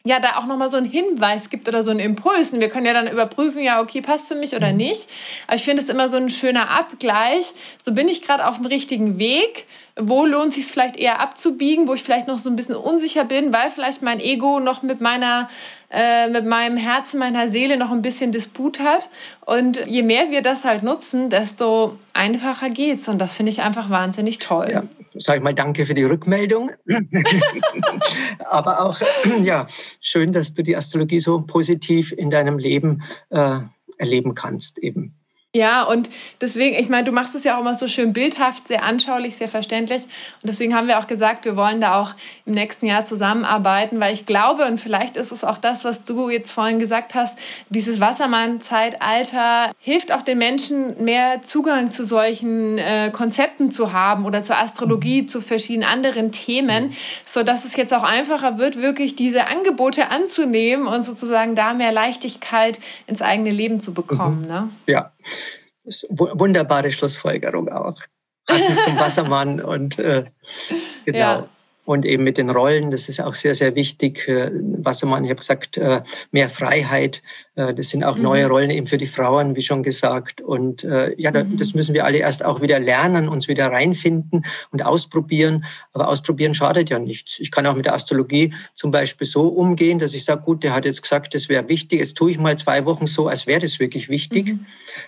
[0.06, 2.52] ja da auch nochmal so einen Hinweis gibt oder so einen Impuls.
[2.52, 4.78] Und wir können ja dann überprüfen, ja, okay, passt für mich oder mhm.
[4.78, 5.08] nicht.
[5.46, 7.52] Aber ich finde es immer so ein schöner Abgleich.
[7.84, 9.66] So bin ich gerade auf dem richtigen Weg.
[9.98, 13.24] Wo lohnt sich es vielleicht eher abzubiegen, wo ich vielleicht noch so ein bisschen unsicher
[13.24, 15.48] bin, weil vielleicht mein Ego noch mit meiner
[15.90, 19.08] äh, mit meinem Herzen, meiner Seele noch ein bisschen Disput hat.
[19.44, 23.08] Und je mehr wir das halt nutzen, desto einfacher geht's.
[23.08, 24.68] Und das finde ich einfach wahnsinnig toll.
[24.70, 24.82] Ja,
[25.14, 26.72] sage ich mal danke für die Rückmeldung.
[28.44, 29.00] Aber auch,
[29.42, 29.66] ja,
[30.00, 33.58] schön, dass du die Astrologie so positiv in deinem Leben äh,
[33.98, 35.14] erleben kannst eben.
[35.56, 36.10] Ja, und
[36.42, 39.48] deswegen, ich meine, du machst es ja auch immer so schön bildhaft, sehr anschaulich, sehr
[39.48, 40.02] verständlich.
[40.02, 40.10] Und
[40.44, 42.10] deswegen haben wir auch gesagt, wir wollen da auch
[42.44, 46.28] im nächsten Jahr zusammenarbeiten, weil ich glaube, und vielleicht ist es auch das, was du
[46.28, 47.38] jetzt vorhin gesagt hast,
[47.70, 54.42] dieses Wassermann-Zeitalter hilft auch den Menschen, mehr Zugang zu solchen äh, Konzepten zu haben oder
[54.42, 55.28] zur Astrologie, mhm.
[55.28, 56.92] zu verschiedenen anderen Themen,
[57.24, 62.78] sodass es jetzt auch einfacher wird, wirklich diese Angebote anzunehmen und sozusagen da mehr Leichtigkeit
[63.06, 64.42] ins eigene Leben zu bekommen.
[64.42, 64.48] Mhm.
[64.48, 64.68] Ne?
[64.86, 65.12] Ja
[66.08, 68.00] wunderbare Schlussfolgerung auch.
[68.46, 70.24] Passend zum Wassermann und äh,
[71.04, 71.18] genau.
[71.18, 71.48] Ja
[71.86, 74.28] und eben mit den Rollen, das ist auch sehr, sehr wichtig.
[74.28, 76.02] Wassermann, ich habe gesagt, äh,
[76.32, 77.22] mehr Freiheit.
[77.56, 78.22] Äh, das sind auch mhm.
[78.22, 80.40] neue Rollen eben für die Frauen, wie schon gesagt.
[80.40, 80.86] Und
[81.16, 81.56] ja, mhm.
[81.56, 85.64] das müssen wir alle erst auch wieder lernen, uns wieder reinfinden und ausprobieren.
[85.92, 87.38] Aber ausprobieren schadet ja nichts.
[87.38, 90.74] Ich kann auch mit der Astrologie zum Beispiel so umgehen, dass ich sage, gut, der
[90.74, 92.00] hat jetzt gesagt, das wäre wichtig.
[92.00, 94.60] Jetzt tue ich mal zwei Wochen so, als wäre das wirklich wichtig, mhm.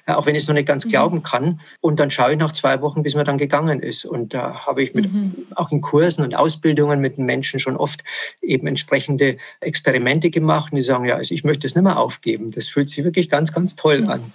[0.06, 0.90] auch wenn ich es noch nicht ganz mhm.
[0.90, 1.60] glauben kann.
[1.80, 4.04] Und dann schaue ich nach zwei Wochen, bis mir dann gegangen ist.
[4.04, 5.46] Und da habe ich mit, mhm.
[5.54, 8.02] auch in Kursen und Ausbildungen Ausbildungen mit den Menschen schon oft
[8.42, 12.37] eben entsprechende Experimente gemacht und die sagen, ja, also ich möchte es nicht mehr aufgeben.
[12.38, 14.32] Das fühlt sich wirklich ganz, ganz toll an.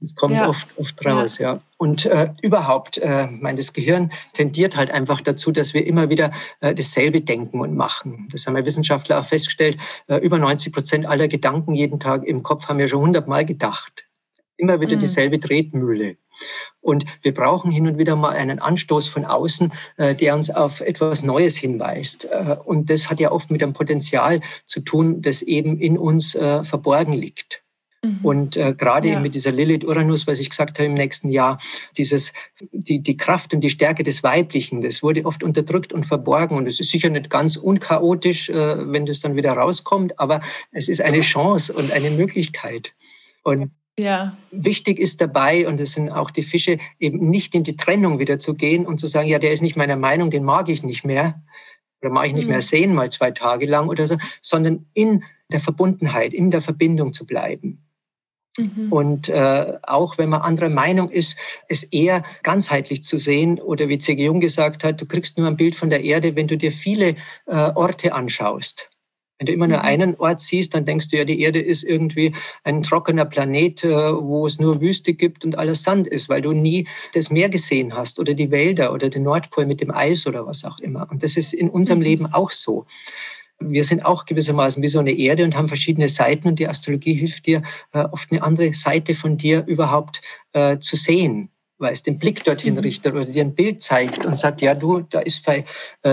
[0.00, 0.48] Das kommt ja.
[0.48, 1.54] oft, oft raus, ja.
[1.54, 1.60] ja.
[1.76, 6.30] Und äh, überhaupt, äh, mein, das Gehirn tendiert halt einfach dazu, dass wir immer wieder
[6.60, 8.28] äh, dasselbe denken und machen.
[8.32, 9.76] Das haben wir Wissenschaftler auch festgestellt.
[10.08, 14.04] Äh, über 90 Prozent aller Gedanken jeden Tag im Kopf haben wir schon hundertmal gedacht.
[14.56, 15.00] Immer wieder mhm.
[15.00, 16.16] dieselbe Tretmühle.
[16.80, 20.80] Und wir brauchen hin und wieder mal einen Anstoß von außen, äh, der uns auf
[20.80, 22.24] etwas Neues hinweist.
[22.24, 26.34] Äh, und das hat ja oft mit einem Potenzial zu tun, das eben in uns
[26.34, 27.62] äh, verborgen liegt.
[28.02, 28.18] Mhm.
[28.22, 29.20] Und äh, gerade ja.
[29.20, 31.58] mit dieser Lilith Uranus, was ich gesagt habe im nächsten Jahr,
[31.98, 32.32] dieses,
[32.72, 36.56] die, die Kraft und die Stärke des Weiblichen, das wurde oft unterdrückt und verborgen.
[36.56, 40.40] Und es ist sicher nicht ganz unchaotisch, äh, wenn das dann wieder rauskommt, aber
[40.72, 42.94] es ist eine Chance und eine Möglichkeit.
[43.42, 43.70] Und
[44.00, 44.36] ja.
[44.50, 48.38] Wichtig ist dabei, und das sind auch die Fische, eben nicht in die Trennung wieder
[48.38, 51.04] zu gehen und zu sagen, ja, der ist nicht meiner Meinung, den mag ich nicht
[51.04, 51.40] mehr
[52.02, 52.50] oder mag ich nicht mhm.
[52.50, 55.22] mehr sehen, mal zwei Tage lang oder so, sondern in
[55.52, 57.84] der Verbundenheit, in der Verbindung zu bleiben.
[58.56, 58.92] Mhm.
[58.92, 63.98] Und äh, auch wenn man anderer Meinung ist, es eher ganzheitlich zu sehen oder wie
[63.98, 64.24] C.G.
[64.24, 67.16] Jung gesagt hat, du kriegst nur ein Bild von der Erde, wenn du dir viele
[67.46, 68.88] äh, Orte anschaust.
[69.40, 69.84] Wenn du immer nur mhm.
[69.84, 72.34] einen Ort siehst, dann denkst du ja, die Erde ist irgendwie
[72.64, 76.52] ein trockener Planet, äh, wo es nur Wüste gibt und alles Sand ist, weil du
[76.52, 80.46] nie das Meer gesehen hast oder die Wälder oder den Nordpol mit dem Eis oder
[80.46, 81.08] was auch immer.
[81.10, 82.04] Und das ist in unserem mhm.
[82.04, 82.86] Leben auch so
[83.62, 87.12] wir sind auch gewissermaßen wie so eine Erde und haben verschiedene Seiten und die Astrologie
[87.12, 87.62] hilft dir,
[87.92, 90.22] äh, oft eine andere Seite von dir überhaupt
[90.54, 91.50] äh, zu sehen,
[91.80, 92.80] weil es den Blick dorthin mhm.
[92.80, 95.64] richtet oder dir ein Bild zeigt und sagt, ja, du, da ist äh,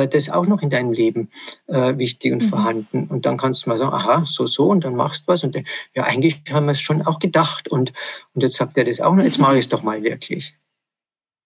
[0.07, 1.29] das auch noch in deinem Leben
[1.67, 2.49] äh, wichtig und mhm.
[2.49, 3.07] vorhanden.
[3.07, 5.43] Und dann kannst du mal sagen, aha, so, so, und dann machst du was.
[5.43, 5.55] Und
[5.93, 7.67] ja, eigentlich haben wir es schon auch gedacht.
[7.67, 7.93] Und,
[8.33, 10.55] und jetzt sagt er das auch noch, jetzt mache ich es doch mal wirklich.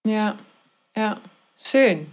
[0.06, 0.38] Ja,
[0.96, 1.20] ja,
[1.62, 2.06] schön.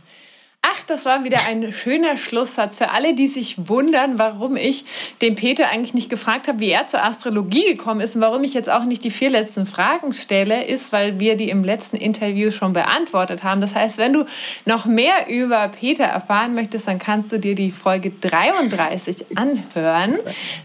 [0.71, 4.85] Ach, das war wieder ein schöner Schlusssatz für alle, die sich wundern, warum ich
[5.21, 8.53] den Peter eigentlich nicht gefragt habe, wie er zur Astrologie gekommen ist und warum ich
[8.53, 12.51] jetzt auch nicht die vier letzten Fragen stelle, ist, weil wir die im letzten Interview
[12.51, 13.61] schon beantwortet haben.
[13.61, 14.25] Das heißt, wenn du
[14.65, 20.19] noch mehr über Peter erfahren möchtest, dann kannst du dir die Folge 33 anhören.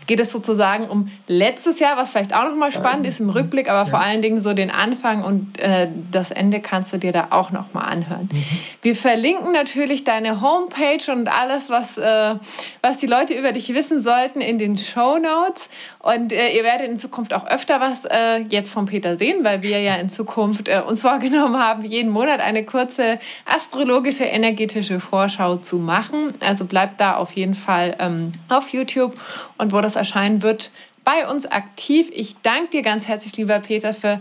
[0.07, 3.71] Geht es sozusagen um letztes Jahr, was vielleicht auch noch mal spannend ist im Rückblick,
[3.71, 7.29] aber vor allen Dingen so den Anfang und äh, das Ende kannst du dir da
[7.31, 8.29] auch noch mal anhören.
[8.31, 8.45] Mhm.
[8.83, 12.35] Wir verlinken natürlich natürlich deine Homepage und alles, was, äh,
[12.83, 15.69] was die Leute über dich wissen sollten, in den Show Notes.
[16.01, 19.63] Und äh, ihr werdet in Zukunft auch öfter was äh, jetzt von Peter sehen, weil
[19.63, 25.57] wir ja in Zukunft äh, uns vorgenommen haben, jeden Monat eine kurze astrologische, energetische Vorschau
[25.57, 26.35] zu machen.
[26.41, 29.17] Also bleibt da auf jeden Fall ähm, auf YouTube
[29.59, 30.73] und wo das erscheinen wird,
[31.05, 32.11] bei uns aktiv.
[32.13, 34.21] Ich danke dir ganz herzlich, lieber Peter, für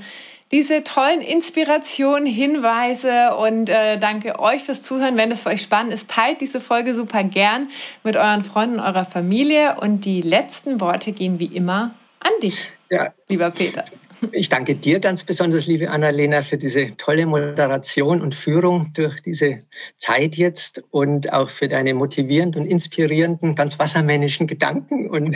[0.53, 5.17] diese tollen Inspirationen, Hinweise und äh, danke euch fürs Zuhören.
[5.17, 7.69] Wenn es für euch spannend ist, teilt diese Folge super gern
[8.03, 13.11] mit euren Freunden, eurer Familie und die letzten Worte gehen wie immer an dich, ja.
[13.27, 13.83] lieber Peter.
[14.31, 19.63] Ich danke dir ganz besonders, liebe Annalena, für diese tolle Moderation und Führung durch diese
[19.97, 25.35] Zeit jetzt und auch für deine motivierenden und inspirierenden, ganz wassermännischen Gedanken und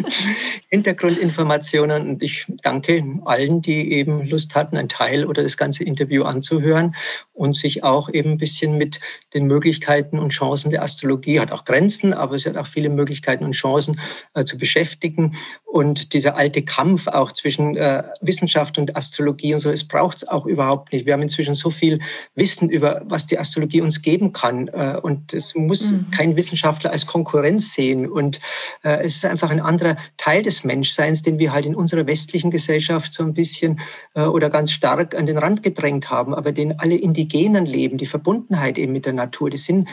[0.70, 2.08] Hintergrundinformationen.
[2.08, 6.94] Und ich danke allen, die eben Lust hatten, ein Teil oder das ganze Interview anzuhören
[7.34, 9.00] und sich auch eben ein bisschen mit
[9.34, 13.44] den Möglichkeiten und Chancen der Astrologie, hat auch Grenzen, aber es hat auch viele Möglichkeiten
[13.44, 14.00] und Chancen
[14.34, 15.36] äh, zu beschäftigen.
[15.64, 20.28] Und dieser alte Kampf auch zwischen äh, Wissenschaft und Astrologie und so, es braucht es
[20.28, 21.06] auch überhaupt nicht.
[21.06, 22.00] Wir haben inzwischen so viel
[22.34, 24.68] Wissen über, was die Astrologie uns geben kann.
[24.68, 26.06] Äh, und es muss mhm.
[26.10, 28.08] kein Wissenschaftler als Konkurrenz sehen.
[28.08, 28.40] Und
[28.84, 32.50] äh, es ist einfach ein anderer Teil des Menschseins, den wir halt in unserer westlichen
[32.50, 33.80] Gesellschaft so ein bisschen
[34.14, 38.06] äh, oder ganz stark an den Rand gedrängt haben, aber den alle Indigenen leben, die
[38.06, 39.88] Verbundenheit eben mit der Natur, die sind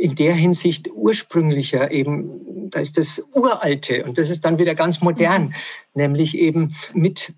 [0.00, 5.02] in der Hinsicht ursprünglicher eben, da ist das Uralte und das ist dann wieder ganz
[5.02, 5.54] modern, mhm.
[5.92, 7.34] nämlich eben mit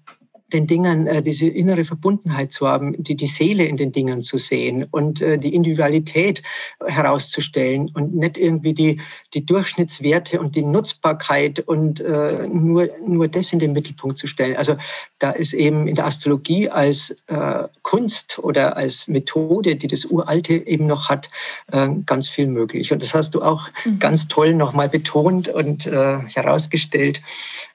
[0.53, 4.39] den Dingen äh, diese innere Verbundenheit zu haben, die, die Seele in den Dingen zu
[4.39, 6.43] sehen und äh, die Individualität
[6.85, 9.01] herauszustellen und nicht irgendwie die,
[9.35, 14.57] die Durchschnittswerte und die Nutzbarkeit und äh, nur, nur das in den Mittelpunkt zu stellen.
[14.57, 14.77] Also
[15.19, 20.55] da ist eben in der Astrologie als äh, Kunst oder als Methode, die das Uralte
[20.55, 21.31] eben noch hat,
[21.70, 22.93] äh, ganz viel möglich.
[22.93, 23.99] Und das hast du auch mhm.
[23.99, 27.20] ganz toll nochmal betont und äh, herausgestellt,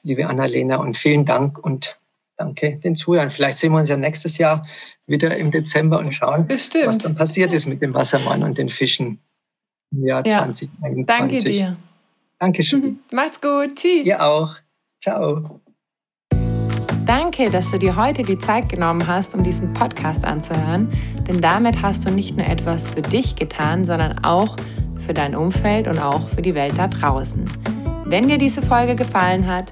[0.03, 0.77] liebe Annalena.
[0.77, 1.97] Und vielen Dank und
[2.37, 3.31] Danke den Zuhörern.
[3.31, 4.65] Vielleicht sehen wir uns ja nächstes Jahr
[5.07, 6.87] wieder im Dezember und schauen, Bestimmt.
[6.87, 9.19] was dann passiert ist mit dem Wassermann und den Fischen
[9.91, 10.43] im Jahr ja.
[10.43, 11.05] 2021.
[11.05, 11.77] Danke dir.
[12.39, 12.99] Dankeschön.
[13.11, 13.75] Macht's gut.
[13.75, 14.05] Tschüss.
[14.05, 14.55] Ihr auch.
[15.01, 15.61] Ciao.
[17.05, 20.91] Danke, dass du dir heute die Zeit genommen hast, um diesen Podcast anzuhören.
[21.27, 24.57] Denn damit hast du nicht nur etwas für dich getan, sondern auch
[25.05, 27.45] für dein Umfeld und auch für die Welt da draußen.
[28.05, 29.71] Wenn dir diese Folge gefallen hat,